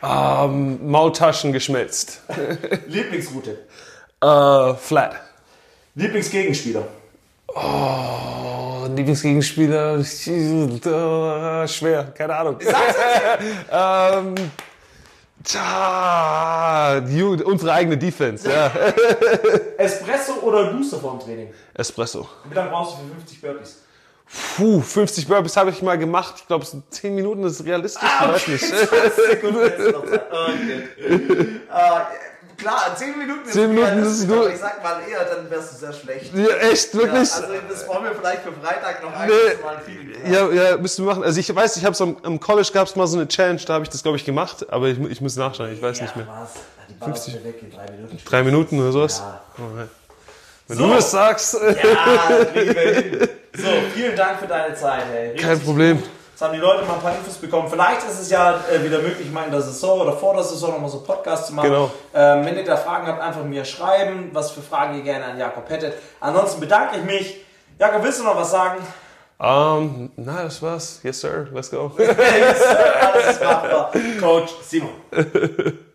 Ähm, 0.01 0.89
Maultaschen 0.89 1.53
geschmelzt. 1.53 2.23
Lieblingsroute, 2.87 3.59
Äh, 4.23 4.73
flat. 4.73 5.15
Lieblingsgegenspieler, 5.93 6.87
Oh, 7.55 8.87
Lieblingsgegenspieler. 8.95 9.99
Äh, 9.99 11.67
schwer, 11.67 12.03
keine 12.15 12.35
Ahnung. 12.35 12.57
ähm, 13.71 14.35
tja, 15.43 16.99
die, 17.01 17.23
unsere 17.23 17.73
eigene 17.73 17.97
Defense, 17.97 18.49
ja. 18.49 18.71
Espresso 19.77 20.33
oder 20.41 20.71
Booster 20.73 20.99
vorm 20.99 21.19
Training? 21.19 21.53
Espresso. 21.73 22.27
Wie 22.49 22.53
lange 22.55 22.69
brauchst 22.69 22.97
du 22.97 23.07
für 23.07 23.15
50 23.15 23.41
Burpees? 23.41 23.83
Puh, 24.57 24.79
50 24.81 25.27
Burpees 25.27 25.57
habe 25.57 25.71
ich 25.71 25.81
mal 25.81 25.97
gemacht. 25.97 26.35
Ich 26.37 26.45
glaube, 26.47 26.63
so 26.63 26.83
10 26.89 27.15
Minuten 27.15 27.43
ist 27.45 27.65
realistisch. 27.65 28.03
Ah, 28.03 28.25
Ich 28.35 28.47
weiß 28.47 28.47
nicht. 28.47 28.65
20 28.87 29.25
Sekunden 29.31 29.61
jetzt 29.61 29.91
noch 29.91 30.05
Zeit. 30.05 30.21
Okay. 30.31 31.59
Klar, 32.59 32.95
10 32.95 33.17
Minuten 33.17 33.45
ist 33.47 33.53
10 33.53 33.73
Minuten 33.73 34.03
ist 34.03 34.27
nur- 34.27 34.37
aber 34.41 34.49
Ich 34.53 34.59
sag 34.59 34.83
mal 34.83 34.99
eher, 35.09 35.23
dann 35.25 35.49
wärst 35.49 35.73
du 35.73 35.77
sehr 35.77 35.93
schlecht. 35.93 36.33
Ja, 36.35 36.47
echt, 36.69 36.93
Ja, 36.93 36.99
wirklich? 36.99 37.19
also 37.33 37.43
das 37.69 37.85
brauchen 37.85 38.03
wir 38.03 38.11
vielleicht 38.15 38.41
für 38.43 38.51
Freitag 38.51 39.01
noch 39.03 39.13
ein, 39.13 39.27
Nee. 39.29 39.33
mal 39.63 39.75
ein 39.77 39.81
Feeling. 39.81 40.31
Ja, 40.33 40.49
ja, 40.71 40.77
müssen 40.77 41.05
wir 41.05 41.11
machen. 41.13 41.23
Also 41.23 41.39
ich 41.39 41.55
weiß, 41.55 41.77
ich 41.77 41.85
habe 41.85 41.93
es 41.93 42.01
am, 42.01 42.17
am 42.23 42.39
College 42.39 42.69
gab 42.73 42.87
es 42.87 42.95
mal 42.95 43.07
so 43.07 43.17
eine 43.17 43.27
Challenge, 43.27 43.61
da 43.65 43.73
habe 43.75 43.83
ich 43.85 43.89
das 43.89 44.03
glaube 44.03 44.17
ich 44.17 44.25
gemacht, 44.25 44.65
aber 44.71 44.87
ich, 44.87 44.99
ich 44.99 45.21
muss 45.21 45.35
nachschauen, 45.37 45.71
ich 45.73 45.81
weiß 45.81 46.01
nicht 46.01 46.15
mehr. 46.15 46.27
Was? 46.27 46.49
Die 46.89 46.93
Bar 46.95 47.09
50. 47.09 47.35
ist 47.35 47.43
weg 47.45 47.55
in 47.61 47.71
drei 47.71 47.85
Minuten. 47.91 48.19
Drei 48.25 48.43
Minuten 48.43 48.79
oder 48.81 48.91
sowas? 48.91 49.23
Ja. 49.25 49.41
Wenn 50.67 50.77
So. 50.77 50.87
du 50.87 50.93
es 50.95 51.11
sagst. 51.11 51.53
Ja, 51.55 52.45
kriegen 52.45 52.75
wir 52.75 52.93
hin. 52.93 53.29
So, 53.57 53.67
vielen 53.95 54.15
Dank 54.15 54.39
für 54.39 54.47
deine 54.47 54.75
Zeit. 54.75 55.03
Hey. 55.11 55.29
Richtig 55.31 55.41
Kein 55.47 55.59
Problem. 55.61 55.97
Gut. 55.97 56.09
Jetzt 56.39 56.47
haben 56.47 56.53
die 56.53 56.61
Leute 56.61 56.85
mal 56.85 56.93
ein 56.93 57.01
paar 57.01 57.13
Infos 57.13 57.35
bekommen. 57.35 57.67
Vielleicht 57.69 58.01
ist 58.07 58.17
es 58.17 58.29
ja 58.29 58.61
äh, 58.71 58.81
wieder 58.81 58.99
möglich, 58.99 59.29
mal 59.29 59.43
in 59.43 59.51
der 59.51 59.59
Saison 59.59 59.99
oder 59.99 60.13
vor 60.13 60.33
der 60.35 60.43
Saison 60.43 60.71
nochmal 60.71 60.89
so 60.89 60.99
einen 60.99 61.05
Podcast 61.05 61.47
zu 61.47 61.53
machen. 61.53 61.69
Genau. 61.69 61.91
Ähm, 62.13 62.45
wenn 62.45 62.55
ihr 62.55 62.63
da 62.63 62.77
Fragen 62.77 63.07
habt, 63.07 63.21
einfach 63.21 63.43
mir 63.43 63.65
schreiben, 63.65 64.29
was 64.31 64.51
für 64.51 64.61
Fragen 64.61 64.95
ihr 64.95 65.03
gerne 65.03 65.25
an 65.25 65.37
Jakob 65.37 65.69
hättet. 65.69 65.95
Ansonsten 66.21 66.61
bedanke 66.61 66.99
ich 66.99 67.03
mich. 67.03 67.45
Jakob, 67.77 68.03
willst 68.03 68.21
du 68.21 68.23
noch 68.23 68.37
was 68.37 68.51
sagen? 68.51 68.77
Ähm, 69.37 70.11
na, 70.15 70.43
das 70.43 70.61
war's. 70.61 71.01
Yes, 71.03 71.19
sir. 71.19 71.49
Let's 71.51 71.69
go. 71.69 71.91
Alles 71.97 73.31
ist 73.31 73.43
machbar. 73.43 73.91
Coach 74.21 74.51
Simon. 74.61 74.91